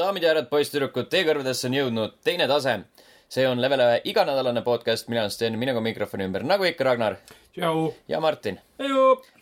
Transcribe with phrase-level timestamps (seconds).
[0.00, 2.78] daamid ja härrad, poisssüdrukud, teie kõrvadesse on jõudnud teine tase.
[3.30, 7.18] see on Level ühe iganädalane podcast, mina olen Sten, minuga mikrofoni ümber, nagu ikka, Ragnar
[7.54, 8.58] ja Martin.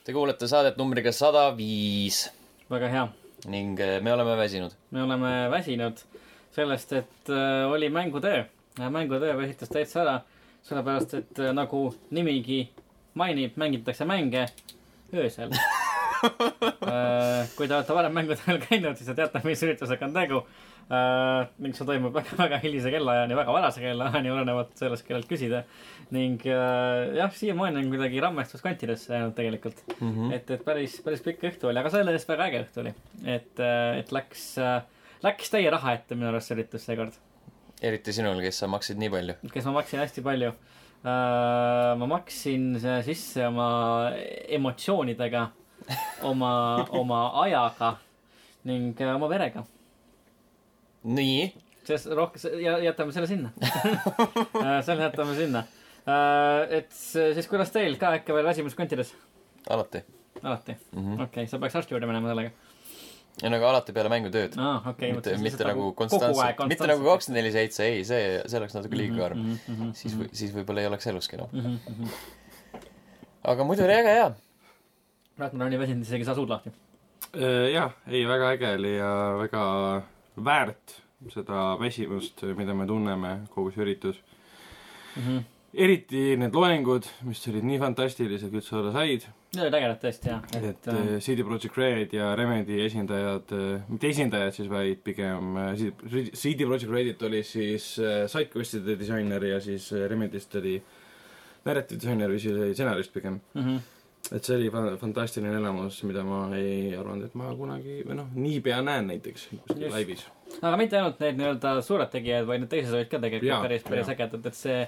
[0.05, 2.27] Te kuulate saadet numbriga sada viis
[2.71, 3.07] väga hea,
[3.47, 4.75] ning eh, me oleme väsinud.
[4.91, 6.03] me oleme väsinud
[6.53, 8.45] sellest, et äh, oli mängutöö.
[8.91, 10.21] mängutöö väsitas täitsa ära,
[10.63, 12.69] sellepärast et äh, nagu nimigi
[13.15, 14.49] mainib, mängitakse mänge
[15.15, 15.75] öösel äh.
[17.57, 20.41] kui te olete varem mängutööl käinud, siis te teate, mis üritusega on tegu
[20.89, 21.49] äh,.
[21.63, 25.63] ning see toimub väga-väga hilise kellaajani, väga varase kellaajani, olenevalt sellest, kellelt küsida.
[26.15, 30.35] ning äh, jah, siiamaani on kuidagi rammestus kantidesse jäänud tegelikult Mm -hmm.
[30.35, 32.93] et, et päris, päris pikk õhtu oli, aga selle eest väga äge õhtu oli.
[33.25, 33.61] et,
[33.99, 34.45] et läks,
[35.23, 37.15] läks täie raha ette minu arust see üritus seekord.
[37.83, 39.35] eriti sinul, kes sa maksid nii palju.
[39.53, 40.53] kes ma maksin hästi palju.
[41.05, 44.13] ma maksin sisse oma
[44.49, 45.49] emotsioonidega,
[46.31, 46.53] oma,
[46.91, 47.97] oma ajaga
[48.69, 49.65] ning äh, oma verega.
[51.05, 51.49] nii,
[51.85, 53.51] selles rohkem, ja jätame selle sinna.
[54.87, 55.65] selle jätame sinna.
[56.71, 59.15] et siis kuidas teil ka ikka veel väsimus kantides?
[59.71, 60.05] alati
[60.43, 60.73] alati?
[60.73, 61.03] mm.
[61.03, 61.15] -hmm.
[61.15, 62.51] okei okay,, sa peaks arsti juurde minema sellega.
[63.43, 64.59] ja nagu alati peale mängutööd.
[64.59, 65.13] aa, okei.
[65.13, 69.17] mitte, mitte nagu konstantselt, mitte nagu kakskümmend neli seitse, ei, see, see oleks natuke liiga
[69.23, 69.45] karm.
[69.69, 71.49] -hmm, siis, siis võib-olla ei oleks eluski enam.
[71.53, 71.79] mm.
[71.87, 72.83] -hmm.
[73.55, 74.31] aga muidu oli äge ja.
[75.39, 76.73] Ragnar nii väsinud, isegi ei saa suud lahti.
[77.73, 79.65] jah, ei, väga äge oli ja väga
[80.45, 80.99] väärt
[81.33, 84.21] seda väsimust, mida me tunneme, kogu see üritus.
[85.17, 85.23] mm.
[85.23, 85.43] -hmm.
[85.75, 89.27] eriti need loengud, mis olid nii fantastilised, kui üldse olla said.
[89.55, 93.53] Need olid ägedad tõesti jah, et et äh, CD Projekt Red ja Remedi esindajad,
[93.89, 99.45] mitte esindajad siis, vaid pigem äh, CD CD Projekt Redilt oli siis äh, sidequest'ide disainer
[99.45, 100.83] ja siis äh, Remedist oli
[101.65, 103.41] narrative disainer või siis oli stsenarist pigem.
[103.55, 103.81] mm -hmm.
[104.35, 108.29] Et see oli fa- fantastiline elamus, mida ma ei arvanud, et ma kunagi või noh,
[108.37, 110.27] niipea näen näiteks kuskil laivis.
[110.61, 113.87] aga mitte ainult need nii-öelda suured tegijad, vaid need teised olid ka tegelikult Jaa, päris,
[113.89, 114.79] päris ägedad, et see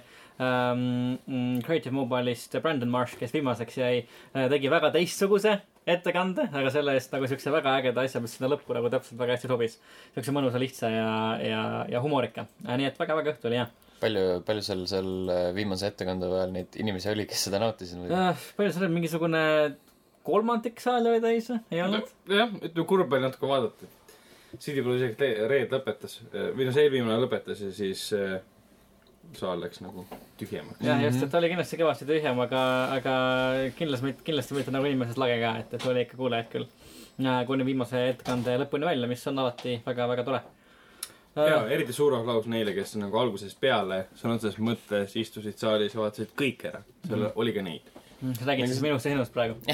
[0.40, 4.06] mm, Creative Mobile'ist Brandon Marsh, kes viimaseks jäi,
[4.52, 5.58] tegi väga teistsuguse
[5.90, 9.36] ettekande, aga selle eest nagu siukse väga ägeda asja, mis sinna lõppu nagu täpselt väga
[9.36, 9.78] hästi sobis.
[10.14, 11.12] siukse mõnusa, lihtsa ja,
[11.44, 11.62] ja,
[11.96, 12.46] ja humorika.
[12.68, 13.70] nii et väga-väga õhtu oli hea.
[14.00, 18.10] palju, palju seal, seal äh, viimase ettekande ajal neid inimesi oli, kes seda nautisid või?
[18.58, 19.42] palju seal oli mingisugune
[20.26, 21.62] kolmandik saali oli täis või?
[21.72, 22.14] ei olnud?
[22.30, 23.96] jah, ütleme kurb oli natuke vaadata.
[24.58, 28.40] CD Projekt Red lõpetas või noh, see eelviimane lõpetas ja siis äh,
[29.36, 30.04] saal läks nagu
[30.40, 30.80] tühjemaks.
[30.84, 32.62] jah, just, et ta oli kindlasti kõvasti tühjem, aga,
[32.96, 33.14] aga
[33.78, 36.66] kindlasti, kindlasti mitte nagu inimesed lage ka, et, et oli ikka kuulajaid küll.
[37.46, 40.42] kuni viimase ettekande lõpuni välja, mis on alati väga-väga tore.
[41.36, 46.00] Ja eriti suur aplaus neile, kes nagu algusest peale sõna otseses mõttes istusid saalis ja
[46.02, 46.82] vaatasid kõik ära.
[47.06, 47.32] seal Mhm.
[47.34, 47.82] oli ka neid.
[48.20, 49.54] räägid siis minust ja sinust praegu?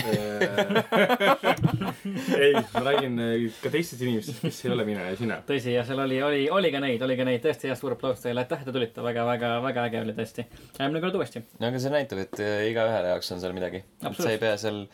[2.38, 5.38] ei, ma räägin äh, ka teistest inimestest, kes ei ole mina ja sina.
[5.48, 8.22] tõsi, ja seal oli, oli, oli ka neid, oli ka neid, tõesti jah, suur aplaus
[8.22, 10.46] teile, aitäh, et te tulite, väga-väga, väga äge oli tõesti.
[10.78, 11.42] järgmine kord uuesti.
[11.58, 13.82] no aga see näitab, et äh, igaühele jaoks on seal midagi.
[14.20, 14.84] sa ei pea seal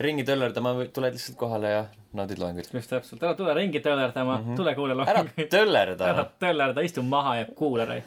[0.00, 1.82] ringi töllerdama, tuled lihtsalt kohale ja
[2.12, 2.68] naudid loenguid.
[2.74, 4.52] just täpselt, ära tule ringi töllerdama mm, Mhm.
[4.52, 4.56] -hmm.
[4.56, 5.48] tule kuula ära loenguid.
[5.50, 6.24] töllerda ära.
[6.40, 8.02] töllerda, istu maha ja kuula neid.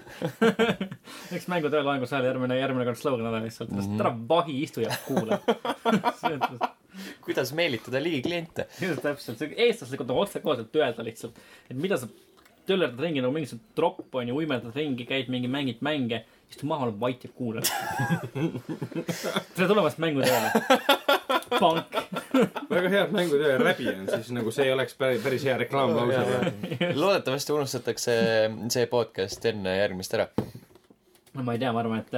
[1.32, 3.96] eks mängutöö loengusaali järgmine, järgmine kord slogan ole lihtsalt mm, Mhm.
[3.98, 4.02] -hmm.
[4.02, 5.40] ära vahi, istu ja kuula.
[7.26, 8.68] kuidas meelitada ligi kliente?
[8.82, 11.36] just täpselt, eestlaslikult nagu otsekoheselt öelda lihtsalt,
[11.70, 12.08] et mida sa
[12.66, 16.86] töllerdad ringi nagu mingisugune tropp on ju, uimeldad ringi, käid mingi, mängid mänge, istu maha,
[16.86, 17.64] oled vait ja kuulad.
[19.56, 20.52] tere tulemast mängutööle.
[21.60, 21.96] pank.
[22.70, 26.52] väga hea, et mängutöö ja räbi on, siis nagu see oleks päris, päris hea reklaamlause.
[26.96, 28.18] loodetavasti unustatakse
[28.74, 30.28] see podcast enne järgmist ära.
[31.34, 32.14] no ma ei tea, ma arvan, et,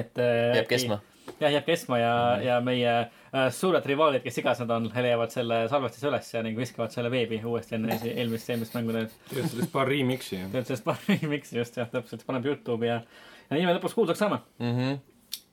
[0.00, 0.24] et.
[0.56, 1.00] jääb kestma.
[1.40, 5.62] jah, jääb kestma ja, ja meie äh, suured rivaalid, kes iganes nad on, leiavad selle
[5.72, 9.12] salvestise ülesse ning viskavad selle veebi uuesti enne eelmist, eelmist mängutööd.
[9.32, 10.48] teed sellest paar remix'i ja.
[10.54, 13.02] tead sellest paari miksi just jah, täpselt, paneb Youtube'i ja,
[13.50, 14.42] ja nii me lõpuks kuulsaks saame.
[14.62, 14.98] Mhm.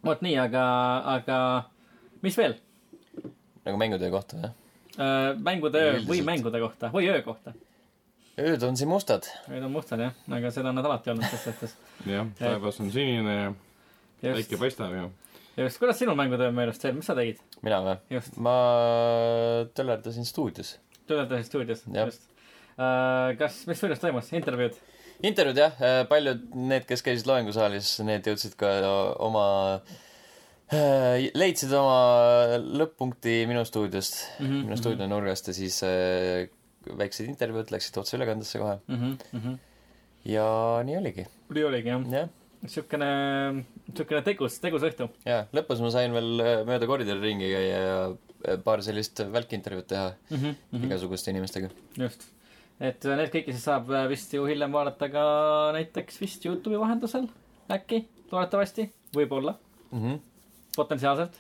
[0.05, 0.63] vot nii, aga,
[1.17, 1.37] aga
[2.23, 2.55] mis veel?
[3.63, 4.55] nagu mängutöö kohta, jah?
[5.39, 6.09] mängutöö Üldiselt.
[6.09, 7.53] või mängude kohta või öö kohta.
[8.39, 9.27] ööd on siin mustad.
[9.47, 11.75] Need on mustad jah, aga seda on nad alati olnud ses suhtes.
[12.15, 13.37] jah, taevas on sinine
[14.23, 15.09] ja päike paistab ja.
[15.57, 17.41] just, kuidas sinu mängutöö meelest veel, mis sa tegid?
[17.61, 17.97] mina või?
[18.17, 18.55] just, ma
[19.75, 20.77] töllerdasin stuudios.
[21.09, 22.29] töötasid stuudios, just.
[23.39, 24.79] kas, mis stuudios toimus, intervjuud?
[25.23, 28.73] intervjuud jah, paljud need, kes käisid loengusaalis, need jõudsid ka
[29.23, 29.45] oma,
[31.37, 36.49] leidsid oma lõpp-punkti minu stuudiost mm, Mhm, -hmm, minu stuudio nurgast ja siis äh,
[36.97, 39.53] väiksed intervjuud läksid otseülekandesse kohe Mhm,
[40.25, 40.45] ja
[40.87, 42.29] nii oligi, nii oligi jah, jah.
[42.67, 43.09] siukene,
[43.95, 45.09] siukene tegus, tegus õhtu.
[45.25, 49.87] ja lõpus ma sain veel äh, mööda koridori ringi käia ja äh, paar sellist välkintervjuud
[49.87, 50.37] teha mm.
[50.37, 50.85] -hmm.
[50.85, 51.69] igasuguste inimestega.
[51.97, 52.27] just.
[52.79, 55.23] et äh, need kõiki siis saab äh, vist ju hiljem vaadata ka
[55.77, 57.27] näiteks vist Youtube'i vahendusel,
[57.71, 59.57] äkki, loodetavasti, võib-olla,
[59.91, 59.99] mm.
[59.99, 60.19] -hmm.
[60.75, 61.35] potentsiaalselt,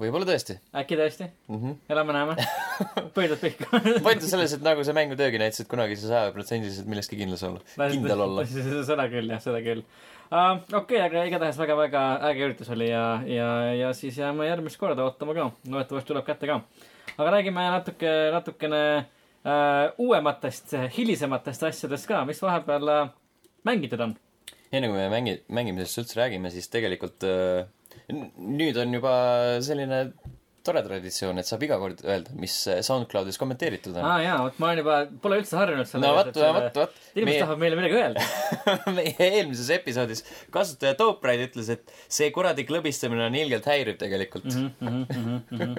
[0.00, 1.58] võib-olla tõesti äkki tõesti, mm.
[1.58, 1.76] -hmm.
[1.94, 2.34] elame-näeme,
[3.16, 3.68] pöidlad pihku.
[4.02, 7.44] point on selles, et nagu see mängutöögi näitas, et kunagi ei saa sajaprotsendiliselt milleski kindlas
[7.46, 8.46] olla, kindel olla.
[8.90, 10.58] seda küll jah, seda küll uh,.
[10.72, 13.48] okei okay,, aga igatahes väga-väga äge üritus oli ja, ja,
[13.78, 16.60] ja siis jääme järgmist korda ootama ka, loodetavasti tuleb kätte ka.
[17.16, 23.14] aga räägime natuke, natukene uh, uuematest, hilisematest asjadest ka, mis vahepeal uh,
[23.64, 24.18] mängitud on.
[24.74, 27.70] enne kui me mängi-, mängimisest üldse räägime, siis tegelikult n-
[28.36, 29.12] nüüd on juba
[29.64, 30.06] selline
[30.64, 32.54] tore traditsioon, et saab iga kord öelda, mis
[32.86, 36.14] SoundCloudis kommenteeritud on aa ah, jaa, vot ma olen juba, pole üldse harjunud selle no
[36.16, 36.94] vot, vot, vot.
[37.12, 38.24] inimesed meie, tahavad meile midagi öelda.
[38.98, 40.24] meie eelmises episoodis
[40.54, 44.70] kasutaja Toopride ütles, et see kuradi klõbistamine on ilgelt häiriv tegelikult mm.
[44.80, 45.74] Mhm, -hmm.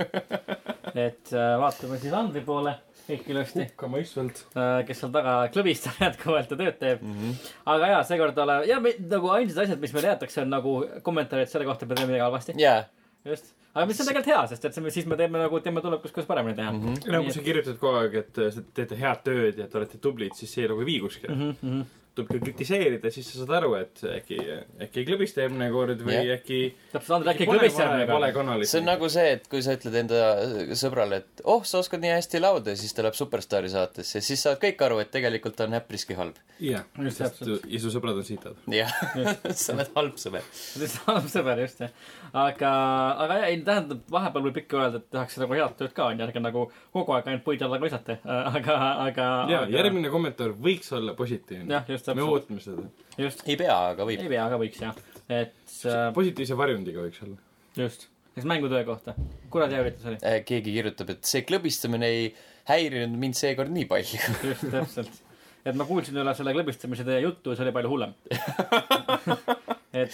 [1.08, 4.42] et äh, vaatame siis Andri poole kõik ilusti, hukkamõistvalt.
[4.88, 7.04] kes seal taga klõbistab jätkuvalt ja tööd teeb.
[7.04, 7.52] Mm -hmm.
[7.76, 11.52] aga jaa, seekord ole, ja me, nagu ainsad asjad, mis meile jäetakse, on nagu kommentaarid
[11.52, 12.58] selle kohta, et me teeme midagi halvasti.
[12.62, 12.86] jaa,
[13.26, 13.54] just.
[13.74, 16.28] aga mis on tegelikult hea, sest et see, siis me teeme nagu, teeme tulevikus, kuidas
[16.28, 17.12] paremini teha mm.
[17.12, 20.02] no kui sa kirjutad kogu aeg, et äh, te teete head tööd ja te olete
[20.02, 21.36] tublid, siis see nagu ei vii kuskile.
[21.36, 21.86] -hmm.
[22.16, 24.38] Tuleb ka kritiseerida, siis sa saad aru, et äkki,
[24.86, 26.38] äkki ei klõbista järgmine kord või Jah.
[26.38, 26.60] äkki
[26.94, 28.32] täpselt, Andrei äkki vale, vale meiega.
[28.38, 28.70] kanalit.
[28.72, 30.22] see on nagu see, et kui sa ütled enda
[30.80, 34.46] sõbrale, et oh, sa oskad nii hästi laulda ja siis ta läheb Superstaari saatesse, siis
[34.48, 36.40] saavad kõik aru, et tegelikult on äpriski halb.
[36.64, 37.68] jah, Just sest täpselt.
[37.68, 38.60] ja su sõbrad on sitad.
[38.72, 38.96] jah,
[39.66, 40.48] sa oled halb sõber.
[40.80, 41.92] lihtsalt halb sõber, just jah.
[42.34, 42.72] aga,
[43.26, 46.26] aga jah, ei tähendab, vahepeal võib ikka öelda, et tehakse nagu head tööd ka, onju,
[46.26, 48.18] ärge nagu kogu aeg ainult puid alla visata.
[48.26, 49.28] aga, aga.
[49.52, 51.84] ja, järgmine kommentaar võiks olla positiivne.
[52.16, 52.88] me ootame seda.
[53.22, 53.46] just.
[53.48, 54.32] ei pea, aga võib ei.
[54.36, 54.98] pea, aga võiks jah,
[55.30, 57.40] et äh, positiivse varjundiga võiks olla.
[57.78, 59.16] just, siis mängutöö kohta,
[59.54, 62.28] kuradi hea üritus oli, Äh, keegi kirjutab, et see klõbistamine ei
[62.70, 64.22] häirinud mind seekord nii palju.
[64.50, 65.25] just täpselt.
[65.66, 68.16] Et ma kuulsin üle selle klõbistamise teie juttu ja see oli palju hullem.
[69.96, 70.12] et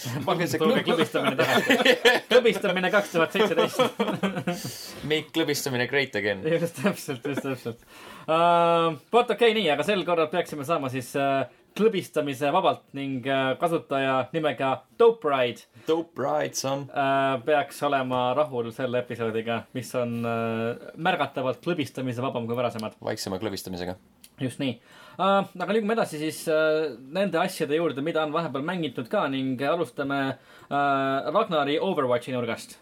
[0.60, 1.96] klõb- klõbistamine tagasi.
[2.30, 4.02] klõbistamine kaks tuhat seitseteist.
[5.10, 6.44] Make klõbistamine great again.
[6.46, 7.82] just täpselt, just täpselt
[8.26, 8.94] uh,.
[9.12, 11.42] vot okei okay,, nii, aga sel korral peaksime saama siis uh,
[11.76, 16.86] klõbistamise vabalt ning uh, kasutaja nimega Dope Ride Dope ride son.
[16.88, 22.98] uh, peaks olema rahul selle episoodiga, mis on uh, märgatavalt klõbistamise vabam kui varasemad.
[23.02, 23.96] vaiksema klõbistamisega.
[24.40, 24.78] just nii.
[25.18, 30.20] Aga liigume edasi siis uh, nende asjade juurde, mida on vahepeal mängitud ka ning alustame
[30.32, 32.78] uh, Ragnari Overwatchi nurgast.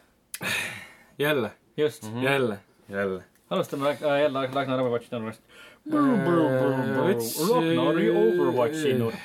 [1.19, 2.25] jälle, just mm, -hmm.
[2.25, 3.25] jälle, jälle.
[3.51, 5.43] alustame uh, jälle Ragnari Overwatchi nurgast.
[7.51, 9.19] Ragnari Overwatchi nurk.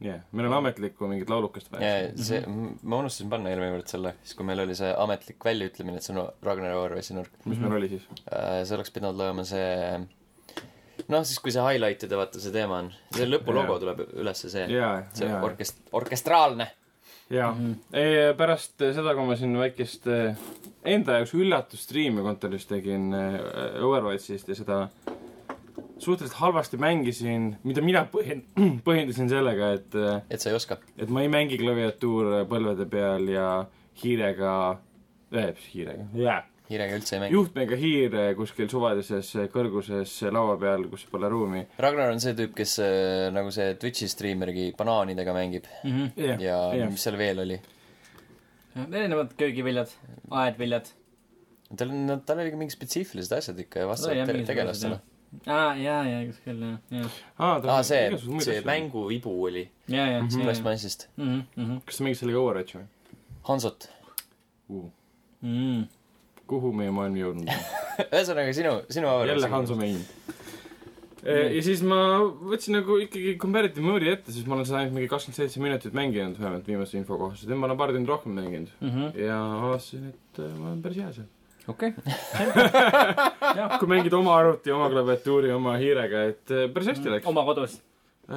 [0.00, 2.12] jah, meil on ametlikku mingit laulukest vaja.
[2.16, 2.44] see,
[2.82, 6.16] ma unustasin panna eelmine kord selle, siis kui meil oli see ametlik väljaütlemine, et see
[6.16, 7.34] on Ragnar Overwatchi nurk.
[7.44, 8.08] mis meil oli siis?
[8.62, 10.00] see oleks pidanud olema see
[11.10, 13.82] noh, siis kui see highlight'ide vaata see teema on, see lõpulogo Jaa.
[13.84, 16.70] tuleb ülesse, see, jaa, see jaa, orkest-, orkestraalne.
[17.30, 17.52] jaa.
[18.38, 20.44] pärast seda, kui ma siin väikest eh,
[20.96, 23.40] enda jaoks üllatusstriimi kontoris tegin eh,
[23.86, 24.82] Overwatchist ja seda
[26.00, 28.46] suhteliselt halvasti mängisin, mida mina põhjen-,
[28.86, 30.80] põhjendasin sellega, et eh, et sa ei oska.
[30.96, 33.50] et ma ei mängi klaviatuur põlvede peal ja
[34.02, 34.54] hiirega
[35.36, 36.40] äh,, hiirega, jaa,
[36.70, 37.34] hiirega üldse ei mängi.
[37.34, 41.64] juhtmega hiir eh, kuskil suvalises eh, kõrguses laua peal, kus pole ruumi.
[41.82, 42.76] Ragnar on see tüüp, kes
[43.34, 46.40] nagu see Twitch'i striimergi banaanidega mängib Mhm.
[46.40, 47.60] ja mis seal veel oli.
[48.76, 49.90] erinevad köögiviljad,
[50.30, 50.86] aedviljad.
[51.76, 55.00] tal on, tal oli ka mingid spetsiifilised asjad ikka ja No vastavalt mingisugused, tegelastele.
[55.46, 57.66] aa, jaa, jaa, kas küll, jah, jah.
[57.70, 58.60] aa, see, see.
[58.66, 61.08] mänguibu oli ja, ja, ja, plastmassist.
[61.18, 61.42] ja.
[61.86, 62.86] kas sa mängid sellega Overwatchi või
[63.50, 63.88] Hansot.
[64.70, 64.88] uh,?
[65.42, 65.86] Mm.
[66.50, 67.64] Kuhu meie maailm jõudnud on?
[68.10, 69.98] ühesõnaga sinu, sinu jälle Hanso main.
[71.24, 71.98] ja siis ma
[72.48, 75.92] võtsin nagu ikkagi comparative mode'i ette, siis ma olen seda ainult mingi kakskümmend seitse minutit
[75.96, 79.10] mänginud, vähemalt viimase info kohaselt, nüüd ma olen paar tundi rohkem mänginud Mhm.
[79.20, 81.28] ja avastasin, et äh, ma olen päris hea seal.
[81.68, 81.92] okei.
[83.80, 87.28] kui mängid oma arvuti, oma klaviatuuri, oma hiirega, et äh, päris hästi läks.
[87.28, 87.76] oma kodus.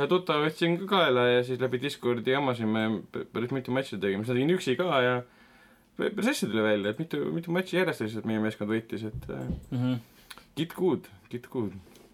[0.09, 2.83] tuttava võtsin ka kaela ja siis läbi Discordi jamasime,
[3.31, 5.15] päris mitu matši tegime, siis tegin üksi ka ja
[5.99, 9.97] hästi tuli välja, et mitu, mitu matši järjest lihtsalt meie meeskond võitis, et äh,
[10.57, 11.73] get good, get good.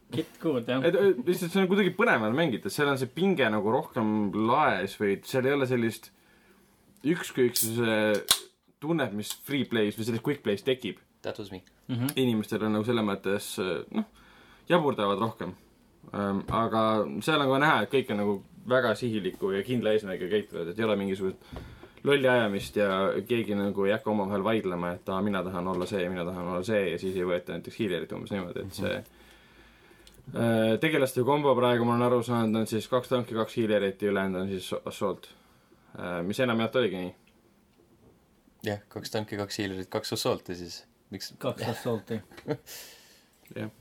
[0.10, 0.82] Kit good, jah.
[0.82, 0.96] et
[1.28, 5.46] lihtsalt see on kuidagi põnevam mängida, seal on see pinge nagu rohkem laes või seal
[5.46, 6.10] ei ole sellist
[7.06, 7.98] ükskõiksuse
[8.82, 10.98] tunnet, mis free play's või selles quick play's tekib.
[11.22, 11.62] That was me.
[12.16, 14.10] inimestel on nagu selles mõttes äh, noh,
[14.70, 15.56] jaburdavad rohkem.
[16.12, 16.84] aga
[17.22, 18.36] seal on ka näha, et kõik on nagu
[18.70, 21.38] väga sihiliku ja kindla eesmärgiga käituvad, et ei ole mingisugust
[22.04, 22.90] lolli ajamist ja
[23.28, 26.48] keegi nagu ei hakka omavahel vaidlema, et aa, mina tahan olla see ja mina tahan
[26.48, 29.00] olla see ja siis ei võeta näiteks hiilerit umbes niimoodi, et see
[30.80, 34.42] tegelaste kombo praegu ma olen aru saanud, on siis kaks tanki, kaks hiilerit ja ülejäänud
[34.42, 35.30] on siis assault.
[36.24, 37.16] mis enamjaolt oligi nii.
[38.64, 40.86] jah, kaks tanki, kaks hiilerit, kaks assaulti siis.
[41.10, 41.34] miks?
[41.38, 42.22] kaks assaulti.
[43.56, 43.72] Jah.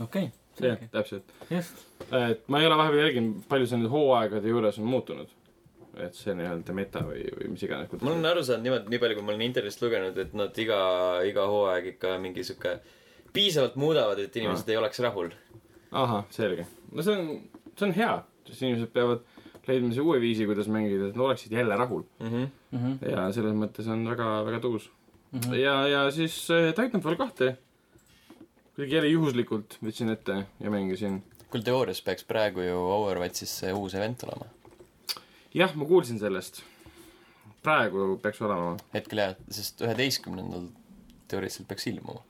[0.00, 1.32] okei, jah selge,, täpselt.
[1.50, 1.86] just.
[2.12, 5.32] et ma ei ole vahepeal jälginud, palju see nüüd hooaegade juures on muutunud.
[6.02, 7.92] Et see nii-öelda meta või, või mis iganes.
[8.00, 10.78] ma olen aru saanud niimoodi, nii palju, kui ma olen intervjuust lugenud, et nad iga,
[11.28, 12.78] iga hooaeg ikka mingi sihuke
[13.34, 15.30] piisavalt muudavad, et inimesed ei oleks rahul.
[15.92, 16.66] ahah, selge.
[16.92, 17.30] no see on,
[17.78, 18.14] see on hea,
[18.48, 19.22] sest inimesed peavad
[19.68, 22.04] leidma siis uue viisi, kuidas mängida, et nad oleksid jälle rahul.
[22.20, 22.50] Mhm.
[22.74, 22.96] Mhm.
[23.10, 24.90] ja selles mõttes on väga, väga tuus.
[25.56, 27.56] ja, ja siis äh, Titanfall kahte
[28.74, 31.22] kuidagi jälle juhuslikult võtsin ette ja mängisin.
[31.50, 34.50] kuule, teoorias peaks praegu ju Overwatchis see uus event olema.
[35.54, 36.62] jah, ma kuulsin sellest.
[37.64, 38.76] praegu peaks olema.
[38.94, 40.68] hetkel jah, sest üheteistkümnendal
[41.30, 42.22] teoreetiliselt peaks ilmuma.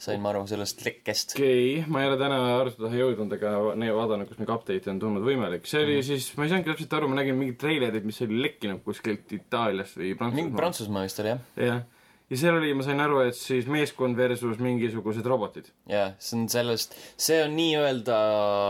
[0.00, 1.34] sain ma aru sellest lekkest.
[1.36, 3.34] okei okay,, ma ei ole täna arutada jõudnud
[3.80, 5.64] ne- vaadanud, kas mingi update on tulnud võimalik.
[5.68, 6.10] see oli mm -hmm.
[6.10, 9.96] siis, ma ei saanudki täpselt aru, ma nägin mingit treilerit, mis oli lekkinud kuskilt Itaaliast
[9.96, 10.56] või mingi Prantsusmaalt.
[10.56, 11.42] Prantsusmaa vist oli jah?
[11.56, 11.82] jah,
[12.30, 15.72] ja seal oli, ma sain aru, et siis meeskond versus mingisugused robotid.
[15.88, 18.20] jaa, see on sellest, see on nii-öelda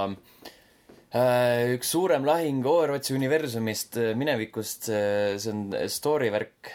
[0.06, 0.50] äh,
[1.10, 6.70] üks suurem lahing Overwatchi universumist äh, minevikust, see on story värk.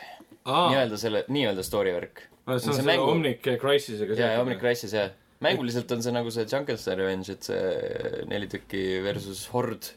[0.46, 2.26] nii-öelda selle, nii-öelda story värk.
[2.46, 4.60] see on see mängu- Omnic Crisisega jaa, ja Omnic.
[4.60, 5.14] Crisis jah.
[5.40, 9.94] mänguliselt on see nagu see Jungle Revenge, et see neli tükki versus hord.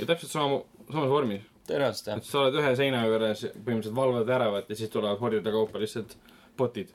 [0.00, 1.46] ja täpselt sama, samas vormis.
[1.70, 2.24] tõenäoliselt jah et.
[2.26, 6.18] sa oled ühe seina juures, põhimõtteliselt valvad väravat ja siis tulevad hordide kaupa lihtsalt
[6.58, 6.90] botid.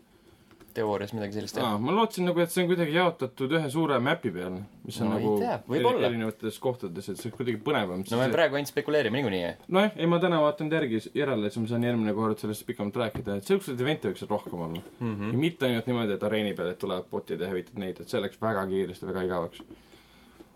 [0.75, 4.31] Teoorias midagi sellist aa, ma lootsin nagu, et see on kuidagi jaotatud ühe suure mäpi
[4.35, 5.31] peal, mis on No nagu
[5.67, 6.07] võib-olla.
[6.07, 8.03] erinevates kohtades, et see on kuidagi põnevam.
[8.11, 9.61] no me praegu ainult spekuleerime niikuinii jah.
[9.67, 13.37] nojah, ei ma täna vaatan järgi, järele, siis ma saan järgmine kord sellest pikemalt rääkida,
[13.41, 15.15] et siukseid event'e võiks rohkem olla mm.
[15.15, 15.31] -hmm.
[15.31, 18.21] ja mitte ainult niimoodi, et areeni peal, et tulevad botid ja hävitad neid, et see
[18.21, 19.63] läks väga kiiresti, väga igavaks.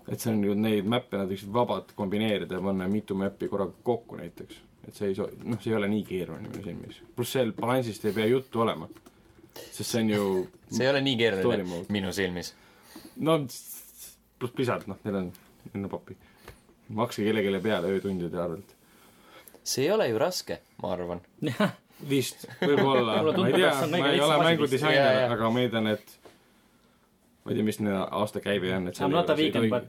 [0.08, 3.74] et see on ju neid mäppe, nad võiksid vabalt kombineerida ja panna mitu mäppi korraga
[3.84, 4.56] kokku näiteks.
[4.88, 7.02] et see ei so-, noh, see ei ole nii keeruline minu silmis.
[7.16, 8.88] pluss seal balansist ei pea juttu olema.
[9.72, 10.26] Sest see on ju
[10.72, 12.54] see ei ole nii keeruline minu silmis.
[13.18, 13.40] no
[14.40, 15.32] pluss pisad, noh, neil on,
[15.76, 16.18] on papi.
[16.90, 18.76] makske kellelegi peale öötundide arvelt.
[19.64, 21.24] see ei ole ju raske, ma arvan.
[22.10, 26.18] vist, võib-olla, ma ei tea ma ei ole mängudisainer aga ma eeldan, et
[27.46, 29.88] ma ei tea, mis neil aastakäive on, et I m not a vegan, but.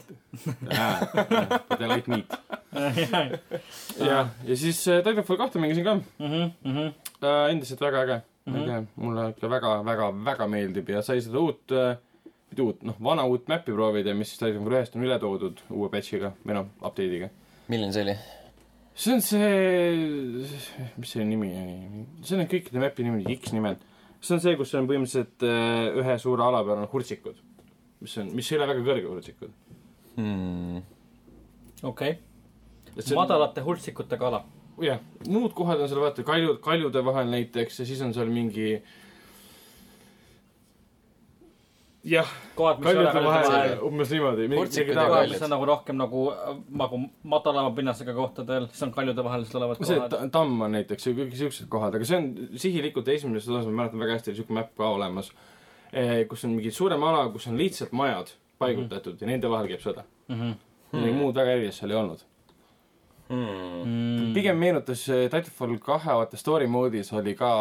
[1.69, 2.39] But I like meat.
[3.99, 6.51] jah, ja siis äh, Titanfall kahte mängisin ka Mhm,
[7.25, 8.23] äh,, endiselt väga äge.
[8.47, 11.97] Ma ei tea, mulle ikka väga, väga, väga meeldib ja sai seda uut äh,
[12.51, 15.91] mitte uut, noh, vana uut map'i proovida, mis siis Titanfall ühest on üle toodud uue
[15.93, 17.31] patch'iga või noh, update'iga.
[17.69, 18.17] milline see oli?
[18.97, 23.83] see on see, mis selle nimi oli, see on kõikide map'i nimed, X nimed.
[24.21, 27.43] see on see, kus on põhimõtteliselt äh, ühe suure ala peal on hurtsikud,
[28.05, 29.57] mis on, mis ei ole väga kõrge hurtsikud.
[30.17, 30.85] Hmm.
[31.85, 32.17] okei,
[32.95, 34.45] on, madalate hultsikutega ala.
[34.83, 38.83] jah, muud kohad on seal vaata kaljud, kaljude vahel näiteks ja siis on seal mingi
[42.07, 44.49] jah, kohad, mis ei ole kaljude umbes niimoodi.
[44.53, 46.27] Mis on nagu rohkem nagu,
[46.83, 50.15] nagu madalama pinnasega kohtadel, siis on kaljude vahel siis olevad see kohad.
[50.15, 53.83] ta- tamm on näiteks ja kõik siuksed kohad, aga see on sihilikult esimeses osas, ma
[53.83, 55.33] mäletan väga hästi, oli siuke map ka olemas,
[56.29, 59.23] kus on mingi suurem ala, kus on lihtsalt majad paigutatud mm -hmm.
[59.27, 60.07] ja nende vahel käib sõda.
[60.29, 60.53] Mhm.
[60.93, 62.23] midagi muud väga erilist seal ei olnud
[63.29, 63.83] Hmm.
[63.83, 64.33] mm..
[64.37, 67.53] pigem meenutas äh, Titanfall kahe vaata story mode'is oli ka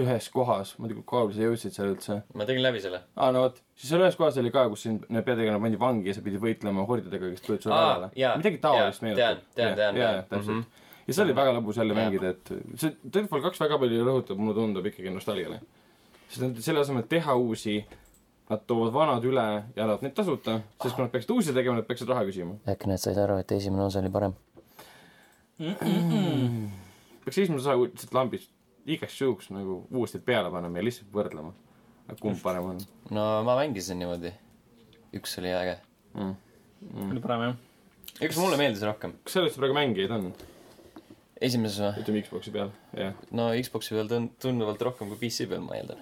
[0.00, 2.20] ühes kohas, ma ei tea, kui kaugele sa jõudsid seal üldse.
[2.38, 3.00] ma tegin läbi selle.
[3.16, 6.12] aa, no vot, siis seal ühes kohas oli ka, kus sind, need peategelane pandi vangi
[6.12, 9.42] ja sa pidid võitlema hordidega, kes tulid sulle kallale jaa, midagi taolist meenutab.
[9.56, 10.22] tean, tean, tean, tean.
[10.30, 10.62] täpselt Mhm.
[11.08, 14.54] ja see oli väga lõbus jälle mängida, et see Titanfall kaks väga palju rõhutab, mulle
[14.60, 15.58] tundub ikkagi nostalgiale.
[16.28, 17.80] sest nad selle asemel, et teha uusi,
[18.50, 21.86] nad toovad vanad üle ja annavad neid tasuta, sest kui nad peaksid uusi tegema, nad
[21.90, 22.54] peaksid raha küsima.
[22.70, 24.38] äkki nad said aru, et esimene osa oli parem?
[25.60, 28.52] Peaks esimese osa lihtsalt lambist
[28.88, 31.52] igaks juhuks nagu uuesti peale panema ja lihtsalt võrdlema.
[32.20, 32.78] kumb parem on
[33.14, 34.32] no ma mängisin niimoodi.
[35.16, 35.76] üks oli äge.
[36.14, 37.10] mm.?
[37.10, 37.58] oli parem jah.
[38.28, 39.18] üks mulle meeldis rohkem.
[39.24, 40.30] kas sellest praegu mängijaid on,
[41.40, 42.04] esimeses või?
[42.04, 42.72] ütleme Xbox'i peal?
[42.96, 43.20] jah.
[43.36, 46.00] no Xbox'i peal tund-, tunduvalt rohkem kui PC peal, ma eeldan.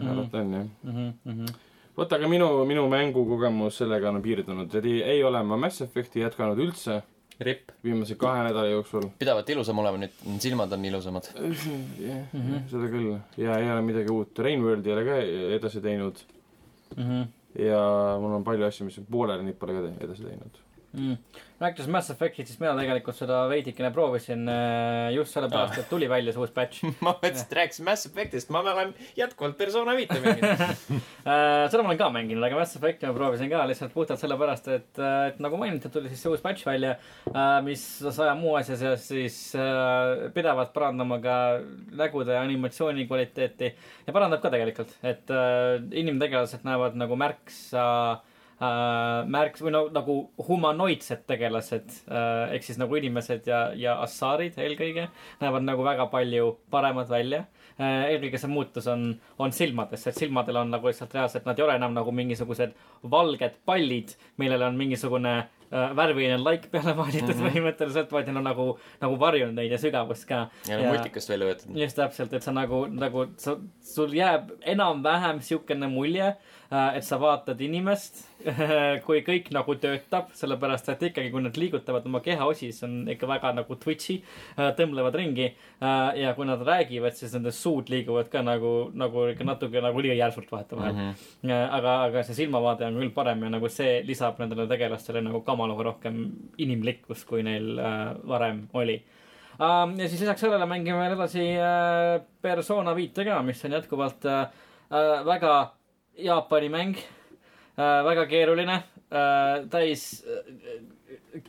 [0.00, 0.72] arvata on jah.
[0.88, 1.52] Mhm,
[1.98, 6.24] vot, aga minu, minu mängukogemus sellega on piirdunud, et ei, ei ole ma Mass Effect'i
[6.24, 7.02] jätkanud üldse
[7.40, 7.70] ripp.
[7.84, 9.08] viimase kahe nädala jooksul.
[9.18, 11.28] pidavat ilusam olema nüüd, silmad on ilusamad.
[12.02, 12.22] jah,
[12.70, 13.12] seda küll.
[13.36, 15.18] ja ei ole midagi uut, Rainworldi ei ole ka
[15.58, 16.18] edasi teinud
[16.96, 17.22] Mhm.
[17.58, 17.80] ja
[18.20, 20.56] mul on palju asju, mis on pooleli, neid pole ka edasi teinud.
[20.92, 21.16] mm..
[21.60, 26.32] rääkides Mass Effectist, siis mina tegelikult seda veidikene proovisin äh, just sellepärast, et tuli välja
[26.34, 26.84] see uus patch.
[27.04, 30.66] ma mõtlesin, et rääkisin Mass Effectist, ma olen jätkuvalt persona viite mänginud.
[31.28, 34.70] Äh, seda ma olen ka mänginud, aga Mass Effecti ma proovisin ka lihtsalt puhtalt sellepärast,
[34.72, 36.94] et, et nagu mainitud, tuli siis see uus patch välja,
[37.66, 41.36] mis saja muu asja seas siis äh, pidevalt parandama ka
[41.98, 43.74] nägude ja animatsiooni kvaliteeti
[44.06, 47.84] ja parandab ka tegelikult, et äh, inimtegelased näevad nagu märksa
[48.60, 50.16] äh, märks või no nagu
[50.48, 55.08] humanoidsed tegelased äh, ehk siis nagu inimesed ja, ja assaarid eelkõige
[55.42, 57.44] näevad nagu väga palju paremad välja
[57.78, 58.08] äh,.
[58.14, 61.78] eelkõige see muutus on, on silmades, et silmadel on nagu lihtsalt reaalselt, nad ei ole
[61.78, 62.74] enam nagu mingisugused
[63.10, 67.48] valged pallid, millele on mingisugune äh, värviline laik peale maalitud mm -hmm.
[67.48, 68.68] põhimõtteliselt, vaid neil on nagu,
[69.00, 70.48] nagu varjunud neid ja sügavust ka.
[70.68, 71.78] ja no multikast välja võetud.
[71.84, 76.34] just täpselt, et sa nagu, nagu sa, sul jääb enam-vähem siukene mulje,
[76.70, 78.20] et sa vaatad inimest,
[79.06, 83.28] kui kõik nagu töötab, sellepärast et ikkagi, kui nad liigutavad oma kehaosi, siis on ikka
[83.30, 84.18] väga nagu twitch'i,
[84.76, 85.48] tõmblevad ringi.
[86.20, 90.18] ja kui nad räägivad, siis nende suud liiguvad ka nagu, nagu ikka natuke nagu liiga
[90.18, 91.12] järsult vahetevahel mm.
[91.42, 91.68] -hmm.
[91.78, 95.82] aga, aga see silmavaade on küll parem ja nagu see lisab nendele tegelastele nagu kamaluga
[95.82, 96.20] rohkem
[96.58, 99.02] inimlikkust, kui neil äh, varem oli
[99.58, 99.98] um,.
[99.98, 104.40] ja siis lisaks sellele mängime veel edasi äh, Persona viite ka, mis on jätkuvalt äh,
[104.92, 105.54] äh, väga
[106.18, 110.82] Jaapani mäng äh,, väga keeruline äh,, täis äh,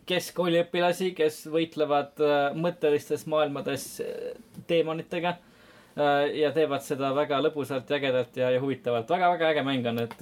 [0.10, 8.00] keskkooliõpilasi, kes võitlevad äh, mõttelistes maailmades äh, teemonitega äh, ja teevad seda väga lõbusalt ja
[8.00, 9.10] ägedalt ja, ja huvitavalt.
[9.10, 10.18] väga-väga äge mäng on, et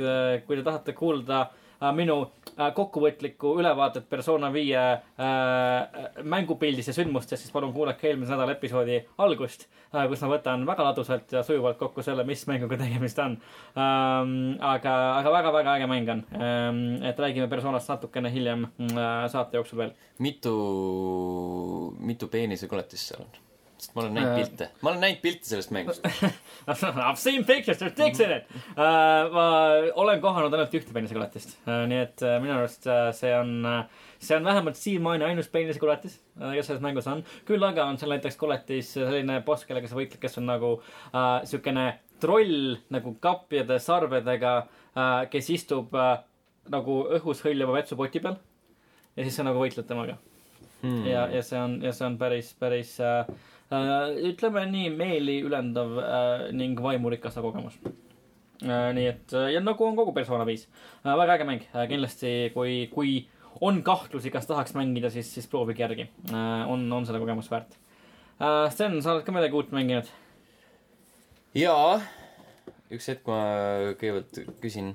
[0.48, 1.64] kui te tahate kuulda äh,
[1.98, 2.18] minu
[2.58, 9.00] äh, kokkuvõtlikku ülevaadet persona viie äh, mängupildis ja sündmustest, siis palun kuulake eelmise nädala episoodi
[9.22, 13.38] algust äh,, kus ma võtan väga ladusalt ja sujuvalt kokku selle, mis mänguga tegemist on
[13.78, 14.38] ähm,.
[14.60, 16.86] aga, aga väga-väga äge mäng on ähm,.
[17.06, 19.98] et räägime personast natukene hiljem äh, saate jooksul veel.
[20.20, 20.56] mitu,
[22.00, 23.47] mitu peenisekoletist seal on?
[23.96, 24.36] Ma olen näinud Äh.
[24.42, 26.06] pilte, ma olen näinud pilte sellest mängust.
[26.68, 29.30] I've seen pictures, there's dicks in it uh,.
[29.34, 29.46] ma
[29.96, 34.06] olen kohanud ainult ühte peenisekoletist uh,, nii et uh, minu arust uh, see on uh,,
[34.20, 37.24] see on vähemalt siiamaani ainus peenisekoletis uh,, kes selles mängus on.
[37.48, 41.28] küll aga on seal näiteks koletis selline boss, kellega sa võitled, kes on nagu uh,
[41.48, 41.90] siukene
[42.22, 46.18] troll nagu kapjade sarvedega uh,, kes istub uh,
[46.74, 48.42] nagu õhus hõljuva vetsupoti peal.
[49.16, 50.18] ja siis sa nagu võitled temaga
[50.82, 51.06] Hmm.
[51.08, 53.38] ja, ja see on, ja see on päris, päris äh, äh,
[53.72, 57.76] ütleme nii meeliülendav äh, ning vaimurikas kogemus
[58.64, 58.94] äh,.
[58.96, 60.68] nii et äh, ja nagu on kogu Persona viis
[61.04, 63.28] äh,, väga äge mäng äh,, kindlasti kui, kui
[63.62, 66.64] on kahtlusi, kas tahaks mängida, siis, siis proovige järgi äh,.
[66.70, 67.76] on, on seda kogemust väärt
[68.40, 68.72] äh,.
[68.72, 70.08] Sten, sa oled ka midagi uut mänginud?
[71.58, 72.00] jaa,
[72.94, 73.42] üks hetk ma
[74.00, 74.94] kõigepealt küsin,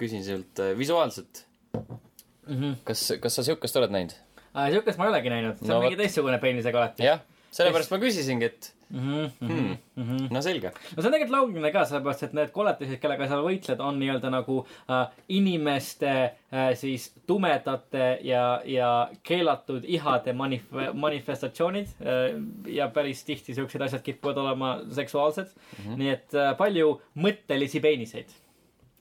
[0.00, 1.44] küsin sinult äh, visuaalselt,
[1.76, 2.76] mm -hmm.
[2.88, 4.16] kas, kas sa siukest oled näinud?
[4.56, 4.70] äh,.
[4.72, 7.20] siukest ma ei olegi näinud, see on No mingi teistsugune peenisega alati jah,
[7.56, 9.00] sellepärast ma küsisingi, et mm.
[9.00, 10.28] -hmm, mm -hmm.
[10.30, 10.70] no selge.
[10.96, 14.30] no see on tegelikult loogiline ka, sellepärast et need koletised, kellega sa võitled, on nii-öelda
[14.30, 14.58] nagu
[14.90, 22.24] äh, inimeste äh, siis tumedate ja, ja keelatud ihade manif-, manifestatsioonid äh,
[22.66, 25.84] ja päris tihti siuksed asjad kipuvad olema seksuaalsed mm.
[25.84, 25.98] -hmm.
[25.98, 28.28] nii et äh, palju mõttelisi peeniseid,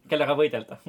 [0.10, 0.80] kellega võidelda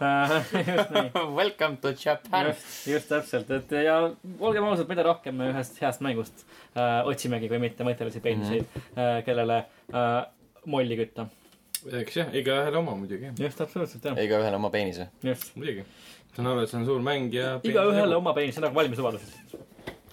[0.00, 0.30] Äh,
[0.66, 2.46] just nii Welcome to Japan.
[2.46, 3.94] just, just täpselt, et ja
[4.40, 6.44] olgem ausad, mida rohkem me ühest heast mängust
[6.76, 8.98] äh, otsimegi, kui mitte mõttelisi peeniseid mm, -hmm.
[9.00, 9.58] äh, kellele
[9.92, 10.18] äh,
[10.66, 11.26] molli kütta.
[12.00, 15.08] eks jah, igaühele oma muidugi, just, absoluutselt jah, igaühel oma peenise.
[15.22, 15.56] just.
[15.56, 15.86] muidugi.
[16.36, 19.56] saan aru, et see on suur mäng ja igaühele oma peenis, see on nagu valimislubadused.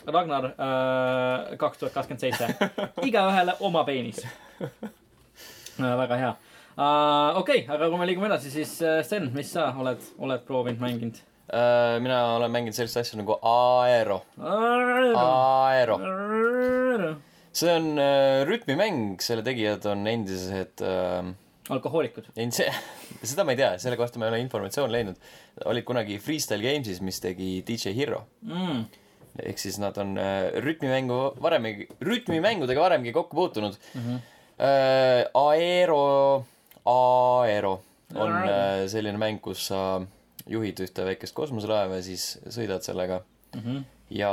[0.07, 2.47] Ragnar äh, kaks tuhat kakskümmend seitse,
[3.09, 5.97] igaühele oma peenis äh,.
[5.97, 6.33] väga hea
[6.77, 7.37] uh,.
[7.41, 10.81] okei okay,, aga kui me liigume edasi, siis äh, Sten, mis sa oled, oled proovinud,
[10.83, 11.21] mänginud?
[11.53, 15.97] Äh, mina olen mänginud sellist asja nagu Aero, Aero.
[17.51, 21.27] see on äh, rütmimäng, selle tegijad on endised äh,
[21.69, 22.31] alkohoolikud.
[22.37, 22.71] ei, see,
[23.33, 25.19] seda ma ei tea, selle kohta ma ei ole informatsiooni leidnud.
[25.67, 28.23] olid kunagi Freestyle Games'is, mis tegi DJ Hero.
[28.47, 28.87] Mm.
[29.43, 30.15] ehk siis nad on
[30.63, 34.19] rütmimängu varemgi, rütmimängudega varemgi kokku puutunud Mm -hmm.
[35.33, 36.45] Aero,
[36.85, 37.77] Aero
[38.15, 40.01] on äh, selline mäng, kus sa
[40.49, 43.81] juhid ühte väikest kosmoselaeva ja siis sõidad sellega Mm -hmm.
[44.09, 44.29] ja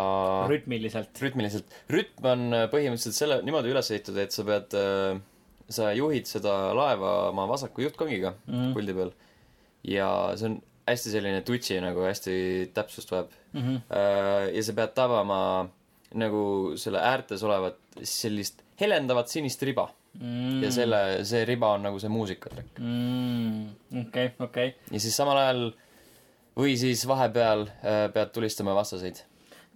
[0.49, 1.19] rütmiliselt.
[1.21, 1.65] rütmiliselt.
[1.93, 5.21] rütm on äh, põhimõtteliselt selle, niimoodi üles ehitatud, et sa pead äh,,
[5.69, 8.55] sa juhid seda laeva oma vasaku juhtkongiga mm.
[8.55, 8.73] -hmm.
[8.73, 9.13] puldi peal
[9.85, 13.97] ja see on hästi selline tutsi nagu hästi täpsust vajab Mm -hmm.
[14.55, 15.69] Ja sa pead tabama
[16.15, 20.61] nagu selle äärtes olevat sellist helendavat sinist riba mm.
[20.65, 22.81] ja selle, see riba on nagu see muusikatrikk.
[22.83, 23.65] Mm,
[24.05, 24.75] okei, okei.
[24.91, 25.67] ja siis samal ajal
[26.61, 29.23] või siis vahepeal äh, pead tulistama vastaseid.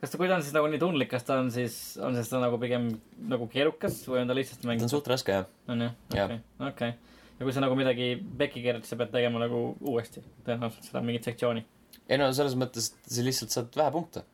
[0.01, 2.31] kas ta, kui ta on siis nagu nii tundlik, kas ta on siis, on siis
[2.33, 2.91] ta nagu pigem
[3.31, 5.51] nagu keerukas või on ta lihtsalt ta on suht raske jah.
[5.69, 6.41] on jah, okei,
[6.73, 6.97] okei.
[7.39, 11.31] ja kui sa nagu midagi pekki keerad, sa pead tegema nagu uuesti, tõenäoliselt seda mingit
[11.31, 11.65] sektsiooni
[12.09, 14.25] ei no selles mõttes, et sa lihtsalt saad vähe punkte.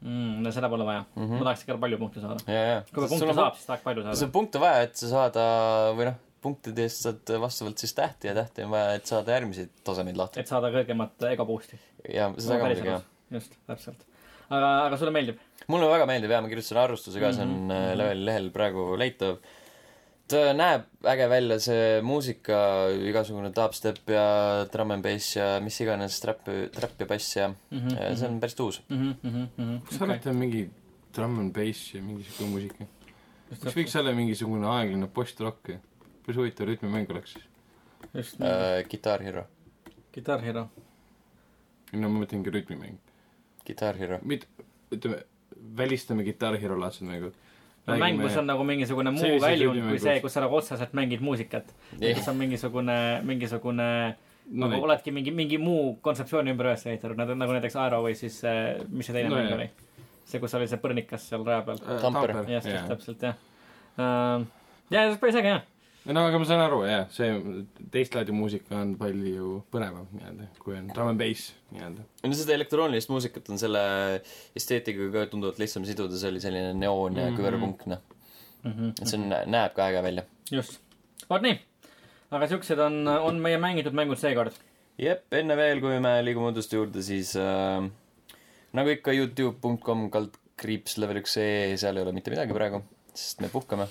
[0.00, 0.40] mm,.
[0.44, 1.22] no seda pole vaja mm.
[1.22, 1.28] Mhm.
[1.30, 1.38] -hmm.
[1.38, 2.40] ma tahaks ikka palju punkte saada.
[2.46, 2.82] ja, ja.
[2.94, 4.34] kui punkte saab, siis tahaks palju sul saada on.
[4.38, 5.46] punkte vaja, et sa saada
[5.98, 9.68] või noh, punktide eest saad vastavalt siis tähti ja tähti on vaja, et saada järgmisi
[9.84, 10.40] tasemeid lahti.
[10.40, 11.80] et saada kõrgemat ego boost'i.
[12.08, 13.06] ja seda ka muidugi jah.
[13.36, 14.04] just, täpselt.
[14.48, 15.40] aga, aga sulle meeldib?
[15.70, 17.96] mulle väga meeldib ja ma kirjutasin arvustuse ka, see on mm -hmm.
[18.02, 19.40] leveli lehel praegu leitav.
[20.30, 22.58] Ta näeb äge välja, see muusika,
[23.10, 24.24] igasugune dubstep ja
[24.72, 28.16] drum and bass ja mis iganes trap, trap ja bass ja mm Mhm, -hmm.
[28.16, 28.82] see on päris tuus.
[29.88, 30.68] kas alati on mingi
[31.16, 32.84] drum and bass ja mingi siuke muusika?
[33.62, 35.70] kas võiks olla mingisugune aeglane post-rock?
[36.26, 37.44] päris huvitav rütmimäng oleks siis.
[38.14, 39.44] just, Äh, Guitar Hero,
[40.14, 40.68] Guitar Hero.
[41.92, 42.98] no ma mõtlengi rütmimäng.
[43.66, 44.18] Guitar Hero.
[44.22, 44.46] mit-,
[44.92, 45.22] ütleme,
[45.76, 47.34] välistame Guitar Hero laadsed mängud.
[47.88, 51.22] No mäng, kus on nagu mingisugune muu väljund kui see, kus sa nagu otseselt mängid
[51.24, 51.70] muusikat.
[51.98, 52.18] Jah.
[52.18, 53.88] kus on mingisugune, mingisugune
[54.50, 58.16] no nagu oledki mingi, mingi muu kontseptsiooni ümber üles ehitanud, nagu, nagu näiteks Aero või
[58.18, 59.68] siis äh, mis see teine No mäng oli?
[60.30, 61.80] see, kus oli see põrnikas seal raja peal.
[62.02, 62.34] Tamper.
[62.50, 63.36] jah, just täpselt jah
[63.96, 64.46] uh,.
[64.90, 65.66] ja, see on päris äge jah.
[66.06, 67.28] No aga ma saan aru jah, see
[67.92, 72.04] teist laadi muusika on palju põnevam nii-öelda, kui on drum and bass nii-öelda.
[72.24, 73.82] no seda elektroonilist muusikat on selle
[74.56, 77.36] esteetikaga ka tunduvalt lihtsam siduda, see oli selline neoon ja Mhm.
[77.38, 78.00] küberpunk, noh.
[78.64, 78.88] Mhm.
[79.00, 80.24] et see on, näeb ka äge välja.
[80.50, 80.80] just,
[81.30, 81.58] vot nii.
[82.30, 84.52] aga siuksed on, on meie mängitud mängud seekord.
[84.98, 87.90] jep, enne veel, kui me liigume uuduste juurde, siis äh,
[88.72, 92.82] nagu ikka Youtube.com kaldkriips level üks ee, seal ei ole mitte midagi praegu,
[93.14, 93.86] sest me puhkame.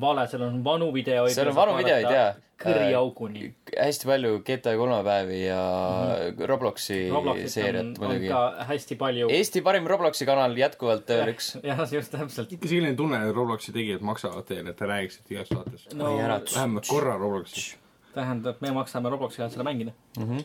[0.00, 1.34] vale, seal on vanu videoid.
[1.34, 2.30] seal on vanu videoid jaa.
[2.60, 3.50] kõriauguni.
[3.72, 6.46] hästi palju GTA kolmapäevi ja mm -hmm.
[6.46, 8.28] Robloksi Robloxit on, seeriat on muidugi.
[8.28, 9.28] ka hästi palju.
[9.30, 11.58] Eesti parim Robloksi kanal jätkuvalt level üks.
[11.62, 12.52] jah, just täpselt.
[12.52, 15.88] ikka selline tunne, et Robloksi tegijad maksavad teile, et te räägiksite igas saates.
[15.94, 17.76] no vähemalt korra Robloksi.
[18.14, 19.92] tähendab, me maksame Robloxi ajal seda mängida.
[20.18, 20.38] Mhm.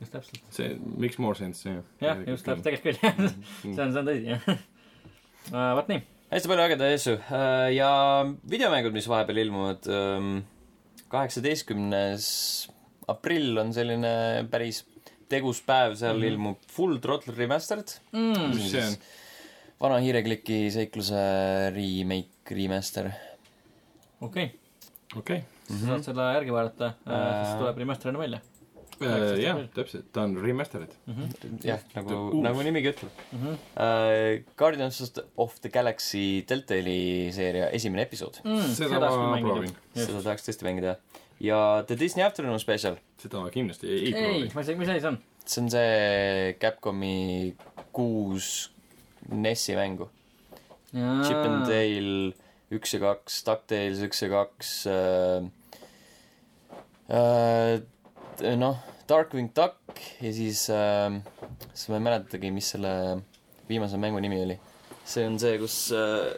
[0.00, 0.42] just täpselt.
[0.50, 1.82] see makes more sense, jah.
[2.00, 3.34] jah, just täpselt, tegelikult küll, jah.
[3.62, 4.58] see on, see on tõsi, jah.
[5.76, 6.17] vot nii.
[6.32, 7.90] Hästi palju ägedaid asju Äh, ja
[8.50, 9.88] videomängud, mis vahepeal ilmuvad.
[11.08, 12.24] kaheksateistkümnes
[13.08, 14.82] aprill on selline päris
[15.28, 16.32] tegus päev, seal mm -hmm.
[16.32, 17.88] ilmub Full Throttle Remastered.
[18.12, 18.54] Mm.
[18.54, 18.96] mis see on?
[19.80, 21.20] vana hiirekliki seikluse
[21.74, 23.10] remake, remaster.
[24.20, 24.50] okei,
[25.16, 25.42] okei.
[25.68, 27.58] sa saad selle järgi vaadata, siis Äh.
[27.58, 28.40] tuleb remaster'ina välja.
[29.42, 30.92] jah, täpselt, ta on remastered.
[31.64, 33.54] jah, nagu nagu nimigi ütleb Mhm.
[33.76, 34.42] uh,.
[34.58, 35.00] Guardians
[35.36, 38.40] of the Galaxy Telltale'i seeria esimene episood.
[38.44, 39.74] Mm, seda ma proovin.
[39.94, 40.96] seda tahaks tõesti mängida.
[41.40, 44.76] ja The Disney Afternoon Special, seda ma kindlasti ei, ei ei proovi., ma ei tea,
[44.76, 45.18] mis asi see on?
[45.44, 47.54] see on see Capcomi
[47.92, 48.70] kuus
[49.30, 50.08] NES-i mängu.
[50.92, 52.32] Chip and Dale
[52.72, 55.46] üks ja kaks, DuckTales üks ja kaks äh,.
[57.08, 57.80] Äh,
[58.58, 58.76] noh,
[59.08, 61.18] Darkwing Duck ja siis äh,,
[61.72, 62.92] siis ma ei mäletagi, mis selle
[63.68, 64.58] viimase mängu nimi oli.
[65.08, 66.34] see on see, kus äh,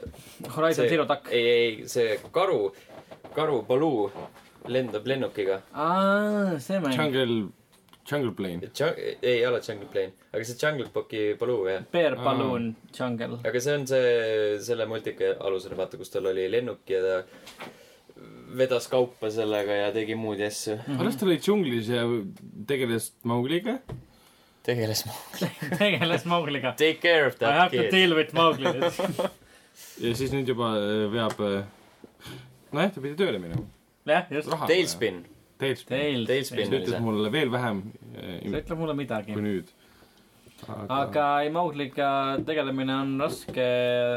[0.56, 1.26] Horizon see- Zero Duck.
[1.30, 2.72] ei, ei, see karu,
[3.34, 4.10] karu Baloo
[4.70, 5.62] lendab lennukiga.
[5.74, 6.94] aa, see mäng.
[6.96, 7.48] Jungle,
[8.10, 8.70] Jungle Plane.
[8.96, 11.82] ei, ei ole Jungle Plane, aga see Jungle Booki Baloo jah.
[11.92, 13.40] Bear Balloon Jungle.
[13.44, 17.16] aga see on see, selle multika alusel, vaata, kus tal oli lennuk ja ta
[18.56, 20.78] vedas kaupa sellega ja tegi muud asju.
[20.98, 22.04] alles ta oli džunglis ja
[22.66, 23.78] tegeles Maugliga.
[24.66, 25.16] tegeles ma.
[25.82, 26.74] tegeles Maugliga.
[26.76, 27.90] Take care of I that have to kid.
[27.94, 28.72] deal with Maugli.
[30.04, 31.36] ja siis nüüd juba äh, veab,
[32.72, 33.66] nojah, ta pidi tööle minema.
[34.08, 34.50] jah, just.
[34.66, 35.22] Tailspin.
[35.60, 35.96] Tailspin.
[35.96, 36.26] Tail.
[36.28, 36.66] Tailspin.
[36.70, 37.84] see ütles mulle veel vähem
[38.14, 39.44] see äh, ütleb mulle midagi kui.
[39.44, 39.72] nüüd.
[40.68, 42.08] Aga ei, Maugliga
[42.46, 43.66] tegelemine on raske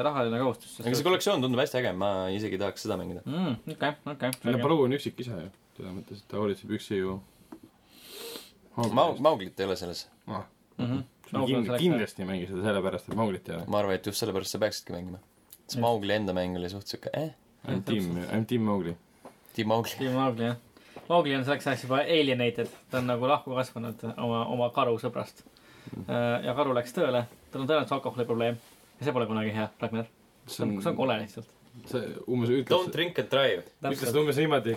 [0.05, 0.79] rahaline kohustus.
[0.83, 3.23] aga see kollektsioon tundub hästi äge, ma isegi tahaks seda mängida.
[3.25, 3.55] mm,.
[3.75, 4.31] okei, okei.
[4.51, 7.19] no Palu on üksikisa ju, selles mõttes, et ta hoolitseb üksi ju.
[8.75, 10.07] Mau-, Mauglit ei ole selles.
[10.27, 10.45] ah,.
[10.77, 11.03] Mhm.
[11.33, 13.65] Kind, kindlasti ei mängi seda sellepärast, et Mauglit ei ole.
[13.71, 15.21] ma arvan, et just sellepärast sa peaksidki mängima.
[15.65, 17.31] sest Maugli enda mäng oli suht siuke, eh,
[17.63, 18.93] I m Team, I m Team Maugli.
[19.55, 19.95] Team Maugli.
[19.97, 20.57] Team Maugli, jah.
[21.09, 25.41] Maugli on selleks ajaks juba alienated, ta on nagu lahku kasvanud oma, oma karu sõbrast.
[26.43, 28.57] Ja karu läks tööle, tal on tõenäoliselt alkoholiprobleem
[28.99, 30.07] ja see pole kunagi hea, Ragnar.
[30.47, 31.51] see on, see on kole lihtsalt.
[31.89, 33.63] see umbes Don't ütles, drink and drive.
[33.89, 34.75] ütles umbes niimoodi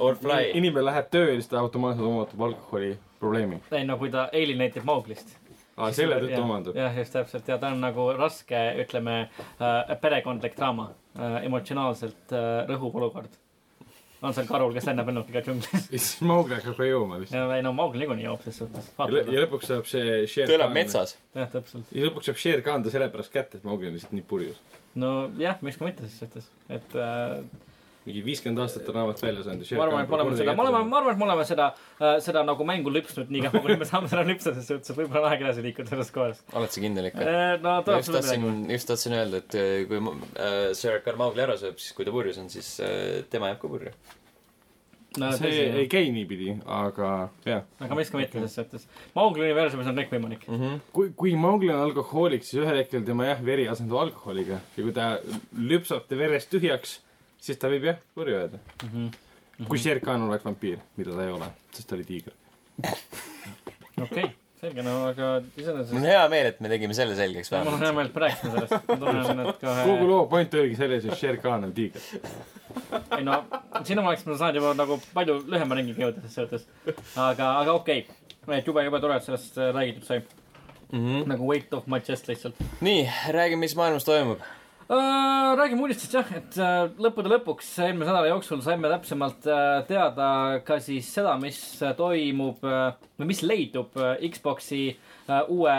[0.57, 3.61] inimene läheb tööle, siis ta automaatselt omandab alkoholiprobleemi.
[3.73, 5.35] ei no kui ta alienated Mauglist.
[5.77, 6.79] aa, selle tõttu omandab.
[6.79, 12.64] jah, just täpselt ja ta on nagu raske, ütleme äh,, perekondlik draama äh,, emotsionaalselt äh,
[12.71, 13.42] rõhuv olukord.
[14.22, 15.72] On seal karul, kes lennab lennukiga džunglis.
[15.92, 17.35] ja siis Mowgli hakkab ka jooma vist.
[17.37, 18.88] ja ei no Mowgli niikuinii joob ses suhtes.
[18.98, 21.16] ja lõ- ja lõpuks saab see Shere ta elab metsas.
[21.37, 21.92] jah, täpselt.
[21.92, 24.59] ja lõpuks saab Shere Khan ta sellepärast kätte, et Mowgli on lihtsalt nii purjus.
[24.96, 27.38] nojah, miks ka mitte ses suhtes, et äh,
[28.07, 30.62] mingi viiskümmend aastat on raamat välja saanud ja ma arvan, et me oleme seda, me
[30.64, 31.69] oleme, ma arvan, et me oleme seda,
[32.23, 35.25] seda nagu mängu lüpsnud nii kaua, kuni me saame seda lüpsta, ses suhtes, et võib-olla
[35.25, 36.45] on aeg edasi liikuda sellest kohast.
[36.55, 37.25] oled sa kindel ikka?
[37.62, 38.77] no ma tuleb sulle midagi.
[38.77, 42.14] just tahtsin öelda, et äh, kui äh, Sir Carl Mowgli ära sööb, siis kui ta
[42.14, 43.95] purjus on, siis äh, tema jääb ka purju.
[45.16, 47.11] no see tõsi, ei käi niipidi, aga
[47.49, 47.64] jah.
[47.83, 48.87] aga miks ka mitte ses suhtes.
[49.16, 50.47] Mowgli universumis on kõik võimalik.
[50.95, 54.95] kui, kui Mowgli on alkohoolik, siis ühel hetkel tema jah, veri asendub alkoholiga ja kui
[54.95, 55.16] ta
[55.59, 57.01] lüpsab ta verest tühjaks,
[57.42, 58.61] siis ta võib jah, purju jääda.
[59.66, 62.35] kui Shere Khan oleks vampiir, mida ta ei ole, sest ta oli tiiger.
[64.05, 64.27] okei,
[64.61, 67.81] selge, no aga mul iseenesest on hea meel, et me tegime selle selgeks mul on
[67.81, 67.96] hea vähemalt.
[67.96, 68.90] meel, et me rääkisime sellest.
[68.90, 72.05] ma tunnen, et kogu kohe, loo point oligi selles, et Shere Khan on tiiger.
[73.16, 73.40] ei no,
[73.88, 76.66] sinu oleks ma saanud juba nagu palju lühema ringiga jõuda ses suhtes.
[77.14, 80.20] aga, aga okei okay., et jube, jube tore, et sellest äh, räägitud sai.
[80.92, 81.25] Mhm.
[81.27, 82.55] nagu weight of my chest lihtsalt.
[82.81, 84.44] nii, räägi, mis maailmas toimub.
[84.87, 90.29] Uh, räägime uudistest jah, et uh, lõppude lõpuks eelmise nädala jooksul saime täpsemalt uh, teada
[90.62, 91.59] ka siis seda, mis
[91.99, 94.85] toimub või mis leidub Xbox'i
[95.51, 95.75] uue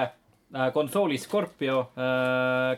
[0.76, 1.80] konsooli Scorpio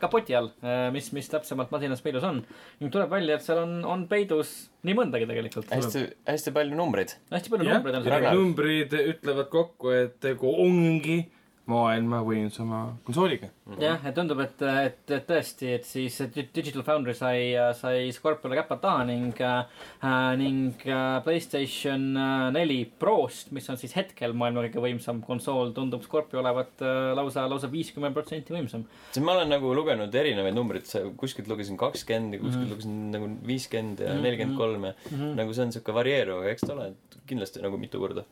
[0.01, 0.47] kapoti all
[0.93, 2.43] mis, mis täpsemalt masinas peidus on.
[2.81, 4.53] ning tuleb välja, et seal on, on peidus
[4.85, 5.69] nii mõndagi tegelikult.
[5.73, 7.13] hästi, hästi palju numbreid.
[7.33, 8.29] hästi palju jah, numbreid on seal.
[8.37, 11.19] numbrid ütlevad kokku, et tegu ongi
[11.69, 13.49] maailma võimsama konsooliga.
[13.79, 18.57] jah, et tundub, et, et, et tõesti, et siis Di- Digital Foundry sai, sai Scorpiole
[18.57, 24.63] käpad taha ning äh,, ning äh, Playstation äh, neli Prost, mis on siis hetkel maailma
[24.65, 28.87] kõige võimsam konsool, tundub Scorpio olevat äh, lausa, lausa viiskümmend protsenti võimsam.
[29.11, 30.89] sest ma olen nagu lugenud erinevaid numbreid,
[31.21, 32.73] kuskilt lugesin kakskümmend ja kuskilt Mhm.
[32.73, 35.35] lugesin nagu viiskümmend ja Mhm, nelikümmend kolm ja Mhm.
[35.37, 36.93] nagu see on siuke varieeruv, aga eks ta ole
[37.29, 38.23] kindlasti nagu mitu korda.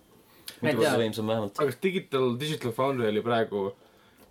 [0.61, 1.59] Mitu korda võimsam vähemalt.
[1.59, 3.71] aga kas Digital, Digital Foundry oli praegu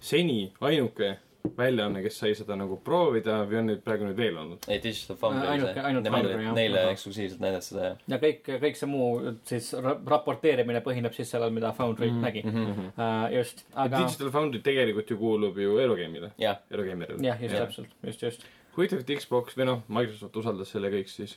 [0.01, 1.17] seni ainuke
[1.57, 4.65] väljaanne, kes sai seda nagu proovida või on neid praegu nüüd veel olnud?
[4.69, 5.83] ei, Digital Foundry oli ainuke- see.
[5.91, 6.55] ainult Nemad Foundry, jah.
[6.59, 7.97] neile eksklusiivselt näidati seda jah.
[8.09, 12.25] ja kõik, kõik see muu siis ra- raporteerimine põhineb siis sellel, mida Foundry Mhm.
[12.25, 12.91] nägi Mhm.
[12.99, 13.31] uh,.
[13.39, 17.23] just, aga Digital Foundry tegelikult ju kuulub ju Eurogame'ile, jah, Eurogamerile.
[17.23, 17.67] jah, just Jah.
[17.69, 18.45] täpselt, just, just.
[18.77, 21.37] huvitav, et Xbox või noh, Microsoft usaldas selle kõik siis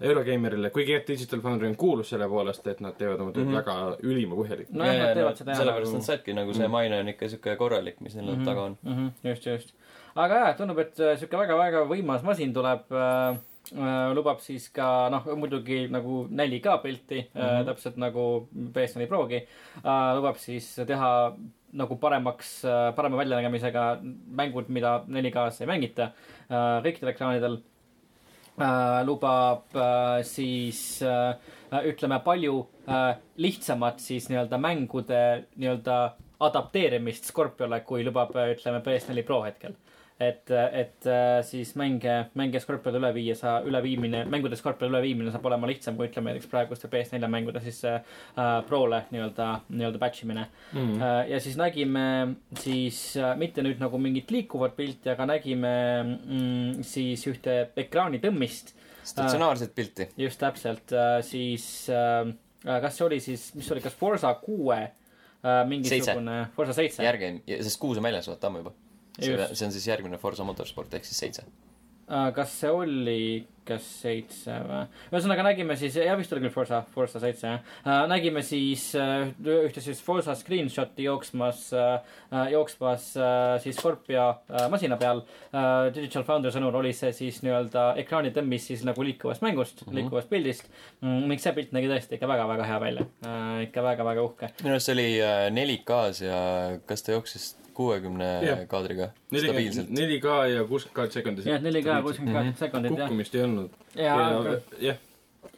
[0.00, 3.54] Eurogamerile, kuigi jah, Digital Foundry on kuulus selle poolest, et nad teevad oma tööd mm.
[3.54, 3.56] -hmm.
[3.56, 4.76] väga ülima põhjalikult.
[4.78, 6.70] nojah, nad teevad seda jah sellepärast nagu- nad saidki nagu see Mhm.
[6.72, 8.76] maine on ikka siuke korralik, mis neil Mhm, taga on.
[8.82, 9.74] mhm, just, just.
[10.16, 13.36] aga jaa, tundub, et äh, sihuke väga-väga võimas masin tuleb äh,.
[13.68, 17.44] Äh, lubab siis ka noh, muidugi nagu 4K pilti mm, -hmm.
[17.44, 17.66] äh, Mhm.
[17.68, 19.36] täpselt nagu PS4 Progi
[19.84, 20.14] äh,.
[20.16, 21.34] lubab siis teha
[21.72, 23.98] nagu paremaks äh,, parema väljanägemisega
[24.30, 26.02] mängud, mida 4K-s ei mängita
[26.50, 27.60] äh, kõikidel ekraanidel äh,.
[29.06, 31.34] Lubab äh, siis äh,
[31.86, 35.20] ütleme palju äh, lihtsamat siis nii-öelda mängude
[35.56, 35.98] nii-öelda
[36.40, 39.74] adapteerimist Scorpiole, kui lubab, ütleme PS4 Pro hetkel.
[40.20, 45.46] et, et äh, siis mänge, mänge Scorpiole üle viia, sa, üleviimine, mängude Scorpiole üleviimine saab
[45.46, 48.00] olema lihtsam kui ütleme näiteks praeguste PS4 mängude siis äh,
[48.66, 50.80] Prole nii-öelda, nii-öelda batch imine Mm.
[50.80, 51.00] mm..
[51.30, 52.02] ja siis nägime
[52.60, 55.70] siis äh, mitte nüüd nagu mingit liikuvat pilti, aga nägime
[56.02, 58.74] mm, siis ühte ekraani tõmmist
[59.08, 60.08] statsionaarset pilti.
[60.20, 60.92] just täpselt,
[61.24, 62.28] siis äh,
[62.64, 67.80] kas see oli siis, mis oli, kas Forsa kuue äh, mingisugune, Forsa seitse, järgi, sest
[67.80, 68.74] kuus on väljas, vaata ammu juba.
[69.20, 71.46] See on siis järgmine Forsa Motorsport ehk siis seitse.
[72.08, 73.22] Kas see oli,
[73.68, 74.84] kas seitse või?
[75.10, 79.82] ühesõnaga nägime siis, jah vist oli küll Forsa, Forsa seitse jah nägime siis äh, ühte
[79.84, 82.14] siis Forsa screenshot'i jooksmas äh,,
[82.54, 84.30] jooksmas äh, siis Scorpio
[84.72, 85.20] masina peal.
[85.92, 89.90] Digital Foundry sõnul oli see siis nii-öelda ekraanitõmmis siis nagu liikuvast mängust mm.
[89.90, 90.00] -hmm.
[90.00, 91.28] liikuvast pildist mm,.
[91.28, 93.08] ning see pilt nägi tõesti ikka väga-väga hea välja
[93.68, 94.52] ikka väga-väga uhke.
[94.64, 96.40] minu arust see oli äh, 4K-s ja
[96.88, 98.28] kas ta jooksis kuuekümne
[98.70, 99.90] kaadriga stabiilselt?
[99.94, 101.46] 4K ja kuuskümmend kahe sekundis.
[101.46, 102.60] jah, 4K kuuskümmend kaheksa Mhm.
[102.64, 103.06] sekundit jah.
[103.08, 103.70] kukkumist ei olnud.
[103.94, 104.60] ja ja,
[104.90, 104.96] jah,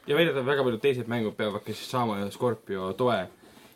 [0.07, 3.19] ja väidetavalt väga paljud teised mängud peavad ka siis saama Scorpio toe.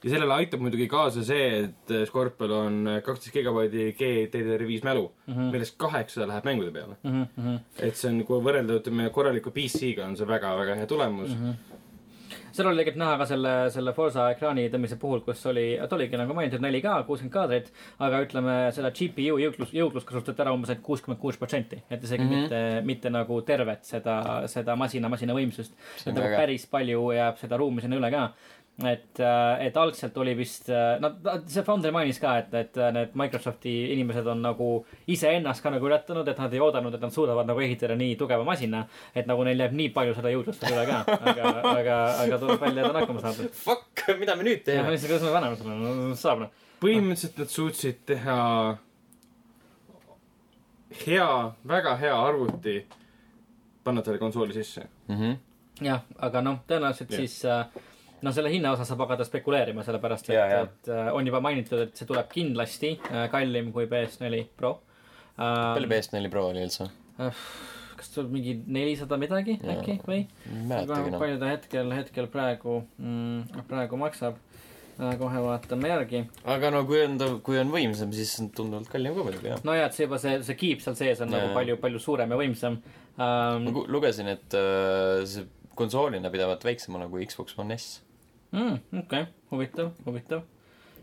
[0.05, 5.33] ja sellele aitab muidugi kaasa see, et Scorpiol on kaksteist gigabaidi GDDR5 mälu mm.
[5.33, 5.51] -hmm.
[5.55, 6.95] millest kaheksa läheb mängude peale.
[7.03, 7.23] mm.
[7.39, 7.59] -hmm.
[7.79, 11.41] et see on, kui võrrelda, ütleme korraliku PC-ga on see väga-väga hea tulemus mm.
[11.41, 11.74] Mhm.
[12.55, 16.19] Seal oli tegelikult näha ka selle, selle Forsa ekraani tõmmise puhul, kus oli, ta oligi
[16.19, 17.71] nagu mainitud 4K, kuuskümmend kaadrit,
[18.05, 22.23] aga ütleme, selle GPU jõuklus, jõuklus kasutati ära umbes ainult kuuskümmend kuus protsenti, et isegi
[22.23, 22.31] mm.
[22.31, 22.41] -hmm.
[22.45, 24.17] mitte, mitte nagu tervet seda,
[24.51, 25.75] seda masina, masina võimsust.
[26.05, 28.29] Et nagu päris palju jääb seda ruumi sinna üle ka.
[28.83, 29.19] et,
[29.63, 30.67] et algselt oli vist,
[30.99, 34.69] no ta- see founder mainis ka, et, et need Microsofti inimesed on nagu
[35.11, 38.43] iseennast ka nagu ületanud, et nad ei oodanud, et nad suudavad nagu ehitada nii tugeva
[38.47, 38.83] masina.
[39.15, 42.65] et nagu neil jääb nii palju seda jõudlust veel üle ka, aga, aga, aga tuleb
[42.65, 43.55] välja, et on hakkama saadud.
[43.63, 44.99] Fuck, mida me nüüd teeme?
[44.99, 46.53] kuidas me paneme selle, no saab noh.
[46.83, 48.39] põhimõtteliselt nad suutsid teha
[51.05, 51.31] hea,
[51.67, 52.77] väga hea arvuti,
[53.83, 54.87] panna talle konsooli sisse.
[55.07, 55.35] Mhm.
[55.83, 57.23] jah, aga noh, tõenäoliselt yeah.
[57.23, 57.67] siis äh,
[58.23, 60.65] noh, selle hinna osas saab hakata spekuleerima, sellepärast et Jaa, jaa.
[60.67, 64.77] et äh, on juba mainitud, et see tuleb kindlasti äh, kallim kui PS4 Pro
[65.35, 65.91] palju äh,.
[65.91, 66.89] PS4 Pro oli üldse?
[67.95, 69.77] kas tuleb mingi nelisada midagi Jaa.
[69.79, 70.23] äkki või?
[71.19, 74.39] palju ta hetkel, hetkel praegu mm,, praegu maksab
[74.95, 76.21] kohe vaatame järgi.
[76.47, 79.59] aga no kui on ta, kui on võimsam, siis on tunduvalt kallim ka muidugi, jah.
[79.67, 81.57] no ja, et see juba see, see kiip seal sees on Jaa, nagu jaa.
[81.57, 83.83] palju, palju suurem ja võimsam ähm, ma.
[83.91, 85.43] lugesin, et äh, see
[85.75, 87.99] konsoolina pidavat väiksemana kui Xbox One S.
[88.55, 90.45] Mm, okei, huvitav, huvitav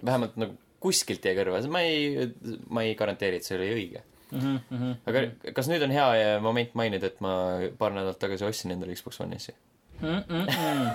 [0.04, 2.28] vähemalt nagu kuskilt jäi kõrva, ma ei,
[2.72, 4.02] ma ei garanteeri, et see oli õige.
[4.32, 4.40] mm.
[4.40, 4.94] -hmm, mm -hmm.
[5.06, 7.34] aga kas nüüd on hea moment mainida, et ma
[7.78, 9.54] paar nädalat tagasi ostsin endale Xbox One S-i?
[10.00, 10.08] mm.
[10.08, 10.90] -mm -mm.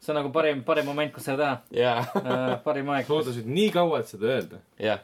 [0.00, 2.62] see on nagu parim, parim moment, kus seda teha uh,.
[2.64, 3.08] parim aeg.
[3.08, 4.56] loodasid nii kaua, et seda öelda.
[4.78, 5.00] jah.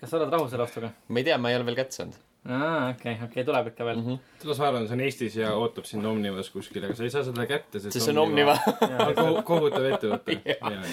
[0.00, 0.90] kas sa oled rahul selle ostuga?
[1.08, 4.00] ma ei tea, ma ei ole veel kätte saanud aa, okei, okei, tuleb ikka veel
[4.00, 4.06] mm.
[4.06, 4.48] -hmm.
[4.48, 7.24] las ma arvan, see on Eestis ja ootab sind Omnivas kuskil, aga sa ei saa
[7.26, 8.56] seda kätte, sest see on Omniva.
[9.06, 10.38] on kohu- kohutav ettevõte.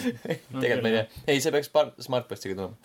[0.61, 1.05] tegelikult ma ei tea.
[1.27, 2.75] ei, see peaks par-, Smartpostiga tulema.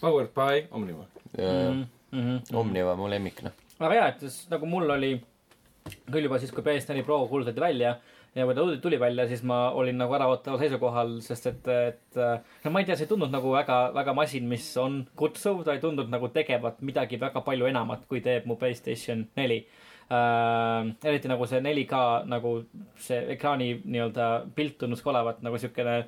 [0.00, 1.06] Powered by Omniva.
[1.38, 1.86] mm.
[2.12, 2.56] -hmm.
[2.62, 3.52] Omniva, mu lemmik, noh.
[3.78, 5.14] aga jaa, et siis nagu mul oli
[5.84, 7.90] küll juba siis, kui PS4 Pro kuulutati välja
[8.34, 12.20] ja kui ta tuli- välja, siis ma olin nagu äraootaval seisukohal, sest et, et
[12.64, 15.74] no ma ei tea, see ei tundnud nagu väga, väga masin, mis on kutsuv, ta
[15.76, 19.60] ei tundnud nagu tegevat midagi väga palju enamat, kui teeb mu Playstation neli
[20.08, 20.88] äh,.
[21.04, 22.00] eriti nagu see 4K
[22.32, 22.56] nagu
[22.96, 26.00] see ekraani nii-öelda pilt tundus ka olevat nagu siukene,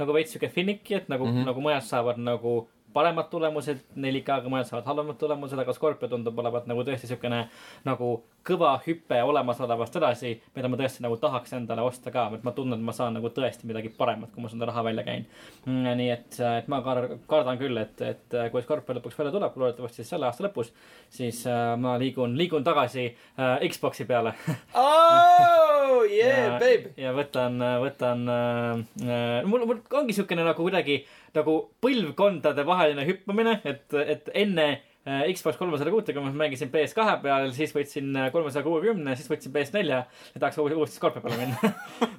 [0.00, 1.36] nagu veits siuke finicky, et nagu mm.
[1.36, 1.52] -hmm.
[1.52, 2.56] nagu mõned saavad nagu
[2.92, 7.44] paremad tulemused 4K-ga, mõned saavad halvemad tulemused, aga Scorpio tundub olevat nagu tõesti siukene
[7.86, 12.54] nagu kõva hüpe olemasolevast edasi, mida ma tõesti nagu tahaks endale osta ka, et ma
[12.56, 15.26] tunnen, et ma saan nagu tõesti midagi paremat, kui ma seda raha välja käin.
[15.66, 20.02] nii et, et ma kar-, kardan küll, et, et kui Scorpio lõpuks välja tuleb, loodetavasti
[20.02, 20.72] siis selle aasta lõpus,
[21.12, 24.34] siis äh, ma liigun, liigun tagasi äh, Xbox'i peale
[24.78, 26.94] oh yeah, babe.
[27.00, 31.02] ja võtan, võtan äh,, mul, mul ongi siukene nagu kuidagi
[31.36, 34.87] nagu põlvkondade vaheline hüppamine, et, et enne äh,
[35.32, 40.58] Xbox kolmesada kuutekümmet mängisin PS2 peal, siis võtsin kolmesaja kuuekümne, siis võtsin PS4 ja tahaks
[40.60, 41.72] uuesti, Scorpio peale minna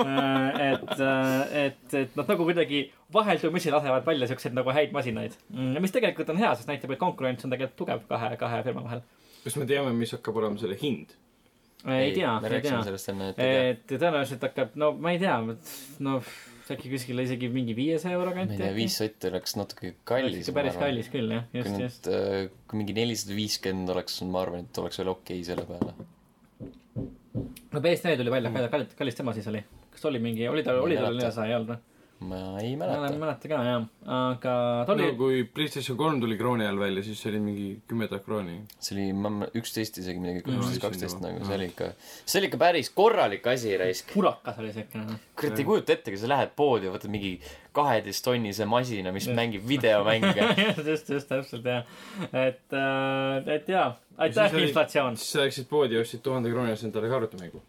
[0.70, 0.94] et,
[1.64, 5.38] et, et nad nagu kuidagi vaheldumisi lasevad välja siukseid nagu häid masinaid.
[5.80, 9.04] mis tegelikult on hea, sest näitab, et konkurents on tegelikult tugev kahe, kahe firma vahel.
[9.44, 11.18] kas me teame, mis hakkab olema selle hind?
[11.88, 12.88] ei tea, me ei rääkisime tea.
[12.90, 13.68] sellest enne, et ei tea.
[13.76, 15.38] et tõenäoliselt hakkab, no ma ei tea,
[16.06, 16.20] no
[16.76, 18.72] äkki kuskil isegi mingi viiesaja euro ma ei kanti tea,.
[18.76, 20.52] viis sotti oleks natuke kallis.
[20.56, 22.10] päris kallis küll jah, just, just.
[22.12, 25.94] nüüd, kui mingi nelisada viiskümmend oleks, ma arvan, et oleks veel okei selle peale.
[27.74, 29.64] no PS4 tuli välja, kallis, kallis tema siis oli?
[29.94, 31.89] kas oli mingi, oli tal, oli tal neljasaja, ei olnud või?
[32.20, 33.18] Ma ei ma ei mäleta.
[33.20, 34.54] mäleta ka jah, aga
[34.88, 38.10] ta oli no kui PlayStation kolm tuli krooni all välja, siis see oli mingi kümme
[38.12, 38.58] tuhat krooni.
[38.76, 41.94] see oli, ma üksteist isegi midagi, üksteist, kaksteist nagu, see oli ikka,
[42.26, 44.12] see oli ikka päris korralik asi, raisk.
[44.14, 45.20] purakas oli siukene.
[45.40, 47.34] kurat, ei kujuta ette, kui sa lähed poodi ja võtad mingi
[47.80, 49.38] kaheteisttonnise masina, mis Just.
[49.38, 50.52] mängib videomänge.
[50.90, 51.88] just, just, täpselt jah.
[52.34, 52.80] et,
[53.56, 55.16] et jaa, aitäh inflatsioon.
[55.20, 57.64] siis sa läksid poodi ja ostsid tuhande krooni eest endale ka arvutimängu.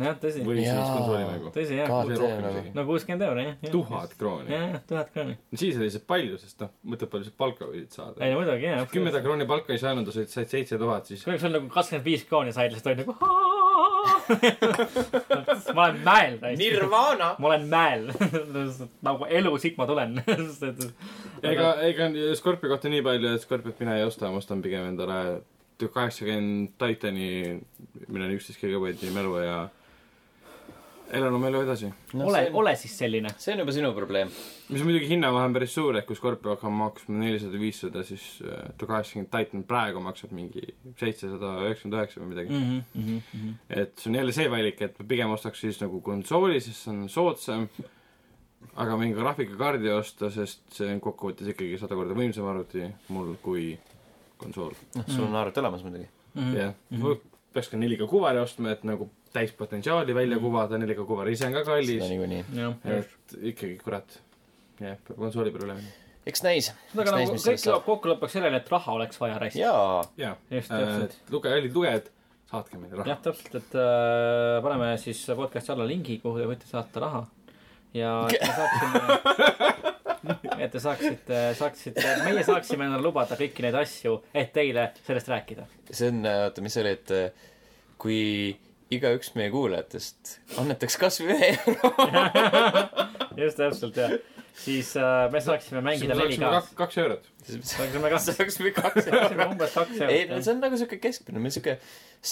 [0.00, 0.42] jah, tõsi.
[0.46, 1.52] või siis konsoolimängu.
[1.54, 1.92] tõsi jah.
[2.10, 2.62] Nagu.
[2.74, 3.72] no kuuskümmend euri jah.
[3.72, 4.50] tuhat krooni.
[4.50, 5.36] jah, jah, tuhat krooni.
[5.54, 8.34] siis oli see palju, sest noh, mõtle, palju sa palka võisid saada ei.
[8.34, 8.84] no muidugi jah.
[8.90, 12.08] kümme tuhat krooni palka ei saanud, sa said seitse tuhat, siis kui sul nagu kakskümmend
[12.08, 13.18] viis krooni said, siis ta oli nagu.
[15.74, 16.60] ma olen mäel täiesti.
[16.60, 17.34] Nirvana.
[17.38, 18.10] ma olen mäel.
[19.08, 20.18] nagu elu siit ma tulen.
[21.50, 25.42] ega, ega Scorpio kohta nii palju, et Scorpiot mina ei osta, ma ostan pigem endale
[25.82, 27.60] kaheksakümmend Titani,
[28.06, 29.56] millel on üksteist gigabaiti mälu ja
[31.12, 31.88] elan oma elu edasi.
[32.14, 33.30] ole, ole siis selline.
[33.38, 34.30] see on juba sinu probleem.
[34.68, 38.24] mis on muidugi hinnavahe on päris suur, et kui Scorpio hakkab maksma nelisada, viissada, siis
[38.44, 40.64] äh, tuhat kaheksakümmend Titan praegu maksab mingi
[41.00, 42.78] seitsesada üheksakümmend üheksa või midagi mm.
[42.94, 43.58] Mhm, -hmm.
[43.82, 46.94] et see on jälle see valik, et ma pigem ostaks siis nagu konsooli, sest see
[46.94, 47.68] on soodsam,
[48.80, 53.74] aga mingi graafikakaardi osta, sest see on kokkuvõttes ikkagi sada korda võimsam arvuti mul kui
[54.40, 54.72] konsool.
[54.96, 56.08] noh, sul on arvuti olemas muidugi.
[56.34, 56.56] Mhm.
[56.56, 56.74] jah,
[57.54, 61.64] peaks ka 4K kuvari ostma, et nagu täispotentsiaali välja kuvada, 4K kuvar ise on ka
[61.66, 62.44] kallis seda, niikuinii.
[62.54, 64.18] jah, et ikkagi kurat,
[64.80, 65.94] jah, peab konsooli peale minema.
[66.30, 66.70] eks näis.
[66.94, 69.58] aga nagu kõik jõuab kokku lõpuks sellele, et raha oleks vaja raisk.
[69.58, 70.02] jaa.
[70.20, 71.16] jaa, täpselt.
[71.34, 72.10] luge, kallid lugejad,
[72.50, 73.08] saatke meile raha.
[73.10, 77.24] jah, täpselt, et äh, paneme siis podcast'i alla lingi, kuhu te võite saata raha.
[77.98, 79.02] ja et me saaksime,
[80.64, 85.66] et te saaksite, saaksite, meie saaksime endale lubada kõiki neid asju, et teile sellest rääkida.
[85.90, 87.50] see on, oota, mis see oli, et äh,
[87.98, 88.22] kui
[88.92, 91.92] igaüks meie kuulajatest annetaks kas või ühe euro,
[93.44, 94.16] just täpselt jah,
[94.64, 97.30] siis äh, me saaksime mängida saaksime 4K-s kaks, eurot.
[97.48, 99.20] saaksime kaks, saaks või kaks eurot.
[99.22, 100.44] saaksime umbes kaks ei, no eurot.
[100.46, 101.78] see on nagu siuke keskmine, meil siuke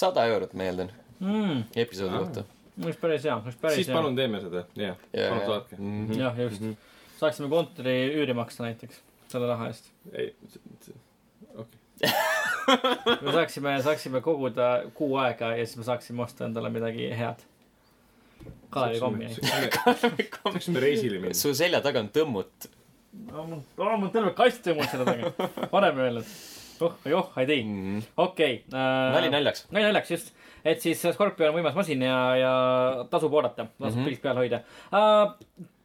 [0.03, 0.93] sada eurot, ma eeldan,
[1.23, 2.41] Mm, episoodi kohta.
[2.83, 3.95] oleks päris hea, oleks päris siis hea.
[3.95, 4.97] palun teeme seda, jah.
[5.13, 5.77] palun saatke.
[5.79, 6.19] Mhm.
[6.19, 6.65] jah, just.
[7.19, 8.99] saaksime kontori üüri maksta näiteks
[9.31, 9.91] selle raha eest.
[10.11, 10.33] ei,
[13.21, 17.43] me saaksime, saaksime koguda kuu aega ja siis me saaksime osta endale midagi head.
[18.73, 19.27] Kalevi kommi.
[20.43, 21.33] saaksime reisile minna.
[21.37, 22.69] su selja taga on tõmmut.
[23.31, 25.49] mul on terve kast tõmmud selle taga.
[25.71, 26.31] varem öelnud.
[26.83, 27.59] oh, joh, ei tee.
[28.17, 28.55] okei.
[28.73, 29.67] äh, nali naljaks.
[29.71, 30.33] nali naljaks, just.
[30.65, 32.53] et siis Scorpio on võimas masin ja, ja
[33.11, 33.99] tasub oodata, tasub mm Mhm.
[33.99, 34.09] -hmm.
[34.09, 35.37] pilk peal hoida uh,.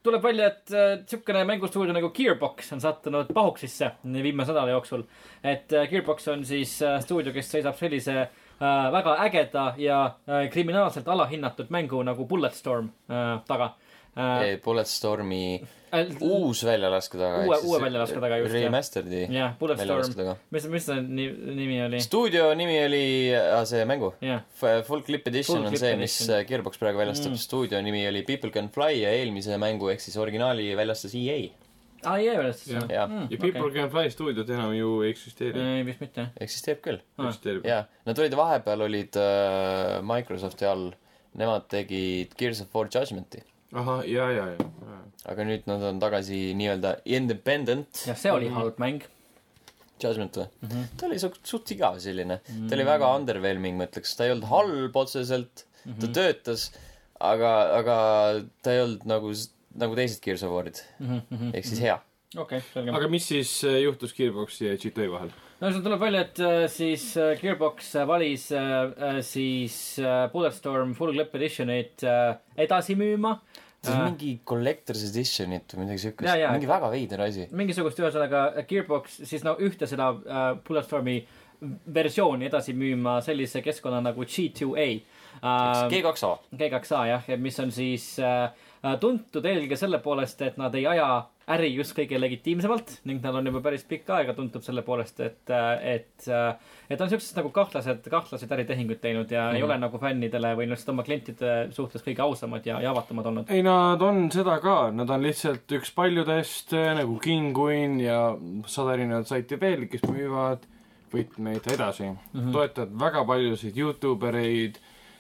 [0.03, 5.03] Tuleb välja, et uh, siukene mängustuudio nagu Gearbox on sattunud pahuksisse viimase nädala jooksul.
[5.45, 8.29] et uh, Gearbox on siis uh, stuudio, kes seisab sellise
[8.93, 9.97] väga ägeda ja
[10.51, 12.89] kriminaalselt alahinnatud mängu nagu Bulletstorm
[13.47, 13.69] taga
[14.19, 14.63] uh,.
[14.65, 15.43] Bulletstormi
[15.89, 17.47] Uh, uus väljalaske taga.
[17.49, 18.53] Uue- uue väljalaske taga just.
[18.53, 22.01] Remastered'i jah, Bulletstorm mis, mis see ni- nimi oli?
[22.05, 23.01] stuudio nimi oli,
[23.65, 24.11] see mängu.
[24.21, 24.43] jah,
[24.85, 26.45] Full Clip Edition Full on Clip see, mis Edition.
[26.51, 27.41] Gearbox praegu väljastab Mm.
[27.41, 31.39] stuudio nimi oli People Can Fly ja eelmise mängu ehk siis originaali väljastas EA.
[32.05, 32.83] aa, ei väljastas Jah.
[32.83, 33.07] seda Jaa.
[33.07, 35.59] Mm, ja People Can Fly stuudiod enam ju ei eksisteeri.
[35.79, 36.29] ei, vist mitte.
[36.39, 37.01] eksisteerib küll.
[37.17, 37.33] Ah.
[37.65, 40.91] jaa, nad olid vahepeal olid äh, Microsofti all,
[41.35, 43.41] nemad tegid Gears of War Judgment'i.
[43.75, 44.67] ahah, ja, ja, ja.
[45.29, 48.55] aga nüüd nad on tagasi nii-öelda independent jah, see oli Mhm.
[48.61, 49.03] halb mäng.
[50.01, 50.85] judgment või Mm -hmm.
[50.97, 52.41] ta oli suht, suht igav selline.
[52.69, 56.13] ta oli väga underwhelming, ma ütleks, ta ei olnud halb otseselt, ta Mhm.
[56.13, 56.71] töötas,
[57.21, 57.97] aga, aga
[58.63, 59.33] ta ei olnud nagu,
[59.75, 60.81] nagu teised Gears of War'id,
[61.55, 61.97] ehk siis hea.
[62.35, 62.41] Mhm.
[62.43, 62.91] okei, selge.
[62.95, 65.31] aga mis siis äh, juhtus Gearboxi ja GTA vahel?
[65.59, 68.49] No see tuleb välja, et äh, siis äh, Gearbox äh, valis
[69.27, 69.79] siis
[70.33, 72.05] Bulletstorm Full Clip Editionit
[72.57, 73.39] edasi müüma.
[73.79, 77.47] see on mingi collector's edition'it või midagi siukest mingi väga veider asi.
[77.55, 81.21] mingisugust ühesõnaga Gearbox siis no ühte seda äh, Bulletstormi
[81.95, 84.89] versiooni edasi müüma sellise keskkonna nagu G2A
[85.43, 85.89] äh,.
[85.91, 86.33] G2A.
[86.55, 88.51] G2A jah, mis on siis äh,
[89.01, 91.09] tuntud eelkõige selle poolest, et nad ei aja
[91.55, 95.53] äri just kõige legitiimsemalt ning nad on juba päris pikka aega tuntud selle poolest, et,
[95.83, 96.29] et,
[96.91, 99.57] et on siuksed nagu kahtlased, kahtlased äritehinguid teinud ja mm -hmm.
[99.57, 103.51] ei ole nagu fännidele või lihtsalt oma klientide suhtes kõige ausamad ja, ja avatumad olnud.
[103.51, 108.37] ei, nad on seda ka, nad on lihtsalt üks paljudest nagu Kinguin ja
[108.67, 110.67] sada erinevat saiti veel, kes müüvad
[111.13, 112.19] võtmeid edasi mm.
[112.35, 112.53] -hmm.
[112.53, 114.79] toetavad väga paljusid Youtube ereid,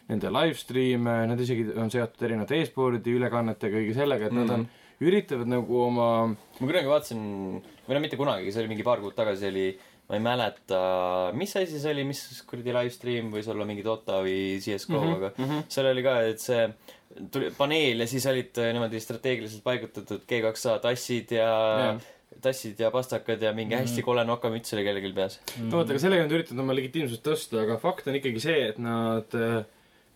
[0.08, 4.48] nende live stream'e, nad isegi on seotud erinevate e-spordi ülekannete, kõige sellega, et mm -hmm.
[4.48, 4.68] nad on,
[5.04, 7.22] üritavad nagu oma ma kunagi vaatasin,
[7.86, 9.68] või no mitte kunagi, see oli mingi paar kuud tagasi oli,
[10.08, 10.82] ma ei mäleta,
[11.38, 14.98] mis asi see oli, mis kuradi live stream võis olla mingi Dota või CSGO mm,
[14.98, 15.16] Mhm, -hmm.
[15.16, 15.50] aga mm mhm.
[15.52, 15.72] -hmm.
[15.74, 16.68] seal oli ka, et see
[17.32, 22.02] tuli paneel ja siis olid äh, niimoodi strateegiliselt paigutatud G2A tassid ja Jah.
[22.42, 25.40] tassid ja pastakad ja mingi hästi kole nokamüts oli kellelgi peas.
[25.56, 25.70] Mhm.
[25.70, 28.78] no vot, aga sellega nad üritavad oma legitiimsust tõsta, aga fakt on ikkagi see, et
[28.82, 29.64] nad äh,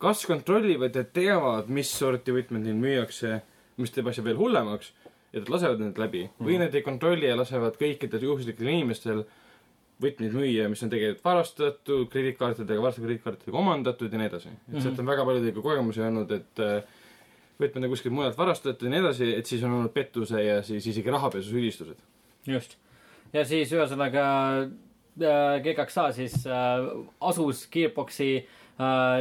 [0.03, 3.41] kas kontrollivad ja teavad, mis sorti võtmed neil müüakse,
[3.77, 4.91] mis teeb asja veel hullemaks,
[5.33, 6.45] nad lasevad need läbi mm..
[6.45, 9.23] või nad ei kontrolli ja lasevad kõikidel juhuslikel inimestel
[10.03, 14.53] võtmeid müüa, mis on tegelikult varastatud, krediitkaartidega, varastatud krediitkaartidega omandatud ja nii edasi.
[14.71, 17.03] et sealt on väga paljudega kogemusi olnud, et äh,
[17.61, 20.87] võtmed on kuskilt mujalt varastatud ja nii edasi, et siis on olnud pettuse ja siis
[20.91, 22.01] isegi rahapesusüüdistused.
[22.49, 22.75] just.
[23.33, 24.25] ja siis ühesõnaga
[24.65, 26.89] äh, G2A siis äh,
[27.21, 28.59] asus Gearboxi äh,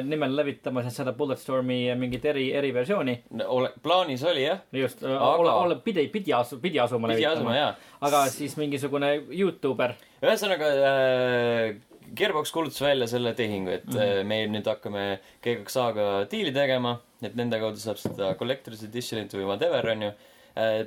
[0.09, 3.19] nimel levitama siis seda Bulletstormi mingit eri, eriversiooni.
[3.45, 7.75] ole, plaanis oli jah, just, Aga- ole, ole, pidi, pidi asu-, pidi asuma pidi levitama.
[8.01, 9.93] aga siis mingisugune Youtuber
[10.23, 11.75] ühesõnaga äh,
[12.17, 13.99] Gearbox kuulutas välja selle tehingu, et mm.
[13.99, 14.25] -hmm.
[14.29, 19.89] me nüüd hakkame G2A-ga diili tegema, et nende kaudu saab seda collector's edition'it või whatever,
[19.95, 20.13] onju.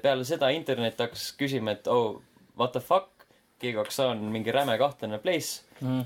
[0.01, 2.21] peale seda internet hakkas küsima, et oh,
[2.57, 3.09] what the fuck,
[3.73, 5.61] G2A on mingi räme kahtlane place.
[5.81, 6.03] mm.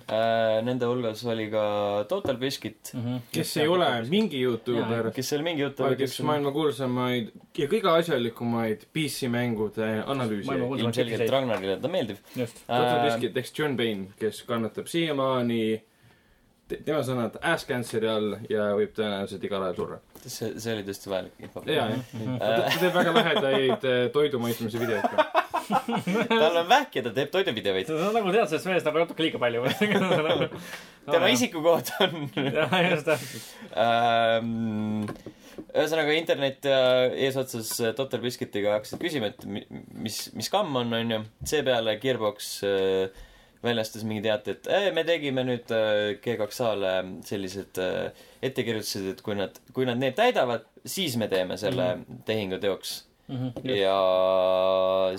[0.66, 3.20] Nende hulgas oli ka Total Biscuit, -hmm.
[3.32, 7.92] kes ei ole mingi Youtuber, kes oli mingi jutt, vaid üks maailma kuulsamaid ja kõige
[7.92, 10.80] asjalikumaid PC-mängude analüüsijaid.
[10.80, 11.30] Ilmselgelt.
[11.30, 12.18] Ragnarile ta meeldib.
[12.36, 15.82] Total Äh, Biscuit ehk John Payne, kes kannatab siiamaani
[16.86, 20.00] tema sõnad ass cancer'i all ja võib tõenäoliselt igal ajal surra.
[20.26, 21.64] see, see oli tõesti vajalik info.
[21.66, 22.04] ja, jah.
[22.40, 25.28] ta teeb väga lahedaid eh, toidu maitsmise videoid ka.
[26.30, 27.90] tal on vähk ja ta teeb toiduvideoid.
[27.90, 29.66] sa nagu tead sellest meest nagu natuke liiga palju.
[31.12, 31.30] tema.
[31.34, 33.48] isikukood on jah, just täpselt.
[33.74, 35.08] ähm,
[35.74, 36.80] ühesõnaga internet ja
[37.28, 39.66] eesotsas Dr Biscuitiga hakkasid küsima, et mi-
[40.06, 41.24] mis, mis kamm on, onju.
[41.50, 43.26] seepeale Gearbox äh,
[43.64, 46.94] väljastas mingi teate, et eh, me tegime nüüd äh, G2A-le
[47.28, 52.02] sellised äh, ettekirjutused, et kui nad, kui nad need täidavad, siis me teeme selle mm
[52.02, 52.26] -hmm.
[52.26, 52.98] tehingu teoks.
[53.30, 53.98] Mhm, ja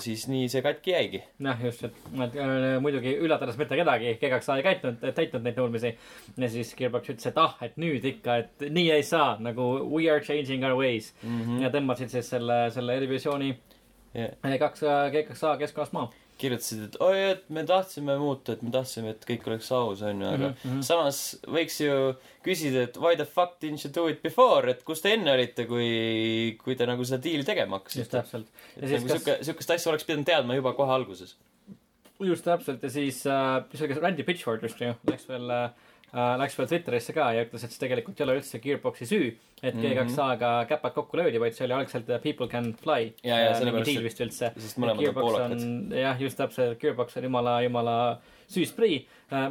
[0.03, 1.23] siis nii see katki jäigi.
[1.39, 5.95] jah, just, et nad äh, muidugi üllatades mitte kedagi, G2A ei käitunud, täitnud neid nõudmisi.
[6.37, 9.63] ja siis Gearbox ütles, et ah, et nüüd ikka, et nii ei saa, nagu
[9.95, 11.41] we are changing our ways mm.
[11.41, 11.63] -hmm.
[11.63, 13.57] ja tõmbasid siis selle, selle erivisiooni
[14.15, 14.59] Yeah.
[14.59, 16.11] kaks, G2A keskkonnast maha.
[16.41, 20.27] kirjutasid, et oi, et me tahtsime muuta, et me tahtsime, et kõik oleks aus, onju,
[20.27, 20.57] aga mm.
[20.63, 20.83] -hmm.
[20.87, 21.99] samas võiks ju
[22.47, 25.67] küsida, et why the fuck didn't you do it before, et kus te enne olite,
[25.71, 28.17] kui, kui te nagu seda diili tegema just hakkasite.
[28.17, 28.47] täpselt.
[28.77, 31.37] et nagu kas- siuke, siukest asja oleks pidanud teadma juba kohe alguses.
[32.21, 35.71] just täpselt ja siis äh,, mis oli, kas Randy Pitchford vist ju läks veel äh,,
[36.13, 39.75] läks veel Twitterisse ka ja ütles, et see tegelikult ei ole üldse Gearboxi süü, et
[39.75, 39.83] Mhm.
[40.09, 43.13] G2A-ga käpad kokku löödi, vaid see oli algselt äh, People Can Fly.
[43.23, 44.53] Ja, ja sellepärast, diil et- vist üldse.
[44.59, 45.93] sest mõlemad on poolakad.
[46.01, 48.19] jah, just täpselt, Gearbox on jumala, jumala
[48.51, 49.05] süüsprii,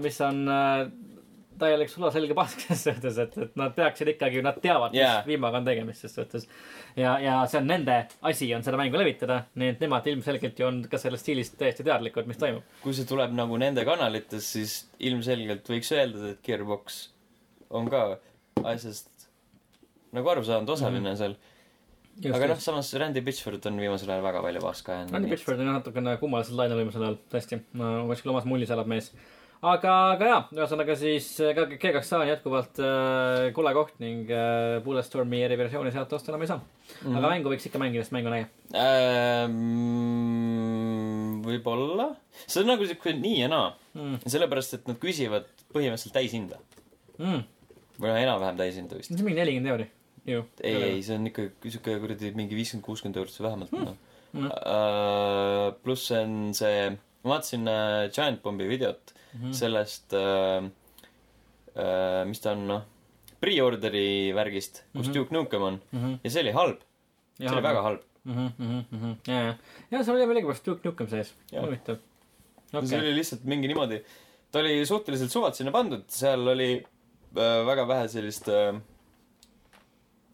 [0.03, 0.89] mis on äh,
[1.59, 5.61] täielik sulaselge pask ses suhtes, et, et nad peaksid ikkagi, nad teavad yeah., mis viimaga
[5.61, 6.47] on tegemist ses suhtes.
[6.95, 7.99] ja, ja see on nende
[8.31, 11.85] asi, on seda mängu levitada, nii et nemad ilmselgelt ju on ka sellest stiilist täiesti
[11.87, 12.65] teadlikud, mis toimub.
[12.83, 17.05] kui see tuleb nagu nende kanalites, siis ilmselgelt võiks öelda, et Gearbox
[17.69, 18.03] on ka
[18.65, 19.29] asjast
[20.15, 21.17] nagu aru saanud, osaline mm -hmm.
[21.17, 21.35] seal.
[22.33, 25.29] aga noh, samas Randy Pitchford on viimasel ajal väga palju paska Randy jäänud.
[25.29, 27.59] Pitchford on natukene kummalisel lainel viimasel ajal, tõesti.
[28.07, 29.11] kuskil omas mullis elab mees.
[29.59, 34.79] aga, aga jaa, ühesõnaga siis äh, ka G2A on jätkuvalt äh, kole koht ning äh,
[34.85, 36.63] Bulletstormi eriversiooni sealt osta enam ei saa mm.
[36.69, 37.03] Mhm.
[37.03, 37.17] -hmm.
[37.19, 38.47] aga mängu võiks ikka mängida, sest mäng on äge.
[38.79, 39.59] Ähm,
[41.43, 42.07] võib-olla.
[42.45, 44.15] see on nagu siuke nii ja naa mm..
[44.25, 46.57] sellepärast, et nad küsivad põhimõtteliselt täishinda.
[47.19, 47.43] Mm.
[47.99, 49.19] või noh, enam-vähem täishinda vist see.
[49.19, 49.87] on mingi nelikümmend euri
[50.25, 50.45] ju.
[50.63, 53.97] ei, ei, see on ikka siuke kuradi mingi viiskümmend, kuuskümmend eurot, vähemalt noh
[54.29, 54.45] Mm.
[54.45, 55.73] uh,.
[55.81, 56.89] pluss see on see,
[57.23, 59.53] ma vaatasin uh, Giant Bombi videot Mm.
[59.53, 60.65] sellest uh,,
[61.75, 62.85] uh, mis ta on noh,
[63.39, 65.01] pre-order'i värgist, kus mm.
[65.01, 65.15] -hmm.
[65.15, 66.13] Duke Nukem on Mhm.
[66.23, 66.79] ja see oli halb,
[67.37, 68.01] see oli väga halb.
[69.27, 69.55] ja, ja,
[69.91, 71.33] ja seal oli millegipärast Duke Nukem sees.
[71.53, 71.97] Huvitav.
[72.73, 72.87] okay.
[72.87, 74.01] see oli lihtsalt mingi niimoodi,
[74.51, 78.81] ta oli suhteliselt suvalt sinna pandud, seal oli äh, väga vähe sellist äh,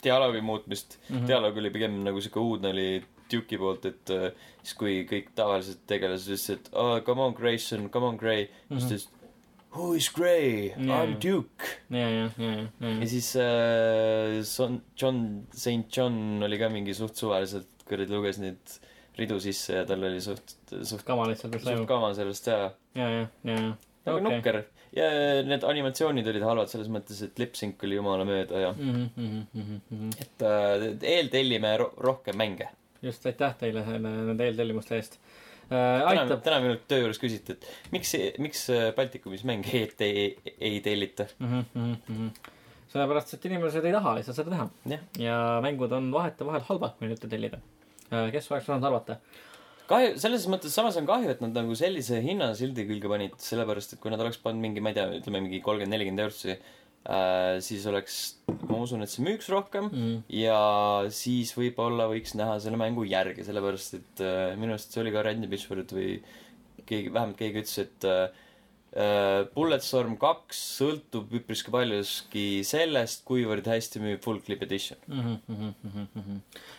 [0.03, 1.17] dialoogi muutmist mm.
[1.17, 1.27] -hmm.
[1.27, 5.83] dialoog oli pigem nagu siuke uudne oli Duke'i poolt, et äh, siis kui kõik tavalised
[5.89, 8.79] tegelased ütlesid, et oh, come on Grayson, come on Gray mm, -hmm.
[8.79, 9.11] siis ta ütles
[9.75, 14.81] who is Gray yeah., I m Duke ja, ja, ja, ja, ja siis äh, Son-,
[14.97, 18.77] John, St John oli ka mingi suht suvaliselt, kuradi luges neid
[19.19, 22.61] ridu sisse ja tal oli suht, suht, kama lihtsalt, suht kama sellest ja
[22.95, 24.25] ja, ja, ja, ja, aga okei.
[24.29, 24.61] nukker.
[24.95, 25.09] ja
[25.47, 30.89] need animatsioonid olid halvad selles mõttes, et lip-sync oli jumala mööda ja Mhm, et äh,
[31.15, 32.69] eeltellime ro rohkem mänge.
[33.05, 35.17] just, aitäh teile nende eeltellimuste eest.
[35.69, 36.43] täna, aitab.
[36.45, 41.29] täna minult töö juures küsiti, et miks, miks äh, Baltikumis mänge ei, ei, ei tellita.
[41.39, 42.29] Mhm,
[42.91, 44.69] sellepärast, et inimesed ei taha lihtsalt seda teha.
[44.95, 47.61] jah, ja mängud on vahetevahel halvad, kui nüüd tellida.
[48.09, 49.19] kes oleks osanud arvata?
[49.89, 54.01] kahju, selles mõttes samas on kahju, et nad nagu sellise hinnasildi külge panid, sellepärast et
[54.01, 56.55] kui nad oleks pannud mingi, ma ei tea, ütleme mingi kolmkümmend, nelikümmend eurtsi
[57.09, 58.15] äh,, siis oleks,
[58.69, 60.23] ma usun, et see müüks rohkem Mm.
[60.33, 60.59] ja
[61.13, 65.23] siis võib-olla võiks näha selle mängu järge, sellepärast et äh, minu arust see oli ka
[65.25, 66.17] Randy Pitchford või
[66.85, 68.41] keegi, vähemalt keegi ütles, et äh,
[68.95, 74.99] äh, Bulletstorm kaks sõltub üpriski paljuski sellest, kuivõrd hästi müüb Full Clip Edition.
[75.09, 75.69] Mhm,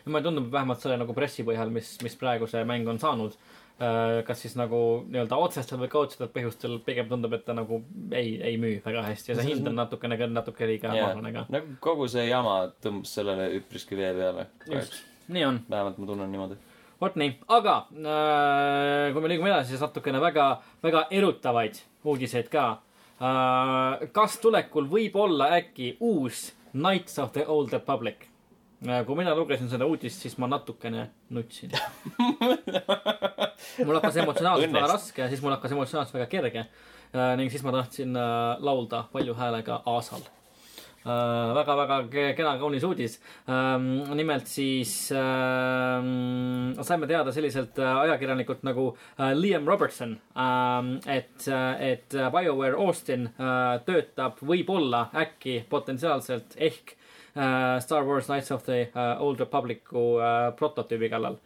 [0.04, 3.36] ja mulle tundub vähemalt selle nagu pressi põhjal, mis, mis praegu see mäng on saanud.
[3.76, 8.54] Kas siis nagu nii-öelda otsestel või kaudsetel põhjustel pigem tundub, et ta nagu ei, ei
[8.60, 11.42] müü väga hästi ja see hind on natukene, natuke liiga mahlane ka.
[11.52, 12.54] nagu kogu see jama
[12.84, 14.46] tõmbas sellele üpriski vee peale.
[14.70, 14.96] just,
[15.28, 15.60] nii on.
[15.68, 16.56] vähemalt ma tunnen niimoodi.
[17.02, 20.46] vot nii, aga äh, kui me liigume edasi, siis natukene väga,
[20.86, 22.64] väga erutavaid uudiseid ka
[23.20, 24.06] äh,.
[24.16, 28.35] kas tulekul võib olla äkki uus Knights of the Old Republic äh,?
[29.06, 31.72] Kui mina lugesin seda uudist, siis ma natukene nutsin.
[33.86, 37.36] mul hakkas emotsionaalselt väga raske ja siis mul hakkas emotsionaalselt väga kerge äh,.
[37.40, 40.26] ning siis ma tahtsin äh, laulda valju häälega Aasal
[41.06, 41.98] väga-väga
[42.34, 43.20] kena, kaunis uudis.
[44.14, 50.16] nimelt siis ähm, saime teada selliselt äh, ajakirjanikult nagu äh, Liam Robertson,
[51.06, 51.48] et,
[51.78, 53.28] et BioWare Austin
[53.86, 56.96] töötab võib-olla äkki potentsiaalselt ehk
[57.84, 58.86] Star Wars Knights of the
[59.20, 60.04] Old Republic'u
[60.56, 61.36] prototüübi kallal.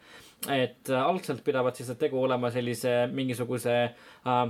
[0.49, 4.45] Et algselt pidavat siis tegu olema sellise mingisuguse äh,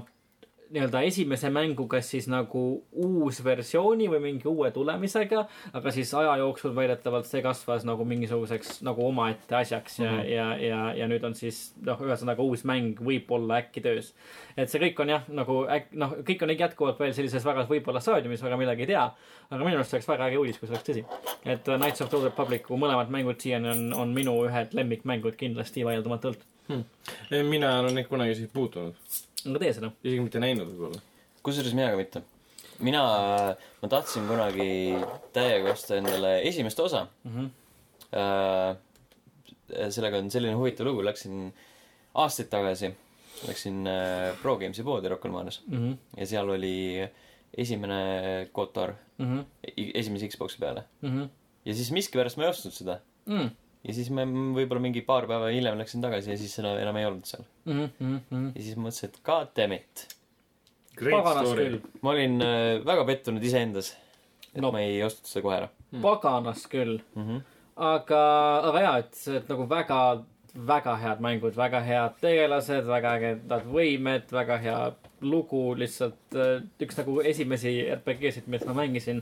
[0.71, 2.61] nii-öelda esimese mängu kas siis nagu
[2.91, 5.43] uus versiooni või mingi uue tulemisega,
[5.77, 10.31] aga siis aja jooksul väidetavalt see kasvas nagu mingisuguseks nagu omaette asjaks ja mm, -hmm.
[10.31, 14.13] ja, ja, ja nüüd on siis noh, ühesõnaga uus mäng võib-olla äkki töös.
[14.57, 17.99] et see kõik on jah, nagu äk-, noh, kõik on jätkuvalt veel sellises väga võib-olla
[17.99, 19.09] staadiumis, väga midagi ei tea.
[19.49, 21.03] aga minu arust oleks väga äge uudis, kui see oleks tõsi.
[21.45, 25.85] et uh, Knights of the Republic'u mõlemad mängud siiani on, on minu ühed lemmikmängud kindlasti
[25.85, 27.49] vaieldamatult hmm..
[27.49, 28.95] mina olen neid kunagi isegi puutunud
[29.45, 29.91] aga tee seda.
[30.03, 31.01] isegi mitte näinud võib-olla.
[31.45, 32.23] kusjuures mina ka mitte.
[32.79, 33.01] mina,
[33.81, 34.69] ma tahtsin kunagi
[35.35, 37.35] täiega osta endale esimest osa mm.
[37.35, 37.51] -hmm.
[38.11, 38.75] Äh,
[39.89, 41.53] sellega on selline huvitav lugu, läksin
[42.19, 42.89] aastaid tagasi,
[43.47, 45.97] läksin äh, Pro Games'i poodi Rocca al Mares mm -hmm.
[46.17, 47.07] ja seal oli
[47.57, 49.45] esimene KOTOR mm -hmm.
[49.93, 51.09] esimese Xbox'i peale mm.
[51.09, 51.29] -hmm.
[51.65, 53.49] ja siis miskipärast ma ei ostnud seda mm
[53.81, 57.07] ja siis ma võib-olla mingi paar päeva hiljem läksin tagasi ja siis seda enam ei
[57.09, 57.87] olnud seal mm.
[57.99, 58.49] -hmm.
[58.55, 60.05] ja siis mõtlesin, et god damn it.
[62.01, 63.93] ma olin äh, väga pettunud iseendas,
[64.51, 64.71] et no.
[64.71, 66.01] ma ei ostnud seda kohe ära mm..
[66.05, 67.27] paganas küll mm.
[67.27, 67.41] -hmm.
[67.75, 68.21] aga,
[68.69, 70.01] aga jaa, et, et nagu väga,
[70.73, 74.81] väga head mängud, väga head tegelased, väga ägedad võimed, väga hea
[75.21, 79.21] lugu lihtsalt äh, üks nagu esimesi RPG-sid, mida ma mängisin,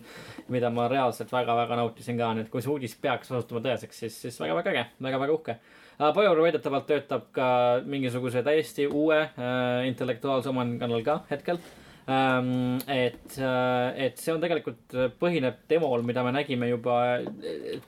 [0.51, 4.15] mida ma reaalselt väga-väga nautisin ka, nii et kui see uudis peaks osutuma tõeseks, siis,
[4.23, 6.09] siis väga-väga äge, väga-väga uhke uh,.
[6.15, 7.49] BioWare väidetavalt töötab ka
[7.85, 12.79] mingisuguse täiesti uue uh, intellektuaalse omandi kallal ka hetkel um,.
[12.87, 16.99] et uh,, et see on tegelikult, põhineb demol, mida me nägime juba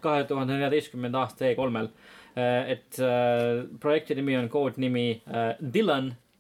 [0.04, 1.94] kahe tuhande neljateistkümnenda aasta E3-l uh,.
[2.76, 6.31] et uh, projekti nimi on koodnimi uh, Dylan Äh,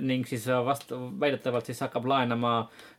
[0.00, 2.52] ning siis vast-, väidetavalt siis hakkab laenama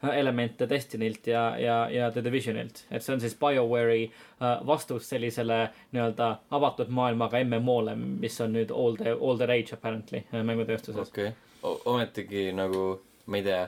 [0.03, 2.85] äh, elemente Destinylt ja, ja, ja The Divisionilt.
[2.91, 8.71] et see on siis BioWare'i äh, vastus sellisele nii-öelda avatud maailmaga MMO-le, mis on nüüd
[8.73, 11.11] all the, all the rage apparently mängutööstuses.
[11.11, 13.63] okei okay., ometigi nagu, ma ei tea,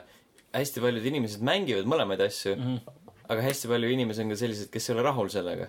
[0.56, 3.18] hästi paljud inimesed mängivad mõlemaid asju mm, -hmm.
[3.28, 5.68] aga hästi palju inimesi on ka sellised, kes ei ole rahul sellega.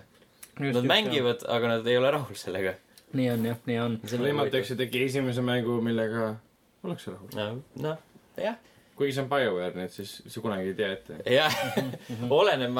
[0.58, 2.74] Nad just, mängivad, aga nad ei ole rahul sellega.
[3.12, 4.00] nii on jah, nii on.
[4.02, 6.34] võimatakse tegi esimese mängu, millega
[6.82, 7.62] ollakse rahul.
[7.86, 7.98] noh,
[8.36, 8.60] jah
[8.98, 11.22] kuigi see on BioWare, nii et siis sa kunagi ei tea ette.
[11.32, 11.56] jah,
[12.40, 12.76] oleneb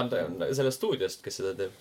[0.52, 1.80] sellest stuudiost, kes seda teeb.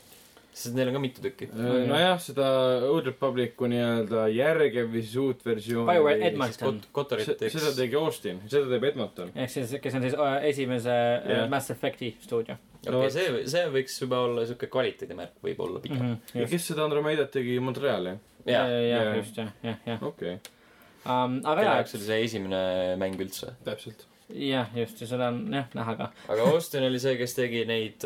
[0.51, 1.47] sest neil on ka mitu tükki.
[1.55, 2.47] Äh, nojah, seda
[2.89, 5.88] Old Republicu nii-öelda järge või siis uut versiooni.
[5.88, 6.82] BioWare Edmonton.
[7.22, 9.32] seda tegi Austin, seda teeb Edmonton.
[9.36, 11.45] ehk siis, kes on siis äh, esimese yeah.
[11.45, 12.57] Äh, Mass Effect'i stuudio.
[12.82, 16.15] okei okay, no,, see, see võiks juba olla siuke kvaliteedimärk võib-olla pigem mm.
[16.15, 18.15] -hmm, ja kes seda Andromedat tegi Montreali?
[18.49, 20.01] jah, jah, just jah, jah, jah.
[20.01, 20.61] okei okay
[21.05, 21.37] um,.
[21.45, 21.75] aga jaa.
[21.79, 22.61] jaoks oli see esimene
[23.01, 23.53] mäng üldse.
[23.65, 24.05] täpselt.
[24.29, 26.09] jah, just ja seda on jah näha ka.
[26.27, 28.05] aga Austin oli see, kes tegi neid,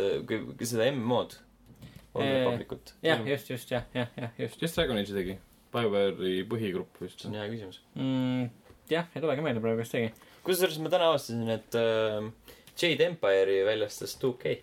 [0.61, 1.37] seda M-mood.
[2.15, 4.59] jah, just, just jah, jah, jah, just.
[4.61, 5.39] kes Dragon Age'i tegi?
[5.75, 7.19] BioWare'i põhigrupp vist.
[7.19, 8.45] see on hea küsimus mm,.
[8.91, 10.11] jah, ei tulegi meelde praegu, kes tegi.
[10.47, 12.29] kusjuures ma täna avastasin, et äh,
[12.75, 14.59] Jade Empire'i väljastas 2K.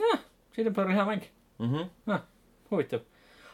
[0.00, 0.24] jah,
[0.56, 1.28] Jade Empire on hea mäng
[1.58, 1.70] mm.
[1.70, 2.16] -hmm.
[2.16, 2.26] Ah,
[2.72, 3.06] huvitav.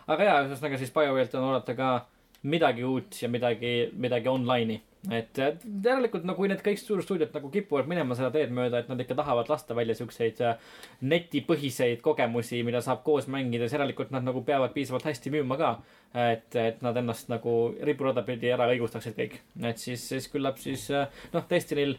[0.09, 2.09] aga jaa, ühesõnaga siis BioWare'ilt on oodata ka äh,
[2.43, 4.81] midagi uut ja midagi, midagi online'i.
[5.17, 5.39] et
[5.85, 9.17] järelikult no kui need kõik suurstuudiod nagu kipuvad minema seda teed mööda, et nad ikka
[9.17, 10.59] tahavad lasta välja siukseid äh,
[11.01, 15.73] netipõhiseid kogemusi, mida saab koos mängida, siis järelikult nad nagu peavad piisavalt hästi müüma ka.
[16.15, 19.41] et, et nad ennast nagu riburada pidi ära õigustaksid kõik.
[19.63, 21.97] et siis, siis küllap siis äh, noh, Destinyl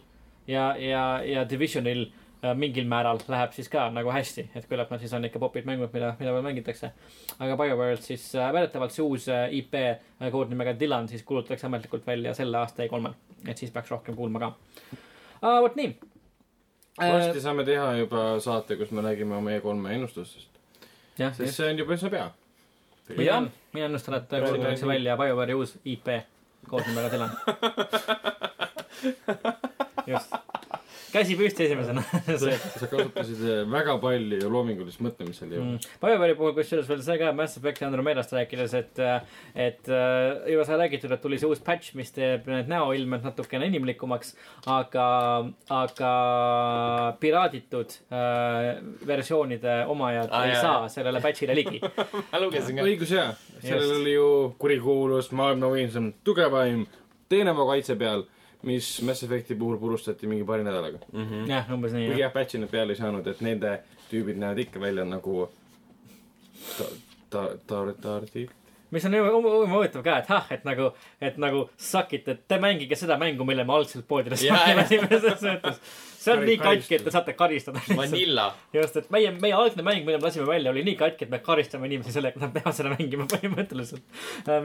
[0.47, 2.09] ja, ja, ja Divisionil
[2.57, 5.91] mingil määral läheb siis ka nagu hästi, et küllap nad siis on ikka popid mängud,
[5.93, 6.91] mida, mida veel mängitakse.
[7.39, 9.77] aga BioWare'ilt siis äh, väidetavalt see uus äh, IP
[10.31, 13.13] koodnimega Dylan siis kuulutatakse ametlikult välja selle aasta E3-l,
[13.47, 15.61] et siis peaks rohkem kuulma ka uh,.
[15.61, 15.95] vot nii.
[16.97, 20.49] varsti saame teha juba saate, kus me räägime oma E3-e ennustustest.
[21.17, 21.55] sest just.
[21.55, 22.31] see on juba üsna pea.
[23.17, 26.07] jah, mina ennustan, et kuulutatakse välja BioWare'i uus IP
[26.69, 27.29] koodnimega Dylan
[30.11, 30.41] just
[31.11, 32.03] käsi püsti esimesena.
[32.41, 35.97] Sa kasutasid eh, väga palju loomingulist mõtlemist seal jõudnud mm..
[36.01, 39.37] BioWare'i puhul kusjuures veel see ka Mass Effect'i Andromedast rääkides, et, eh,
[39.67, 43.67] et eh, juba sai räägitud, et tuli see uus patch, mis teeb need näoilmed natukene
[43.71, 44.33] inimlikumaks,
[44.71, 45.07] aga,
[45.71, 46.11] aga
[47.21, 50.61] piraaditud äh, versioonide omajad ah, ei jah.
[50.65, 51.81] saa sellele patch'ile ligi.
[52.31, 52.87] Ma lugesin ka.
[52.87, 54.29] õigus jaa, sellel oli ju
[54.61, 56.85] kurikuulus maailma võimsam, tugevaim,
[57.31, 58.25] teeneva kaitse peal
[58.63, 61.01] mis Mass Effecti puhul purustati mingi paari nädalaga.
[61.11, 61.45] Mhm.
[61.49, 62.33] jah, umbes nii kuigi jah.
[62.33, 63.77] patch'i nad peale ei saanud, et nende
[64.11, 65.45] tüübid näevad ikka välja nagu
[66.77, 66.91] ta-,
[67.29, 68.47] ta-, ta-, ta-,
[68.91, 69.15] mis on
[69.71, 70.91] huvitav ka, et ah, et nagu,
[71.21, 74.85] et nagu suck it, et te mängige seda mängu, mille me algselt poodides mängime
[75.23, 75.79] selles mõttes.
[76.21, 77.81] See on nii katki, et te saate karistada.
[77.97, 78.47] Vanilla.
[78.75, 81.41] just, et meie, meie algne mäng, mille me lasime välja, oli nii katki, et me
[81.43, 84.05] karistame inimesi sellega, et nad peavad seda mängima põhimõtteliselt.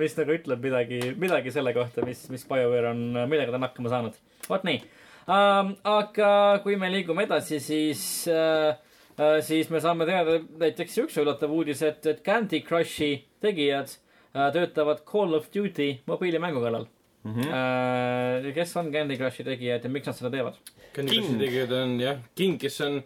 [0.01, 3.93] mis nagu ütleb midagi, midagi selle kohta, mis, mis BioWare on, millega ta on hakkama
[3.93, 4.19] saanud.
[4.49, 4.83] vot nii
[5.27, 5.77] um,.
[5.97, 6.33] aga
[6.65, 8.75] kui me liigume edasi, siis uh,,
[9.17, 14.51] uh, siis me saame teada näiteks üks üllatav uudis, et, et Candy Crushi tegijad uh,
[14.55, 16.87] töötavad Call of Duty mobiilimängu kallal
[17.27, 17.49] Mhm.
[17.51, 18.53] uh,.
[18.55, 20.59] kes on Candy Crushi tegijad ja miks nad seda teevad?
[20.95, 21.25] Candy King.
[21.27, 23.01] Crushi tegijad on jah, King, kes on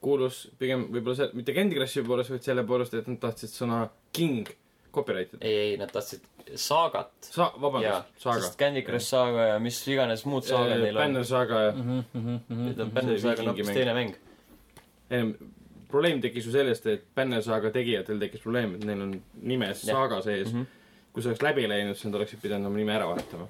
[0.00, 3.82] kuulus pigem võib-olla see, mitte Candy Crushi poolest, vaid selle poolest, et nad tahtsid sõna
[4.14, 4.48] King
[4.94, 5.44] copyright ida.
[5.44, 6.22] ei, ei, nad tahtsid
[6.56, 7.10] saagat.
[7.28, 8.56] Sa-, vabandust,, Saga sest.
[8.58, 11.02] Candy Crush Saga ja mis iganes muud saagad neil on.
[11.02, 14.14] Banner Saga ja Mhm, Need on See Banner Saga on hoopis teine mäng.
[15.10, 15.30] Ehm,
[15.90, 19.12] probleem tekkis ju sellest, et Banner Saga tegijatel tekkis probleem, et neil on
[19.42, 19.94] nimes Jah.
[19.96, 20.58] Saga sees mm.
[20.58, 20.62] Mhm.
[20.64, 20.74] -hmm.
[21.18, 23.48] Kui see oleks läbi läinud, siis nad oleksid pidanud oma nime ära vahetama.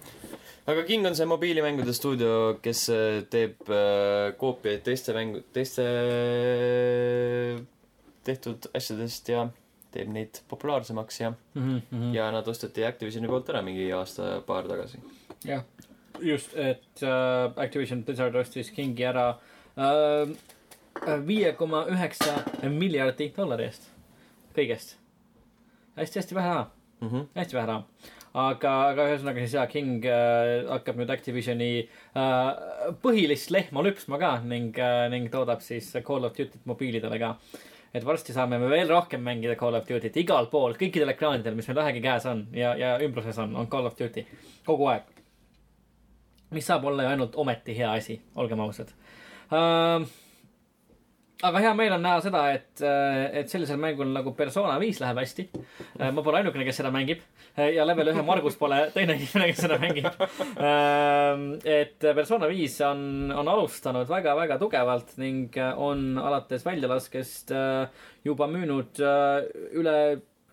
[0.73, 2.31] aga King on see mobiilimängude stuudio,
[2.65, 5.85] kes äh, teeb äh, koopiaid teiste mängu, teiste
[8.25, 9.43] tehtud asjadest ja
[9.93, 15.03] teeb neid populaarsemaks ja, Mhm, ja nad osteti Activisioni poolt ära mingi aasta-paar tagasi.
[15.45, 15.65] jah,
[16.21, 19.29] just, et äh, Activision Blizzard ostis Kingi ära
[19.77, 23.93] äh, viie koma üheksa miljardi dollari eest,
[24.57, 24.99] kõigest hästi,.
[26.01, 26.67] hästi-hästi vähe raha,
[27.37, 27.85] hästi vähe raha.
[28.35, 34.39] aga, aga ühesõnaga siis jaa, King äh, hakkab nüüd Activisioni äh, põhilist lehma lüpsma ka
[34.45, 37.37] ning äh,, ning toodab siis Call of Duty't mobiilidele ka.
[37.95, 41.69] et varsti saame me veel rohkem mängida Call of Duty't igal pool, kõikidel ekraanidel, mis
[41.69, 44.27] meil vähegi käes on ja, ja ümbruses on, on Call of Duty
[44.67, 45.09] kogu aeg.
[46.51, 48.93] mis saab olla ju ainult ometi hea asi, olgem ausad
[49.53, 50.28] uh,.
[51.47, 55.45] Aga hea meel on näha seda, et, et sellisel mängul nagu Persona viis läheb hästi
[55.55, 56.09] uh,.
[56.15, 59.63] ma pole ainukene, kes seda mängib uh, ja level ühe Margus pole teine inimene, kes
[59.67, 61.45] seda mängib uh,.
[61.63, 67.55] et Persona viis on, on alustanud väga-väga tugevalt ning on alates väljalaskest
[68.27, 68.99] juba müünud
[69.79, 69.99] üle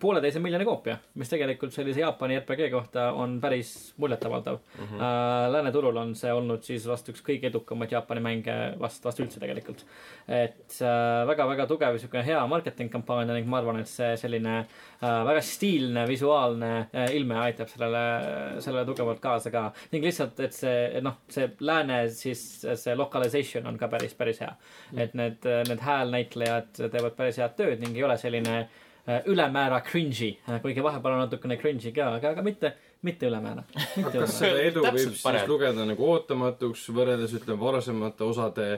[0.00, 4.84] pooleteise miljoni koopia, mis tegelikult sellise Jaapani RPG kohta on päris muljetavaldav mm.
[4.84, 4.94] -hmm.
[4.96, 9.40] Uh, lääneturul on see olnud siis vast üks kõige edukamaid Jaapani mänge vast, vast üldse
[9.40, 9.84] tegelikult.
[10.28, 10.78] et
[11.26, 16.06] väga-väga tugev sihuke hea marketing kampaania ning ma arvan, et see selline uh, väga stiilne
[16.08, 19.72] visuaalne uh, ilme aitab sellele, sellele tugevalt kaasa ka.
[19.92, 24.52] ning lihtsalt, et see, noh, see lääne siis see localization on ka päris, päris hea
[24.92, 24.98] mm..
[24.98, 30.32] et need, need häälnäitlejad teevad päris head tööd ning ei ole selline äh, ülemäära cringe'i,
[30.62, 32.72] kuigi vahepeal on natukene cringe'i ka, aga, aga mitte,
[33.06, 33.62] mitte ülemäära.
[34.10, 35.46] kas seda edu võib siis paneb.
[35.50, 38.68] lugeda nagu ootamatuks võrreldes ütleme varasemate osade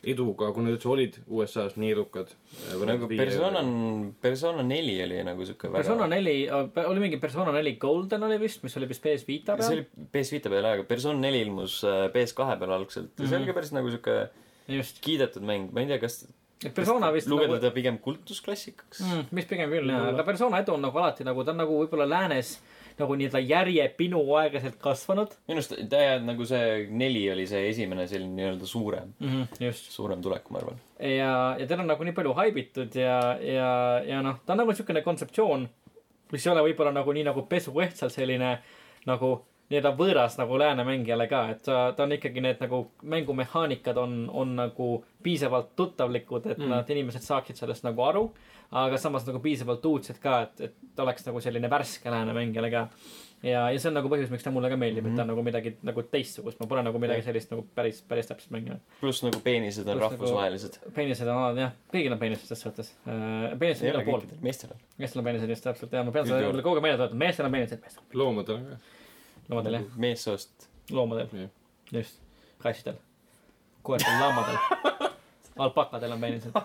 [0.00, 2.32] eduga, kui nad üldse olid USA-s nii edukad?
[2.88, 3.72] nagu Persona on,
[4.22, 8.64] Persona neli oli nagu siuke väga Persona neli, oli mingi Persona neli Golden oli vist,
[8.64, 9.76] mis oli vist PS Vita see peal.
[9.76, 13.50] oli PS Vita peal, aga Persona neli ilmus äh, PS2 peal algselt ja see oli
[13.50, 14.16] ka päris nagu siuke
[14.70, 16.22] just, kiidetud mäng, ma ei tea, kas
[16.64, 19.30] et Persona vist lugeda nagu teda pigem kultusklassikaks mm..
[19.36, 22.08] mis pigem küll jah, aga Persona edu on nagu alati nagu, ta on nagu võib-olla
[22.08, 22.58] läänes
[23.00, 28.04] nagu nii-öelda järjepinu aeglaselt kasvanud minu arust ta ja nagu see neli oli see esimene
[28.10, 29.30] selline nii-öelda suurem, mm.
[29.30, 29.90] -hmm, just.
[29.94, 30.80] suurem tulek, ma arvan.
[30.98, 33.70] ja, ja teda on nagu nii palju haibitud ja, ja,
[34.06, 35.68] ja noh, ta on nagu niisugune kontseptsioon,
[36.32, 38.58] mis ei ole võib-olla nagu nii nagu pesuehtsalt selline
[39.08, 39.38] nagu
[39.70, 44.24] nii-öelda võõras nagu lääne mängijale ka, et ta, ta on ikkagi need nagu mängumehaanikad on,
[44.34, 44.92] on nagu
[45.22, 46.72] piisavalt tuttavlikud, et mm.
[46.74, 48.30] nad, inimesed saaksid sellest nagu aru.
[48.70, 52.84] aga samas nagu piisavalt uudsed ka, et, et oleks nagu selline värske lääne mängijale ka.
[53.42, 55.14] ja, ja see on nagu põhjus, miks ta mulle ka meeldib mm, -hmm.
[55.14, 58.26] et ta on nagu midagi nagu teistsugust, ma pole nagu midagi sellist nagu päris, päris
[58.26, 58.82] täpselt mänginud.
[59.00, 60.78] pluss nagu peenised on nagu- rahvusvahelised.
[60.94, 63.58] peenised on alati jah, kõigil on peenised ses suhtes uh,.
[63.58, 64.86] peenised ei igal pool, meestel on.
[64.98, 67.58] meestel on peenised just täpselt ja ma pean seda kogu aeg meelde tuletama, meestel on
[67.58, 68.80] peenised, loomadel on ka.
[69.50, 70.68] Loomadel jah, meessoost.
[70.94, 71.48] loomadel.
[71.92, 72.20] Just,
[72.62, 72.98] kassidel,
[73.82, 74.58] koertel, laamadel,
[75.64, 76.60] alpakadel on peenised,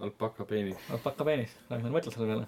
[0.00, 0.78] alpaka peenis.
[0.92, 2.46] alpaka peenis, mõtle selle peale,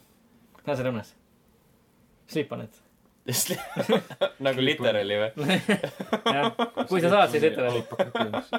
[2.33, 2.81] sleep on it,
[4.47, 5.59] nagu literaali või?
[6.91, 7.45] kui sa saad, siis
[8.15, 8.55] peenis.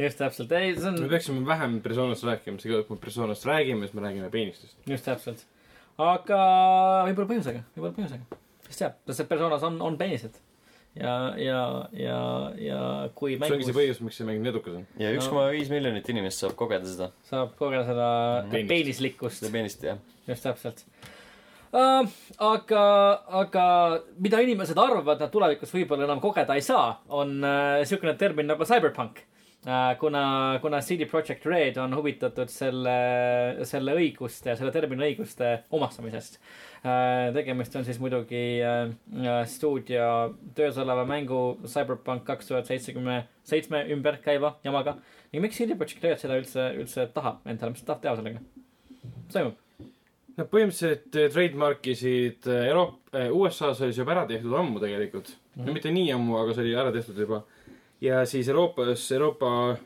[0.00, 3.86] just täpselt, ei see me on peaksime vähem personast rääkima, sest kui me personast räägime,
[3.86, 4.76] siis me räägime peenistest.
[4.90, 5.46] just täpselt,
[6.00, 6.40] aga
[7.08, 10.40] võib-olla põhjusega, võib-olla põhjusega, kes teab, sest personas on, on peenised
[10.96, 12.20] ja, ja, ja,
[12.58, 12.80] ja
[13.16, 14.86] kui see ongi see mängus põhjus, miks see mäng nii edukas on.
[15.00, 18.08] ja üks koma viis miljonit inimest saab kogeda seda, saab kogeda seda
[18.50, 18.70] Peenist.
[18.72, 20.00] peenislikkust seda peenist jah.
[20.30, 20.84] just täpselt
[21.76, 22.08] uh,.
[22.48, 22.82] aga,
[23.42, 23.64] aga
[24.22, 28.68] mida inimesed arvavad, nad tulevikus võib-olla enam kogeda ei saa, on uh, siukene termin nagu
[28.68, 29.20] cyberpunk
[29.66, 29.92] uh,.
[30.00, 30.24] kuna,
[30.64, 32.96] kuna CD Projekt Red on huvitatud selle,
[33.68, 36.56] selle õiguste, selle termini õiguste omastamisest uh,.
[37.34, 43.84] Tegemist on siis muidugi uh, uh, stuudio töös oleva mängu Cyberpunk kaks tuhat seitsekümmend seitsme
[43.94, 44.96] ümber käiva jamaga.
[45.32, 48.42] ja miks CD Projekt Red seda üldse, üldse tahab endale, mis ta tahab teha sellega?
[49.24, 49.62] mis toimub?
[50.36, 55.36] Nad põhimõtteliselt trademarkisid eh, Euroopa, USA-s oli see juba ära tehtud ammu tegelikult mm.
[55.36, 55.66] -hmm.
[55.66, 57.42] no mitte nii ammu, aga see oli ära tehtud juba.
[58.00, 59.76] ja siis Euroopas, Euroopa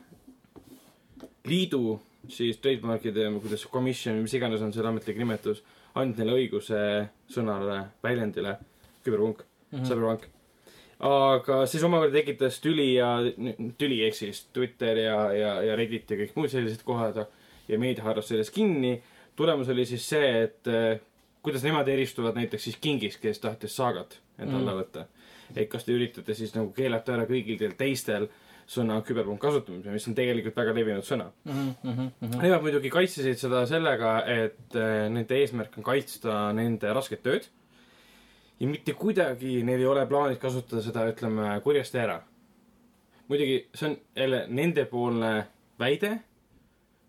[1.45, 1.99] Liidu
[2.29, 5.63] siis trademarkide, kuidas komisjon, mis iganes on selle ametlik nimetus,
[5.95, 6.81] andnud neile õiguse
[7.31, 8.57] sõnale, väljendile
[9.03, 9.87] küberpunk mm, -hmm.
[9.87, 10.27] cyberpunk.
[10.99, 13.17] aga siis omakorda tekitas tüli ja,
[13.77, 17.25] tüli ehk siis Twitter ja, ja, ja Reddit ja kõik muud sellised kohad
[17.67, 19.01] ja meedia haaras sellest kinni
[19.35, 20.99] tulemus oli siis see, et eh,
[21.41, 24.79] kuidas nemad eristuvad näiteks siis Kingist, kes tahtis saagat enda alla Mm.
[24.81, 25.05] võtta.
[25.55, 28.29] et kas te üritate siis nagu keelata ära kõigil teil teistel
[28.71, 31.25] sõna küberpunkt kasutamise, mis on tegelikult väga levinud sõna.
[31.45, 32.05] Mhm,
[32.39, 37.49] Nemad muidugi kaitsesid seda sellega, et eh, nende eesmärk on kaitsta nende rasket tööd
[38.61, 42.21] ja mitte kuidagi neil ei ole plaanis kasutada seda, ütleme, kurjasti ära.
[43.31, 45.31] muidugi see on jälle nendepoolne
[45.79, 46.11] väide,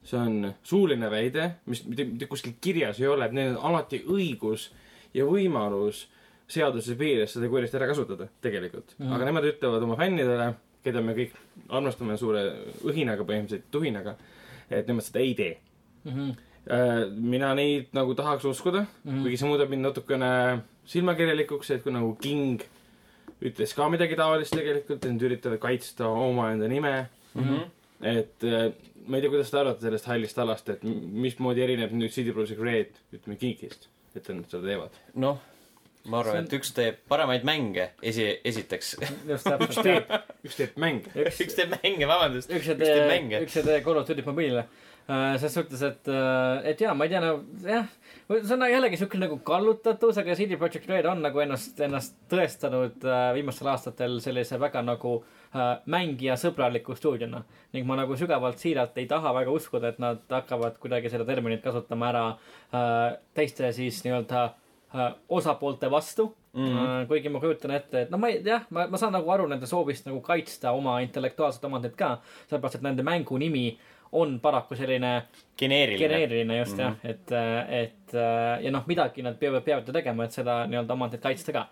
[0.06, 4.04] see on suuline väide, mis mitte, mitte kuskil kirjas ei ole, et neil on alati
[4.06, 4.68] õigus
[5.14, 6.06] ja võimalus
[6.52, 9.04] seaduse piires seda kurjasti ära kasutada, tegelikult mm.
[9.04, 9.14] -hmm.
[9.16, 10.52] aga nemad ütlevad oma fännidele,
[10.84, 11.36] keda me kõik
[11.68, 12.42] armastame suure
[12.84, 14.16] õhinaga põhimõtteliselt, tuhinaga,
[14.70, 15.56] et nemad seda ei tee.
[16.04, 16.32] mhm,
[17.18, 19.10] mina neid nagu tahaks uskuda mm.
[19.10, 19.22] -hmm.
[19.22, 22.62] kuigi see muudab mind natukene silmakirjalikuks, et kui nagu King
[23.42, 27.42] ütles ka midagi taolist tegelikult, et nad üritavad kaitsta omaenda nime mm.
[27.42, 27.64] -hmm.
[28.02, 28.72] et äh,
[29.06, 32.60] ma ei tea, kuidas te arvate sellest hallist alast, et mismoodi erineb nüüd CD Projekt
[32.62, 34.98] Red, ütleme Kingist, et nad seda teevad.
[35.14, 35.40] noh,
[36.04, 38.94] ma arvan on- et üks teeb paremaid mänge esi, esiteks.
[39.28, 39.82] just üks täpselt.
[39.86, 40.14] teeb,
[40.46, 41.12] üks teeb mänge.
[41.14, 42.50] üks teeb mänge, vabandust.
[42.50, 43.42] üks ei üks teeb tee, mänge.
[43.46, 44.66] üks ei tee Call of Duty't mobiilile.
[45.12, 46.08] selles suhtes, et,
[46.70, 47.32] et jaa, ma ei tea, no
[47.66, 47.88] jah,
[48.30, 53.02] see on jällegi siuke nagu kallutatus, aga CD Projekt Red on nagu ennast, ennast tõestanud
[53.02, 57.42] äh, viimastel aastatel sellise väga nagu äh, mängija sõbraliku stuudiona.
[57.74, 61.62] ning ma nagu sügavalt siiralt ei taha väga uskuda, et nad hakkavad kuidagi seda terminit
[61.66, 64.58] kasutama ära äh, teiste siis nii-öelda äh,
[65.28, 66.62] osapoolte vastu mm.
[66.62, 66.76] Mhm.
[66.76, 67.06] -hmm.
[67.08, 69.66] kuigi ma kujutan ette, et no ma ei, jah, ma, ma saan nagu aru nende
[69.66, 72.18] soovist nagu kaitsta oma intellektuaalset omandit ka.
[72.46, 73.78] sellepärast, et nende mängu nimi
[74.12, 75.22] on paraku selline
[75.58, 76.08] geneeriline.
[76.08, 76.90] geneeriline just mm -hmm.
[76.90, 77.08] Mhm.
[77.10, 77.32] jah, et,
[77.82, 81.66] et ja noh, midagi nad peavad, peavad ju tegema, et seda nii-öelda omandit kaitsta ka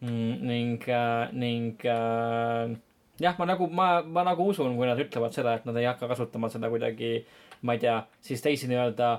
[0.00, 0.38] mm,.
[0.40, 0.84] ning,
[1.32, 2.76] ning äh,
[3.20, 6.08] jah, ma nagu, ma, ma nagu usun, kui nad ütlevad seda, et nad ei hakka
[6.08, 7.24] kasutama seda kuidagi,
[7.62, 9.16] ma ei tea, siis teisi nii-öelda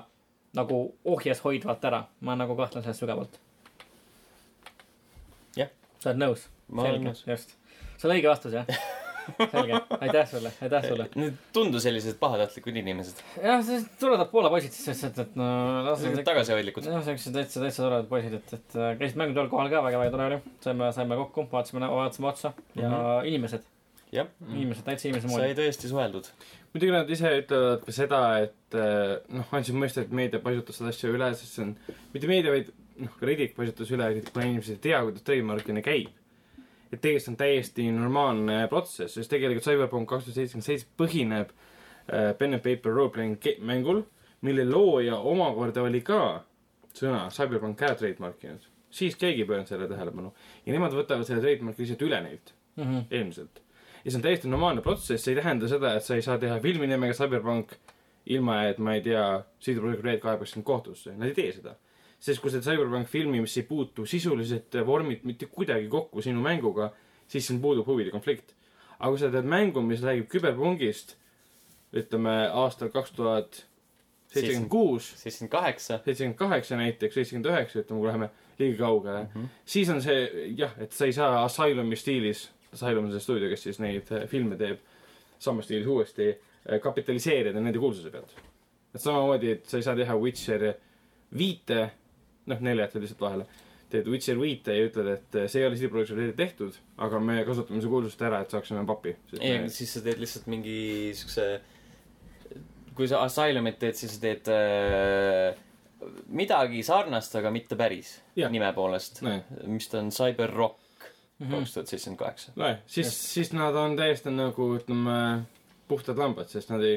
[0.58, 2.04] nagu ohjes hoidvalt ära.
[2.20, 3.40] ma nagu kahtlen selles sügavalt.
[5.98, 6.48] Sa oled nõus?
[6.68, 7.24] nõus.
[7.26, 7.56] just.
[7.96, 8.66] see oli õige vastus jah?
[9.36, 11.06] selge, aitäh sulle, aitäh sulle.
[11.20, 13.22] Need tundu sellised pahatahtlikud inimesed.
[13.42, 15.48] jah, see toredad Poola poisid siis lihtsalt, et no
[16.26, 16.88] tagasihoidlikud.
[16.88, 20.14] jah, siuksed täitsa, täitsa toredad poisid, et, et äh, käisid mängutööl kohal ka, väga, väga
[20.14, 20.40] tore oli.
[20.64, 23.28] saime, saime kokku, vaatasime, vaatasime otsa ja mm -hmm.
[23.32, 23.68] inimesed,
[24.14, 25.60] jah, inimesed täitsa inimese sai moodi.
[25.60, 26.32] tõesti suheldud.
[26.74, 30.94] muidugi nad ise ütlevad ka seda, et eh, noh, andsid mõista, et meedia paisutas seda
[30.94, 31.76] asja üle, sest see on,
[32.14, 36.08] mitte meedia, vaid noh, ka Reddit paisutas üle, kuna inimesed ei tea, kuidas trademarkimine käib.
[36.92, 41.50] et tegelikult on täiesti normaalne protsess, sest tegelikult Cyberpunk kaks tuhat seitsekümmend seitse põhineb
[42.08, 44.02] äh, pen and paper role-playing mängul,
[44.40, 46.44] mille looja omakorda oli ka
[46.96, 48.64] sõna Cyberpunk ära trademarkinud.
[48.90, 50.32] siis keegi ei pööranud sellele tähelepanu
[50.66, 52.98] ja nemad võtavad selle trademarki lihtsalt üle neilt Mhm.
[53.10, 53.60] eelmiselt.
[54.04, 56.60] ja see on täiesti normaalne protsess, see ei tähenda seda, et sa ei saa teha
[56.60, 57.74] filmi nimega Cyberpunk
[58.26, 61.74] ilma, et ma ei tea, CD Projekt Red kaebaks sind kohtusse, nad ei tee seda.
[62.20, 66.90] Sest kui see Cyberpunk filmi, mis ei puutu sisuliselt vormilt mitte kuidagi kokku sinu mänguga,
[67.30, 68.54] siis siin puudub huvide konflikt.
[68.98, 71.14] aga kui sa teed mängu, mis räägib küberpungist,
[71.94, 73.62] ütleme aastal kaks tuhat
[74.32, 76.00] seitsekümmend kuus, seitsekümmend kaheksa.
[76.04, 79.46] seitsekümmend kaheksa näiteks, seitsekümmend üheksa, ütleme, kui läheme liiga kaugele mm, -hmm.
[79.64, 83.62] siis on see jah, et sa ei saa Asylumi stiilis, Asylum on see stuudio, kes
[83.62, 84.78] siis neid äh, filme teeb,
[85.38, 88.34] samas stiilis uuesti äh, kapitaliseerida nende kuulsuse pealt.
[88.94, 90.74] et samamoodi, et sa ei saa teha Witcher
[91.38, 91.90] viite,
[92.48, 93.46] noh, neile jätad lihtsalt vahele,
[93.92, 97.38] teed Witcher viite ja ütled, et äh, see ei ole CD Projekti tehtud, aga me
[97.48, 99.14] kasutame see kuulsust ära, et saaksime pappi.
[99.40, 101.46] ei, siis sa teed lihtsalt mingi siukse,
[102.98, 105.54] kui sa Asylumit teed, siis sa teed äh,
[106.30, 108.50] midagi sarnast, aga mitte päris Jah.
[108.52, 109.40] nime poolest Nee..
[109.66, 110.84] mis ta on, Cyber Rock
[111.38, 111.52] Mhm.
[111.54, 112.52] kaks tuhat seitsekümmend kaheksa.
[112.58, 115.44] nojah, siis, siis nad on täiesti nagu ütleme
[115.88, 116.96] puhtad lambad, sest nad ei,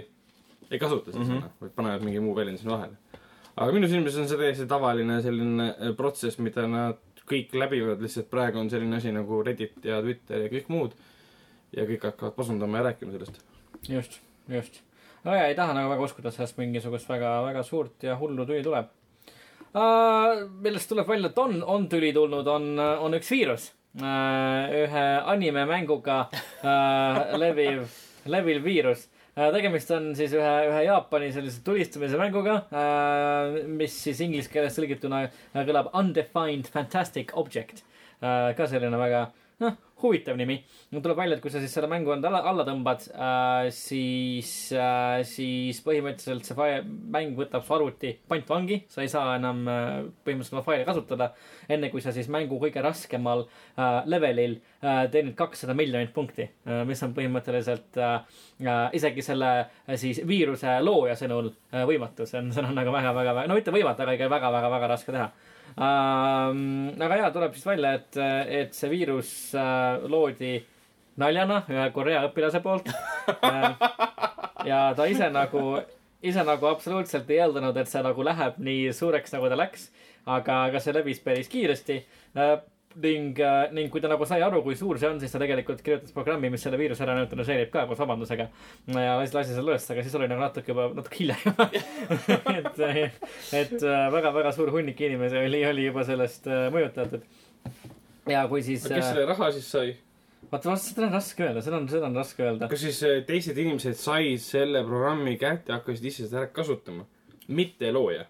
[0.71, 1.31] ei kasuta seda Mhm.
[1.35, 2.97] sõna, vaid panevad mingi muu väljendi sinna vahele.
[3.55, 8.29] Aga minu silmis on see täiesti tavaline selline äh, protsess, mida nad kõik läbivad, lihtsalt
[8.31, 10.95] praegu on selline asi nagu Reddit ja Twitter ja kõik muud.
[11.71, 13.43] ja kõik hakkavad pasundama ja rääkima sellest.
[13.87, 14.19] just,
[14.51, 14.81] just.
[15.23, 18.45] no ja ei taha nagu väga uskuda, et sellest mingisugust väga, väga suurt ja hullu
[18.45, 18.89] tüli tuleb
[19.73, 20.47] uh,.
[20.63, 24.75] millest tuleb välja, et on, on tüli tulnud, on, on üks viirus uh,.
[24.81, 27.87] ühe animemänguga uh, leviv,
[28.25, 29.07] leviv viirus.
[29.35, 35.23] Tegemist on siis ühe, ühe Jaapani sellise tulistamise mänguga uh,, mis siis inglise keeles tõlgituna
[35.27, 37.85] uh, kõlab Undefined Fantastic Object.
[38.21, 39.23] Ka selline väga,
[39.61, 40.57] noh, huvitav nimi.
[40.91, 44.71] no tuleb välja, et kui sa siis selle mängu enda alla, alla tõmbad äh,, siis
[44.75, 49.91] äh,, siis põhimõtteliselt see fail, mäng võtab su arvuti pantvangi, sa ei saa enam äh,
[50.25, 51.31] põhimõtteliselt oma faili kasutada.
[51.71, 56.81] enne kui sa siis mängu kõige raskemal äh, levelil äh, teenid kakssada miljonit punkti äh,,
[56.89, 58.17] mis on põhimõtteliselt äh,
[58.65, 62.93] äh, isegi selle äh, siis viiruse looja sõnul äh, võimatu, see on, see on nagu
[62.93, 65.31] väga-väga, no mitte võimatu, aga ikka väga-väga-väga raske teha.
[65.77, 68.19] Aga jaa, tuleb siis välja, et,
[68.61, 70.57] et see viirus äh, loodi
[71.21, 73.71] naljana ühe Korea õpilase poolt äh,.
[74.69, 75.81] ja ta ise nagu,
[76.23, 79.89] ise nagu absoluutselt ei eeldanud, et see nagu läheb nii suureks, nagu ta läks.
[80.25, 82.01] aga, aga see levis päris kiiresti
[82.37, 82.57] äh,
[83.03, 83.39] ning,
[83.75, 86.51] ning kui ta nagu sai aru, kui suur see on, siis ta tegelikult kirjutas programmi,
[86.53, 88.47] mis selle viiruse ära neutraliseerib ka koos vabandusega.
[88.91, 91.69] ja lasi, lasi selle üles, aga siis oli nagu natuke juba, natuke hilja juba.
[92.59, 92.83] et,
[93.61, 93.75] et
[94.17, 97.25] väga-väga suur hunnik inimesi oli, oli juba sellest äh, mõjutatud.
[98.29, 98.87] ja kui siis.
[98.87, 99.95] kes selle raha siis sai?
[100.51, 102.69] vaata, vaata seda on raske öelda, seda on, seda on raske öelda.
[102.71, 107.07] kas siis äh, teised inimesed said selle programmi kätte ja hakkasid ise seda ära kasutama?
[107.51, 108.25] mitte looja,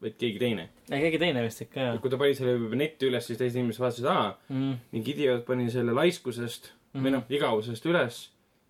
[0.00, 0.66] vaid keegi teine.
[0.90, 3.82] ei, keegi teine vist ikka jah kui ta pani selle netti üles, siis teised inimesed
[3.84, 4.76] vaatasid, aa, mm,.
[4.96, 7.06] mingi idioot pani selle laiskusest mm -hmm.
[7.06, 8.20] või noh, igavusest üles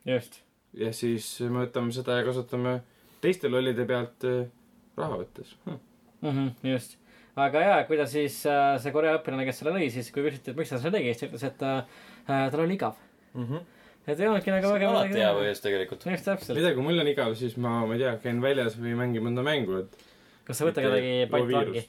[0.08, 0.40] just,
[0.74, 2.80] ja siis me võtame seda ja kasutame
[3.22, 4.46] teiste lollide pealt äh,
[4.98, 5.78] raha võttes hm..
[6.20, 6.30] mm.
[6.30, 6.98] -hmm, just.
[7.36, 10.50] aga jaa, kui ta siis äh,, see Korea õpilane, kes selle lõi, siis kui küsiti,
[10.50, 11.78] et miks ta seda tegi, siis ta ütles, et äh,
[12.26, 12.98] äh, tal oli igav.
[14.06, 15.32] et ei olnudki nagu väga alati hea.
[15.36, 16.06] põhjus tegelikult.
[16.06, 16.58] just täpselt.
[16.58, 19.46] mida, kui mul on igav, siis ma, ma ei tea, käin väljas või mängin mõnda
[19.46, 20.09] mängu, et
[20.50, 21.86] kas sa võta kedagi pantvangi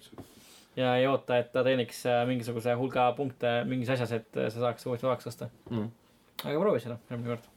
[0.80, 4.66] ja ei oota, et ta teeniks äh, mingisuguse hulga punkte mingis asjas, et äh, sa
[4.66, 5.50] saaks uuesti vabaks lasta.
[5.70, 5.88] mm..
[6.44, 7.48] aga proovi seda järgmine kord.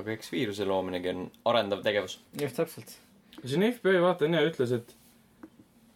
[0.00, 2.18] aga eks viiruse loominegi on arendav tegevus.
[2.40, 2.96] just täpselt.
[3.44, 4.96] siin FBI vaataja ütles, et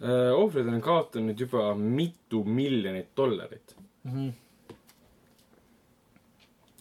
[0.01, 3.77] äh, ohvrid on kaotanud juba mitu miljonit dollarit.
[4.05, 4.77] Mm -hmm.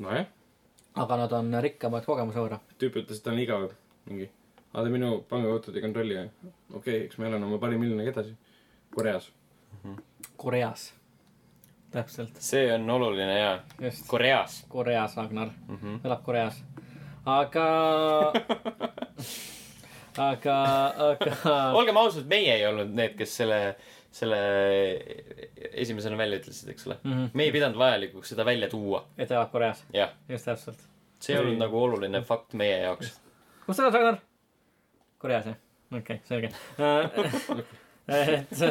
[0.06, 0.28] nojah,
[1.04, 2.62] aga nad on rikkamad kogemuse võrra.
[2.80, 3.72] tüüp ütles, et ta on igav,
[4.06, 4.32] mingi.
[4.74, 8.36] Aga ta minu pangakontot ei kontrolli, okei okay,, eks ma elan oma paari miljoniga edasi.
[8.96, 9.32] Koreas.
[10.38, 10.94] Koreas.
[11.92, 13.52] täpselt, see on oluline ja
[13.82, 14.06] just.
[14.08, 15.50] Koreas Koreas, Ragnar.
[15.68, 15.78] mm.
[15.78, 16.00] -hmm.
[16.06, 16.64] elab Koreas.
[17.26, 17.66] aga,
[20.32, 20.56] aga,
[21.10, 21.72] aga.
[21.74, 23.76] olgem ausad, meie ei olnud need, kes selle,
[24.12, 24.40] selle
[25.72, 26.98] esimesena välja ütlesid, eks ole.
[27.04, 27.26] Mhm.
[27.34, 29.06] me ei pidanud vajalikuks seda välja tuua.
[29.18, 29.84] et elab Koreas,
[30.30, 30.90] just täpselt.
[31.20, 33.20] see ei olnud nagu oluline fakt meie jaoks.
[33.66, 34.31] kus sa elad, Ragnar?
[35.22, 35.58] Koreas jah,
[35.94, 36.50] okei okay,, selge.
[38.12, 38.62] et,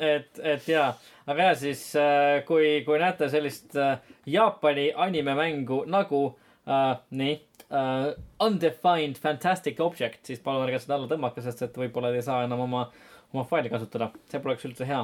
[0.00, 0.90] et, et jaa,
[1.26, 3.96] aga jaa, siis äh, kui, kui näete sellist äh,
[4.28, 6.24] Jaapani animemängu nagu
[6.68, 7.38] äh, nii
[7.72, 8.12] äh,
[8.44, 12.44] Undefined Fantastic Object, siis palun ärge seda alla tõmmake, sest et võib-olla te ei saa
[12.46, 12.84] enam oma,
[13.32, 14.12] oma faili kasutada.
[14.28, 15.00] see poleks üldse hea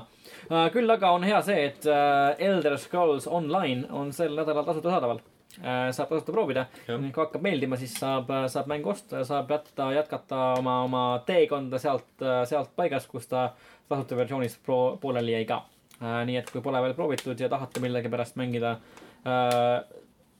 [0.51, 0.69] äh,.
[0.75, 5.25] küll aga on hea see, et äh, Elder Scrolls Online on sel nädalal tasuta saadaval
[5.25, 5.38] äh,.
[5.57, 10.43] Saab tasuta proovida kui hakkab meeldima, siis saab, saab mängu osta ja saab jätta, jätkata
[10.61, 12.11] oma, oma teekonda sealt,
[12.47, 13.49] sealt paigast, kus ta
[13.89, 15.63] tasuta versioonis pro-, pooleli jäi ka
[16.03, 16.21] äh,.
[16.29, 18.77] nii et kui pole veel proovitud ja tahate millegipärast mängida
[19.25, 19.81] äh,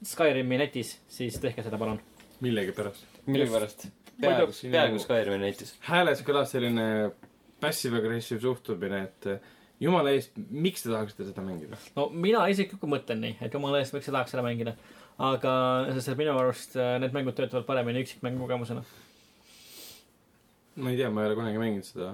[0.05, 1.99] Skyrimi netis, siis tehke seda palun.
[2.39, 3.05] millegipärast.
[3.25, 3.87] millegipärast.
[4.21, 5.75] Peaaegu sinu- Skyrimi netis.
[5.89, 7.11] hääles kõlas selline
[7.59, 9.41] passive-agressiiv suhtumine, et äh,
[9.83, 11.79] jumala eest, miks te tahaksite seda mängida?
[11.97, 14.75] no mina isiklikult mõtlen nii, et jumala eest, miks sa tahaks seda mängida.
[15.19, 15.53] aga,
[15.97, 18.83] sest minu arust äh, need mängud töötavad paremini üksikmängu kogemusena.
[20.79, 22.13] ma ei tea, ma ei ole kunagi mänginud seda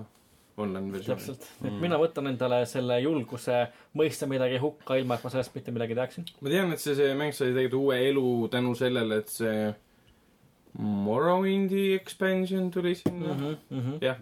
[0.57, 1.21] online versiooni.
[1.21, 3.65] täpselt, et mina võtan endale selle julguse
[3.99, 6.27] mõista midagi hukka, ilma et ma sellest mitte midagi teaksin.
[6.41, 9.73] ma tean, et see, see mäng sai tegelikult uue elu tänu sellele, et see
[10.75, 13.39] Morrowindi expansion tuli sinna mm.
[13.39, 13.55] -hmm.
[13.71, 13.97] -hmm.
[14.01, 14.17] jah,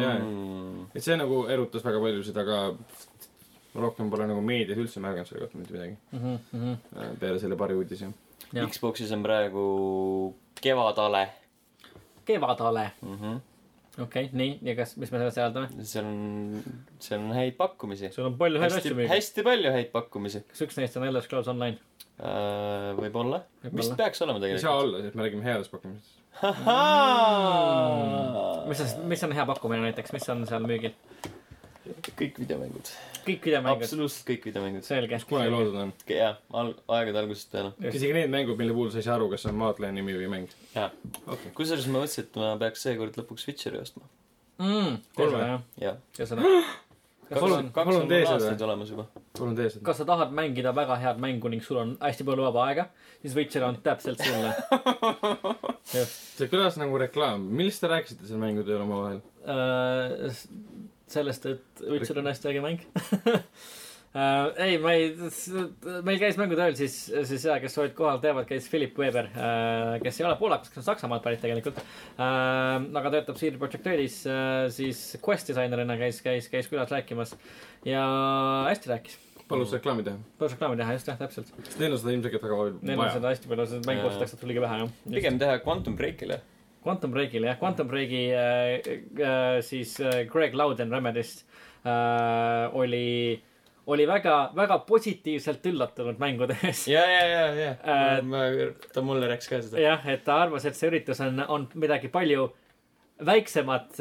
[0.00, 2.74] Jaa, et see nagu erutas väga paljusid, aga
[3.74, 5.96] ma rohkem pole nagu meedias üldse märganud selle kohta mitte midagi.
[6.12, 7.16] Mm -hmm.
[7.20, 8.12] peale selle paari uudise.
[8.54, 9.64] Xbox'is on praegu
[10.60, 11.28] kevadale
[12.24, 13.18] kevadale, mm.
[13.18, 13.40] -hmm.
[14.02, 15.68] okei, nii, ja kas, mis me sellest järeldame?
[15.82, 16.62] seal on,
[16.98, 18.10] seal on häid pakkumisi.
[18.12, 19.10] sul on palju häid hästi asju, müügis.
[19.10, 20.44] hästi palju häid pakkumisi.
[20.48, 21.78] kas üks neist on Elder Scrolls Online?
[22.98, 23.42] võib-olla.
[23.62, 23.78] Võib-olla.
[23.80, 24.82] vist peaks olema ei saa tegelikult.
[24.82, 26.20] olla, sest me räägime headest pakkumistest.
[28.68, 30.94] mis on, mis on hea pakkumine näiteks, mis on seal müügil?
[32.18, 32.90] Kõik videomängud.
[33.24, 34.86] kõik videomängud, absoluutselt kõik videomängud.
[34.86, 35.18] selge.
[35.18, 35.92] mis kunagi loodud on.
[36.10, 37.74] jah, al-, aegade algusest peale.
[37.90, 40.30] isegi need mängud, mille puhul sa ei saa aru, kas see on Maadlane nimi või
[40.36, 40.56] mäng.
[40.74, 40.90] jaa
[41.26, 41.52] okei.
[41.58, 44.08] kusjuures ma mõtlesin, et ma peaks seekord lõpuks Witcheri ostma.
[44.62, 44.96] mm,.
[45.18, 45.44] Kolme.
[45.82, 46.42] jah, ja seda.
[47.30, 48.34] Palun- on, kaks palun on tee mul seda.
[48.36, 49.04] aastaid olemas juba.
[49.38, 49.84] palun tee seda.
[49.86, 52.84] kas sa tahad mängida väga head mängu ning sul on hästi palju vaba aega,
[53.22, 54.52] siis Witcher on täpselt sulle.
[56.36, 57.46] see kõlas nagu reklaam.
[57.48, 59.22] millest te rääkisite seal mängude üle omavahel?
[59.44, 60.36] Äh,
[61.10, 63.40] sellest, et Witcher on hästi äge mäng uh.
[64.62, 65.08] ei, ma ei,
[66.06, 66.94] meil käis mängutööl siis,
[67.26, 70.84] siis ja, kes olid kohal, teavad, käis Philip Weber uh,, kes ei ole poolakas, kes
[70.84, 72.22] on Saksamaalt pärit tegelikult uh,.
[72.22, 77.34] aga töötab CD Projekt Redis uh,, siis Quest disainerina käis, käis, käis külas rääkimas
[77.88, 78.06] ja
[78.70, 79.18] hästi rääkis.
[79.50, 80.22] palus reklaami teha.
[80.38, 81.50] palus reklaami teha, just jah, täpselt.
[81.58, 83.18] sest neil on seda ilmselgelt väga Neil on vaja.
[83.18, 84.98] seda hästi palju, seda mängu ostetakse tuligi vähe jah.
[85.10, 86.38] pigem teha Quantum Breakile.
[86.84, 88.74] Quantum Breakile jah, Quantum Breaki äh,
[89.18, 91.46] äh, siis äh, Greg Loudon Remedist
[91.84, 93.40] äh, oli,
[93.86, 96.86] oli väga, väga positiivselt üllatunud mängudes.
[96.88, 98.44] ja, ja, ja, ja Äh, ma,
[98.92, 99.80] ta mulle rääkis ka seda.
[99.80, 102.63] jah, et ta arvas, et see üritus on, on midagi palju väiksemat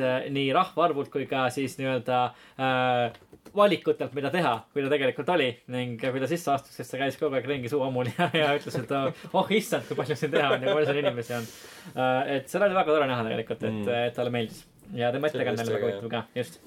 [0.01, 2.19] äh, nii rahvaarvult kui ka siis nii-öelda
[2.57, 3.19] äh,
[3.55, 7.17] valikutelt, mida teha, kui ta tegelikult oli ning kui ta sisse astus, siis ta käis
[7.19, 8.93] kogu aeg ringi suu ammuli ja, ja ütles, et
[9.33, 11.49] oh issand, kui palju siin teha on ja palju siin inimesi on
[11.93, 12.37] äh,.
[12.37, 14.07] et seda oli väga tore näha tegelikult, et Mm.
[14.07, 16.59] et talle meeldis ja tema ettekanne oli väga huvitav ka, just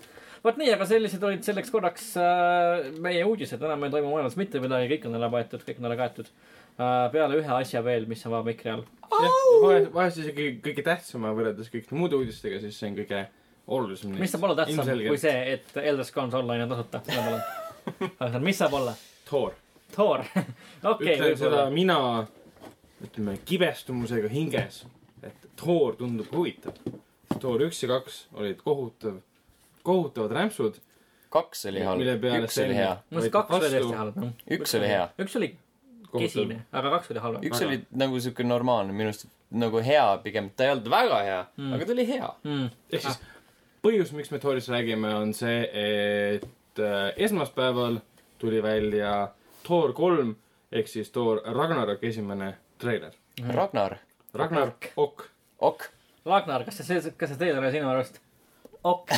[0.44, 4.60] vot nii, aga sellised olid selleks korraks äh, meie uudised, enam ei toimu maailmas mitte
[4.62, 6.65] midagi, kõik on ära võetud, kõik on ära kaetud äh,.
[6.76, 8.84] Peale ühe asja veel, mis on vaba mikri all.
[9.10, 13.22] vahest, vahest isegi kõige tähtsama võrreldes kõikide muude uudistega, siis see on kõige
[13.66, 14.16] olulisem.
[14.20, 18.42] mis saab olla tähtsam kui see, et Elder Scrolls Online on tasuta, palun.
[18.44, 18.96] mis saab olla?
[19.26, 19.56] Thor.
[19.94, 20.24] Thor,
[20.92, 21.98] okei, ütlen seda mina,
[23.06, 24.82] ütleme, kibestumusega hinges,
[25.24, 26.76] et Thor tundub huvitav.
[27.36, 29.20] Thor üks ja kaks olid kohutav,
[29.86, 30.82] kohutavad rämpsud.
[31.32, 32.96] kaks oli halb, üks oli hea.
[33.16, 35.06] üks oli hea.
[35.22, 35.54] üks oli
[36.12, 37.42] kesine, aga kaks oli halvem.
[37.50, 41.40] üks oli nagu siuke normaalne, minu arust nagu hea pigem, ta ei olnud väga hea
[41.56, 41.64] Mm.
[41.64, 42.30] mm., aga ta oli hea.
[42.44, 42.68] mm..
[42.92, 43.18] ehk siis
[43.86, 48.00] põhjus, miks me Thorist räägime, on see, et äh, esmaspäeval
[48.38, 49.28] tuli välja
[49.64, 50.34] Thor kolm
[50.72, 53.12] ehk siis Thor Ragnarok esimene treiler.
[53.54, 53.96] Ragnar,
[54.34, 55.22] Ragnar Ok.
[55.58, 55.88] ok.
[56.26, 58.18] Ragnar, kas see, kas see treiler oli sinu arust?
[58.86, 59.10] Ok,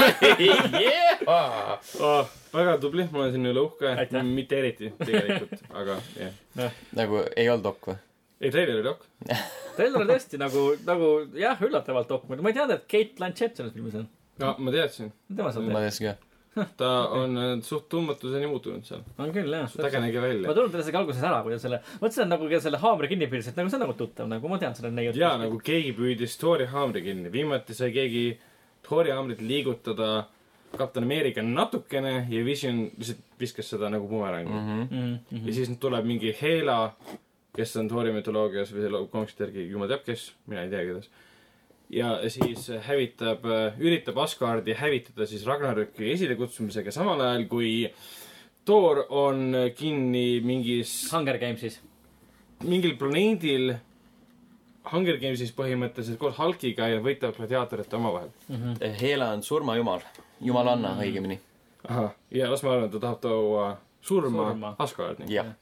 [0.80, 1.78] yeah!
[2.00, 3.92] Oh, väga tubli, ma olen sinu üle uhke
[4.24, 6.80] mitte eriti tegelikult, aga jah.
[6.96, 8.00] nagu ei olnud ok või?
[8.40, 9.06] ei, treiler oli ok.
[9.76, 13.74] treiler oli tõesti nagu, nagu jah, üllatavalt ok, ma ei teadnud, et Kate Blanchett selles
[13.76, 14.06] filmis on.
[14.42, 15.88] no ma teadsin, tema saab ma teha.
[15.90, 16.68] teadsin ka.
[16.76, 19.04] ta on äh, suht tundmatuseni muutunud seal.
[19.20, 19.68] on küll jah.
[19.76, 20.54] ta nägi ma välja.
[20.56, 23.60] tulnud talle isegi alguses ära, kui ta selle, on nagu, selle haamri kinni piiris, et
[23.60, 25.20] nagu see on nagu tuttav, nagu ma tean selle neiut.
[25.20, 28.51] jaa, nagu keegi püüdis Thori haamri kinni, viimati sai keegi Thori
[29.14, 30.12] haamrit liigutada
[30.76, 34.70] kapten Ameerika natukene ja Vision lihtsalt viskas seda nagu bumerangi mm.
[34.70, 34.94] Mhm.
[34.94, 35.18] mm.
[35.30, 35.46] -hmm.
[35.48, 36.94] ja siis tuleb mingi Hela,
[37.56, 41.10] kes on Thori mütoloogias või selle komiksite järgi jumal teab kes, mina ei tea, kuidas.
[41.90, 43.44] ja siis hävitab,
[43.78, 47.92] üritab Asgardi hävitada siis Ragnaroki esilekutsumisega samal ajal, kui
[48.64, 51.80] Thor on kinni mingis, Hunger Games'is.
[52.64, 53.74] mingil planeedil
[54.90, 58.32] Hunger Gamesis põhimõtteliselt koos Hulkiga ja võitlevad gladiaatorite omavahel.
[59.00, 60.02] Hela on surmajumal,
[60.42, 61.38] jumalanna õigemini,
[61.88, 63.68] ahah, ja las ma arvan, et ta tahab tuua
[64.02, 64.72] surma, Surma.
[64.82, 65.28] Asgardi.
[65.30, 65.52] jah,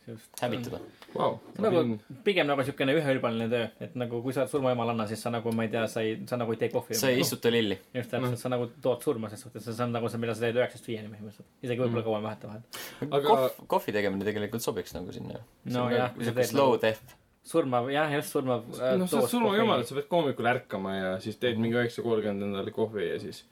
[0.41, 0.79] hävitada.
[1.21, 5.33] On nagu pigem nagu siukene üheülbaline töö, et nagu kui sa oled surmajumalanna, siis sa
[5.35, 6.95] nagu, ma ei tea, sa ei, sa nagu ei tee kohvi.
[6.97, 7.77] sa ei istuta lilli.
[7.95, 10.57] just täpselt, sa nagu tood surma ses suhtes, see on nagu see, mida sa teed
[10.63, 11.51] üheksast viieni põhimõtteliselt.
[11.67, 12.63] isegi võib-olla kauem vahetevahel.
[13.11, 15.43] Aga- kohv, kohvi tegemine tegelikult sobiks nagu sinna ju.
[15.77, 17.17] no jah, kui sa siuke teed slow nagu death.
[17.47, 18.67] surmav, jah, just surmav.
[18.69, 22.51] noh, sa oled surmajumal, et sa pead hommikul ärkama ja siis teed mingi üheksa kolmkümmend
[22.51, 23.45] endale kohvi ja siis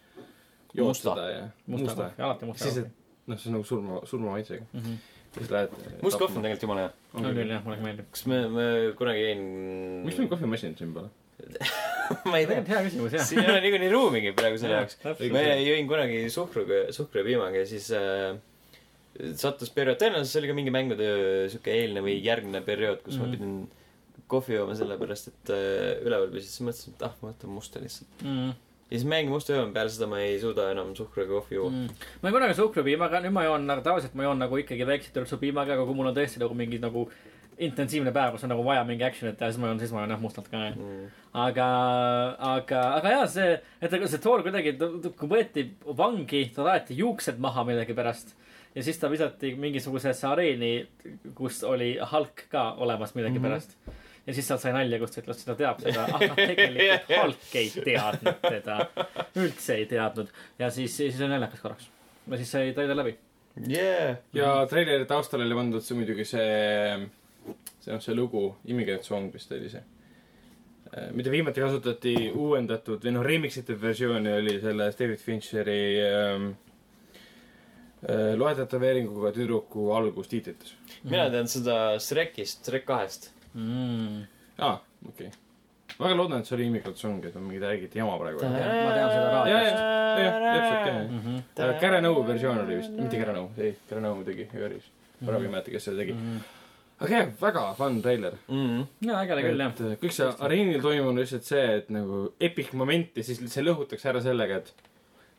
[0.77, 2.03] jood seda ja musta musta.
[2.03, 4.67] kohvi, alati musta siis, kohvi noh, see on nagu surma, surmamaitsega.
[4.73, 4.99] Mhm.
[5.39, 5.79] siis lähed.
[6.03, 6.93] must kohv on tegelikult jumala hea.
[7.15, 8.11] on küll jah, mulle meeldib.
[8.17, 8.67] kas me, me
[8.99, 9.43] kunagi jõin.
[10.07, 11.11] miks meil kohvimasinat siin pole?
[12.31, 12.63] ma ei tea.
[12.67, 13.25] hea küsimus jah.
[13.29, 15.01] siin ei ole niikuinii ruumigi praegu selle jaoks.
[15.35, 18.37] ma jõin kunagi suhkruga, suhkru ja piimaga ja siis äh,
[19.39, 21.09] sattus periood, tõenäoliselt see oli ka mingi mängude
[21.53, 23.27] sihuke eelne või järgne periood, kus mm -hmm.
[23.27, 23.37] ma Mhm.
[23.37, 23.78] pidin
[24.29, 28.25] kohvi jooma sellepärast, et äh, üleval püsis, siis mõtlesin, et ah, ma võtan musta lihtsalt.
[28.25, 28.53] mm..
[28.91, 31.73] ja siis ma jäingi musta jooma, peale seda ma ei suuda enam suhkruga kohvi juua
[31.73, 31.89] mm..
[31.89, 32.13] Mm.
[32.23, 35.41] ma ei kunagi suhkrupiimaga, nüüd ma joon nagu tavaliselt ma joon nagu ikkagi väikseid töltsu
[35.41, 37.09] piimaga, aga kui mul on tõesti nagu mingi nagu
[37.59, 40.15] intensiivne päev, kus on nagu vaja mingi action'it teha, siis ma joon, siis ma joon
[40.15, 40.65] jah mustalt ka.
[41.43, 41.69] aga,
[42.53, 44.77] aga, aga jaa, see, et ega see Thor kuidagi,
[45.19, 45.65] kui võeti
[45.99, 48.37] vangi, tal aeti juuksed maha millegipärast.
[48.77, 50.75] ja siis ta visati mingisugusesse areeni,
[51.35, 53.89] kus oli Hulk ka olemas millegipärast mm.
[53.89, 57.13] -hmm ja siis sealt sai nalja, kus ta ütles, et ta teab seda, aga tegelikult
[57.15, 58.77] Hulk ei teadnud teda,
[59.41, 60.33] üldse ei teadnud.
[60.61, 61.87] ja siis, siis oli naljakas korraks.
[62.29, 63.15] ja siis sai treiler läbi.
[63.65, 64.19] yeah..
[64.37, 66.51] ja treileri taustal oli pandud see muidugi see,
[67.81, 69.85] see noh, see lugu, Immigrant Song vist oli see.
[71.17, 76.51] mida viimati kasutati uuendatud või noh, remix itud versiooni oli selles David Fincheri ähm,
[78.05, 80.77] äh, loe tätoveeringuga tüdruku algustiitrites.
[81.09, 83.33] mina tean seda Shrekist, Shrek kahest.
[83.55, 84.25] Mm.
[84.59, 84.75] aa,
[85.09, 85.97] okei okay..
[85.99, 88.43] väga loodan, et see oli Immigrant Song, et ma mingit räägiti jama praegu.
[88.43, 89.81] ma tean seda raadiost.
[90.25, 91.01] ja, täpselt, jah.
[91.09, 91.43] -hmm.
[91.65, 94.91] Äh, Käre Nõu versioon oli vist, mitte Käre Nõu, ei, Käre Nõu tegi Jüris.
[95.25, 96.17] praegu ei mäleta, kes selle tegi.
[96.99, 98.37] aga jah, väga fun treiler.
[98.49, 98.85] Mm.
[99.07, 99.81] ja äge oli küll jah.
[99.87, 103.65] äh, kõik see areenil toimuv on lihtsalt see, et nagu epic moment ja siis see
[103.65, 104.75] lõhutakse ära sellega, et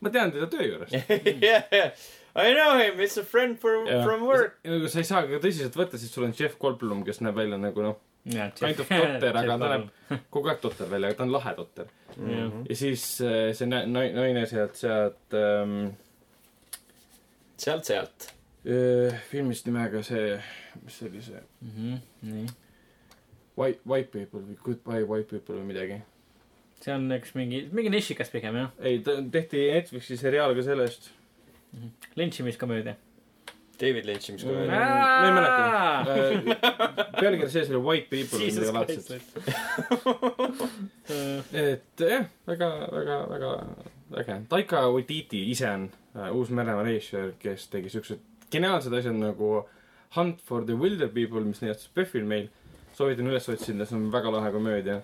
[0.02, 0.96] ma tean teda töö juurest.
[1.44, 1.92] yeah, yeah.
[2.40, 4.60] I know him, it's a friend from, from work.
[4.64, 7.58] nagu sa ei saa ka tõsiselt võtta, siis sul on Jeff Goldblum, kes näeb välja
[7.60, 7.98] nagu noh,
[8.30, 9.88] kind of totter, aga ta näeb
[10.34, 11.88] kogu aeg totter välja, aga ta on lahe totter.
[12.20, 15.78] jah, ja siis äh, see nä- nai- naine sealt, sealt ähm,
[17.60, 18.30] sealt-sealt.
[18.68, 20.38] äh, filmist nimega see,
[20.84, 21.44] mis see oli see,
[22.28, 22.48] nii.
[23.60, 25.98] White, White People või Goodbye White People või midagi.
[26.80, 28.70] see on üks mingi, mingi nišikas pigem jah.
[28.80, 31.10] ei, ta tehti Netflixi seriaal ka sellest.
[32.16, 32.96] lynchimiskomöödia.
[33.80, 34.50] David Lynch'i, mis Mm.
[34.50, 34.80] komöödia.
[34.80, 35.62] ma ei mäleta.
[37.22, 39.22] pealkiri sees oli White People või midagi laadset.
[41.54, 43.52] et jah, väga, väga, väga
[44.20, 44.38] äge.
[44.50, 45.86] Taika Waititi ise on
[46.16, 48.20] äh, Uus-Meremaa režissöör, kes tegi siuksed
[48.52, 49.64] geniaalsed asjad nagu
[50.16, 52.50] Hunt for the Wilder People, mis näitas PÖFFil meil.
[52.98, 55.02] soovitan üles otsida, see on väga lahe komöödia.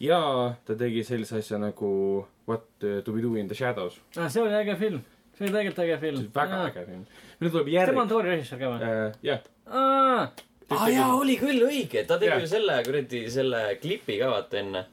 [0.00, 4.00] ja ta tegi sellise asja nagu What to be do in the shadows.
[4.16, 5.00] Ah, see oli äge film.
[5.40, 7.02] See oli tegelikult äge see film väga äge film.
[7.40, 8.12] nüüd tuleb järg tema on.
[8.12, 9.02] Tori režissöör ka või?
[9.24, 10.24] jah, aa,
[10.76, 14.84] aa jaa, oli küll õige, ta tegi ju selle kuradi, selle klipi ka vaata enne,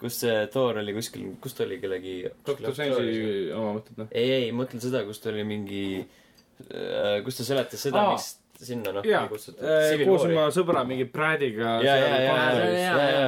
[0.00, 2.14] kus see Thor oli kuskil, kus ta oli kellegi.
[2.46, 4.12] doktor Strange'i oma mõtted, noh.
[4.14, 5.84] ei, ei, mõtlen seda, kus ta oli mingi,
[7.26, 8.22] kus ta seletas seda, Aa.
[8.62, 10.04] Sinna noh, ei, kutsutud.
[10.06, 11.74] koos oma sõbra mingi Brad'iga.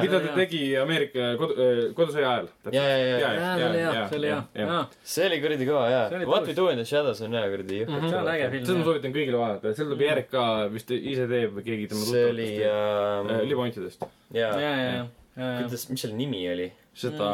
[0.03, 1.57] mida ta tegi Ameerika kodu,
[1.97, 2.49] kodusõja ajal.
[2.75, 4.79] ja, ja, ja, see oli hea,
[5.15, 6.29] see oli kuradi kõva jaa See oli.
[6.29, 8.07] What we do in the shadows on hea kuradi jõhker.
[8.07, 11.27] see on äge film, seda ma soovitan kõigile vaadata, seal tuleb järg ka vist ise
[11.31, 13.35] teeb või keegi tema see oli tuttavatest.
[13.35, 14.09] äh,, libaantidest.
[14.31, 15.05] ja, jaa, ja, ja,
[15.35, 16.71] ja, kuidas, mis selle nimi oli?
[16.95, 17.29] seda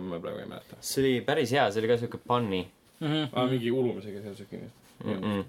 [0.00, 0.80] ma praegu ei mäleta.
[0.80, 3.26] see oli päris hea, see oli ka siuke punny ja.
[3.32, 4.60] aa, mingi ulumisega seal siuke,
[5.04, 5.20] mm.
[5.20, 5.44] -mm.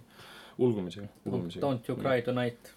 [0.60, 1.64] ulgumisega, ulumisega.
[1.64, 2.76] Don't you cry tonight.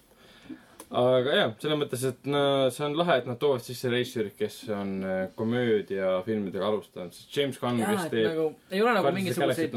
[0.93, 4.57] aga jah, selles mõttes, et no see on lahe, et nad toovad sisse režissöörid, kes
[4.75, 9.73] on äh, komöödiafilmidega alustanud, sest James Gunn, kes teeb nagu ei ole nagu mingisuguseid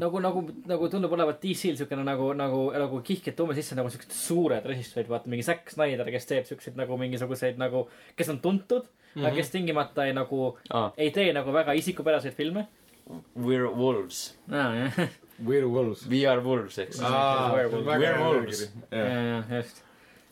[0.00, 3.92] nagu, nagu, nagu tundub olevat DC-l siukene nagu, nagu, nagu kihk, et toome sisse nagu
[3.92, 7.84] siuksed suured režissöörid, vaata mingi Zack Snyder, kes teeb siukseid nagu mingisuguseid nagu,
[8.16, 9.26] kes on tuntud mm, -hmm.
[9.26, 12.66] aga kes tingimata ei nagu, Ah, ei tee nagu väga isikupäraseid filme.
[13.36, 14.32] We're wolves.
[14.48, 14.88] aa,
[15.38, 16.06] jah, Werewolves.
[16.08, 17.00] We are wolves, eks.
[17.00, 17.86] Werewolves.
[17.86, 18.72] Werewolves.
[18.90, 19.82] ja, ja just.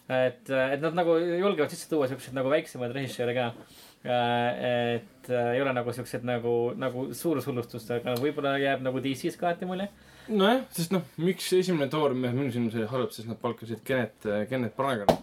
[0.08, 3.48] et, et nad nagu julgevad sisse tuua siukseid nagu väiksemaid režissööre ka.
[4.02, 9.68] et äh, ei ole nagu siuksed nagu, nagu suursullustust, aga võib-olla jääb nagu DC-s kaheti
[9.68, 9.86] mulje.
[10.28, 14.74] nojah, sest noh, miks esimene Thor minu silmis oli halb, sest nad palkasid Kennet, Kennet
[14.74, 15.14] Branagan,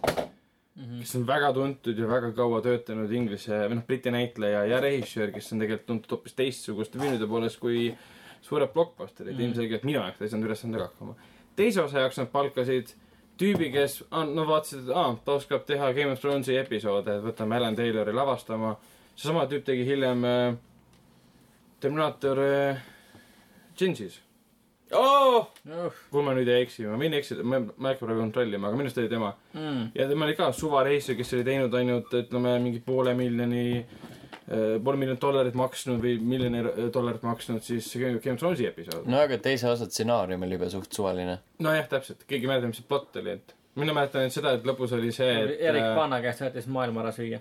[1.02, 5.34] kes on väga tuntud ja väga kaua töötanud inglise või noh, briti näitleja ja režissöör,
[5.34, 7.90] kes on tegelikult tuntud hoopis teistsuguste filmide poolest kui
[8.44, 11.14] suured blockbusterid mm., ilmselgelt minu jaoks ta ei saanud ülesandega hakkama.
[11.56, 12.94] teise osa jaoks nad palkasid
[13.40, 14.00] tüübi, kes,
[14.34, 18.12] no vaatasid, et aa, ta oskab teha Game of Thronesi episoode, et võtame Alan Taylori
[18.16, 18.74] lavastama.
[19.14, 20.56] seesama tüüp tegi hiljem äh,
[21.80, 22.82] Terminaator äh,
[23.78, 24.20] Genesis
[24.92, 25.50] oh!.
[26.10, 28.78] kui ma nüüd ei eksi, ma võin eksida, ma ma ei hakka praegu kontrollima, aga
[28.78, 29.30] minu arust oli tema.
[29.54, 29.84] Mm.
[29.96, 33.64] ja tema oli ka suvareisija, kes oli teinud ainult ütleme mingi poole miljoni,
[34.50, 36.64] poole miljonit dollarit maksnud või miljoni
[36.94, 39.06] dollarit maksnud siis Game of Thronesi episood.
[39.06, 41.38] no aga teise osa stsenaarium oli juba suht suvaline.
[41.62, 44.66] nojah, täpselt, keegi ei mäleta, mis see plott oli, et mina mäletan ainult seda, et
[44.66, 47.38] lõpus oli see, et Erik äh, Paana käest võetis maailma ära süüa.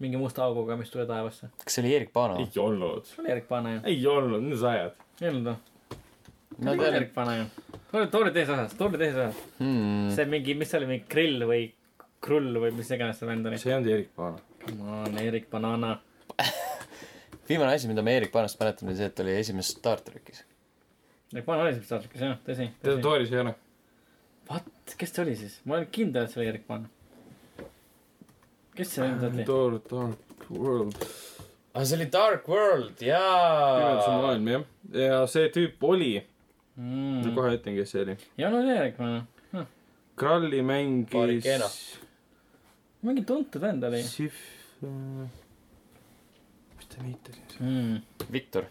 [0.00, 1.50] mingi musta auguga, mis tuli taevasse.
[1.64, 2.38] kas see oli Erik Paano?
[2.38, 3.80] ei olnud, see oli Erik Paana ju.
[3.90, 5.02] ei olnud, mida sa ajad?
[5.20, 5.98] ei olnud või?
[6.60, 7.48] ma see oli Erik Paana ju.
[7.90, 9.42] too oli, too oli teises osas, too oli teises osas.
[9.58, 10.06] hmm.
[10.14, 11.66] see mingi, mis see oli, mingi grill või
[12.20, 13.58] krull või mis iganes see vend oli.
[13.58, 14.46] see ei olnud Erik Paana.
[14.60, 15.94] Come on, Erik Banana.
[17.48, 20.44] viimane asi, mida ma Erik Paanost mäletan, oli see, et oli esimeses Star trackis.
[21.46, 22.68] Paana oli selles saates jah, tõsi.
[22.82, 23.54] teda Tooris ei ole.
[24.50, 25.60] What, kes ta oli siis?
[25.64, 26.88] ma olen kindel, et see oli Erik Paana.
[28.76, 29.44] kes see vend oli?
[29.46, 30.96] Dark, Dark World.
[31.74, 34.00] aa, see oli Dark World, jaa.
[34.22, 34.64] maailm, jah.
[35.04, 36.26] ja see tüüp oli, ma
[36.80, 37.34] Mm.
[37.36, 38.14] kohe ütlen, kes see oli.
[38.38, 39.26] Janu Järgmine.
[40.16, 40.60] Kralli
[41.12, 41.66] Barricena.
[41.66, 41.98] mängis
[43.02, 44.34] mingi tuntud vend oli Sif,
[47.00, 47.60] ta nimetas siis?
[47.60, 48.02] mm..
[48.32, 48.64] Viktor.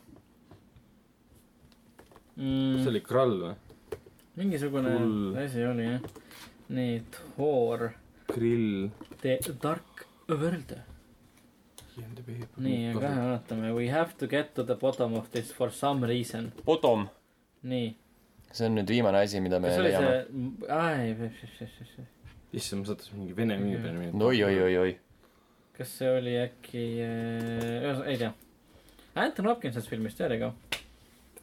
[2.36, 2.78] Mm.
[2.80, 3.56] see oli Krall või?
[4.40, 5.38] mingisugune Kull.
[5.44, 6.06] asi oli jah.
[6.70, 7.90] nii, Thor,
[8.30, 8.90] Grill.
[9.22, 10.76] The Dark World.
[12.58, 13.74] nii, aga kohe vaatame.
[13.76, 16.54] We have to get to the bottom of this for some reason.
[16.66, 17.10] Potom.
[17.64, 17.96] nii.
[18.52, 20.14] see on nüüd viimane asi, mida me kas leiame.
[21.58, 22.08] see,
[22.54, 24.26] issand, ma sattusin mingi vene nimi peale minema.
[24.26, 24.98] oi, oi, oi, oi.
[25.80, 28.34] Kas see oli äkki, ühesõnaga, ei tea.
[29.24, 30.80] Anton Hopkinsist filmist, there you go.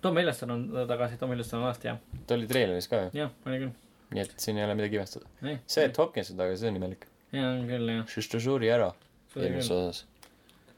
[0.05, 1.97] Tom Hiddleston on tagasi, Tom Hiddleston on aasta hea.
[2.29, 3.73] ta oli treileris ka ju, jah, oli küll.
[4.15, 5.27] nii et siin ei ole midagi imestada.
[5.67, 7.09] see, et Hopkins on taga, see on imelik.
[7.33, 8.05] jaa, on küll jah.
[8.13, 8.93] sest ta suri ära
[9.37, 10.05] eelmises osas.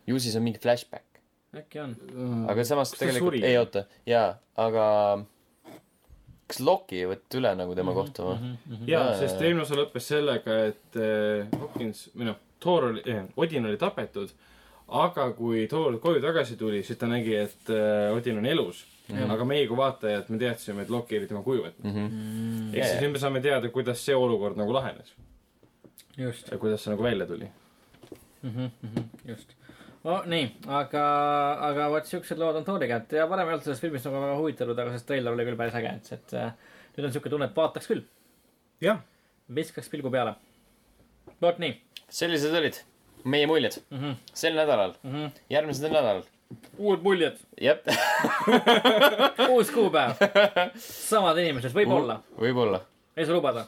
[0.09, 1.21] ju siis on mingi flashback.
[1.59, 1.97] äkki on.
[2.49, 4.87] aga samas Kas tegelikult ei oota, jaa, aga
[6.49, 8.53] kas Loki ei võta üle nagu tema kohta või?
[8.65, 8.79] või?
[8.89, 9.49] jaa, Jaa, sest jaa.
[9.51, 14.31] eelmine osa lõppes sellega, et äh, Hopkins, või noh, Thor oli eh,, Odin oli tapetud,
[14.89, 19.31] aga kui Thor koju tagasi tuli, siis ta nägi, et äh, Odin on elus Jah.
[19.33, 21.87] aga meie kui vaatajad, me teadsime, et Loki oli tema kuju võtnud.
[21.89, 22.09] Mhm.
[22.75, 23.05] ehk Jaa, siis jaa.
[23.07, 25.15] nüüd me saame teada, kuidas see olukord nagu lahenes
[26.19, 27.49] just, ja kuidas see nagu välja tuli.
[29.29, 29.55] just.
[30.05, 31.05] oh nii, aga,
[31.71, 34.37] aga vot siuksed lood on Thoriga, et ja varem ei olnud sellest filmist nagu väga
[34.43, 36.53] huvitatud, aga see treiler oli küll päris äge, et, et äh,
[36.97, 38.05] nüüd on siuke tunne, et vaataks küll,
[38.85, 39.01] jah,
[39.55, 40.37] viskaks pilgu peale.
[41.41, 41.75] vot nii
[42.09, 42.81] sellised olid
[43.25, 43.99] meie muljed mm.
[43.99, 44.15] -hmm.
[44.35, 45.31] sel nädalal, Mm -hmm.
[45.51, 46.23] järgmisel nädalal.
[46.79, 47.79] uued muljed, jah,
[49.53, 50.15] uus kuupäev,
[50.79, 52.81] samad inimesed, võib-olla, võib-olla.
[53.17, 53.67] ei saa lubada,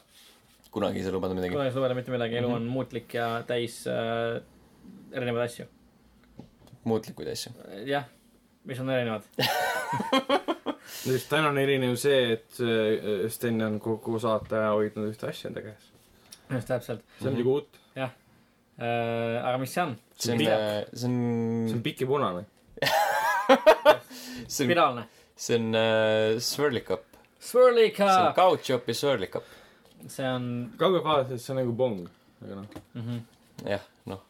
[0.71, 1.53] kunagi ei saa lubada midagi.
[1.53, 4.41] pole ei saa lubada mitte midagi, elu on muutlik ja täis äh,
[5.11, 5.65] erinevaid asju.
[6.83, 7.51] muutlikuid asju.
[7.85, 8.05] jah,
[8.63, 9.21] mis on erinevad.
[11.05, 15.49] näiteks täna on erinev see, et äh, Sten on kogu saate aja hoidnud ühte asja
[15.51, 15.91] enda käes.
[16.49, 17.80] just täpselt see on midagi uut, äh,.
[18.81, 19.95] Aga mis see on?
[20.17, 22.45] see on, see see on on, pikk ja punane.
[24.47, 25.05] see on, spiraalne.
[25.35, 27.05] see on äh, Swirly Cup.
[27.39, 27.77] see on
[28.93, 29.45] Swirly Cup.
[30.07, 30.49] see on
[30.81, 32.01] kaugelt vaadates see on nagu pong,
[32.41, 33.05] aga noh, mm.
[33.05, 33.69] -hmm.
[33.69, 34.23] jah, noh,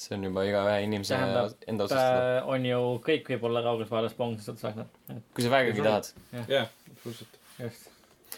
[0.00, 2.26] see on juba iga ühe inimese Tähendab, enda otsustada.
[2.38, 6.12] Äh, on ju kõik võib-olla pong, sest sa saad, kui sa vägagi tahad.
[6.48, 7.40] jah, absoluutselt.
[7.60, 7.88] just,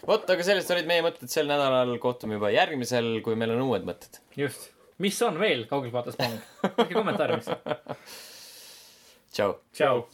[0.06, 3.86] vot, aga sellised olid meie mõtted sel nädalal, kohtume juba järgmisel, kui meil on uued
[3.86, 4.22] mõtted.
[4.36, 4.72] just.
[5.02, 6.38] Mis on veel kaugelt vaadates pong?
[6.76, 7.50] tehke kommentaare, mis.
[9.34, 9.56] tšau.
[9.74, 10.06] tšau.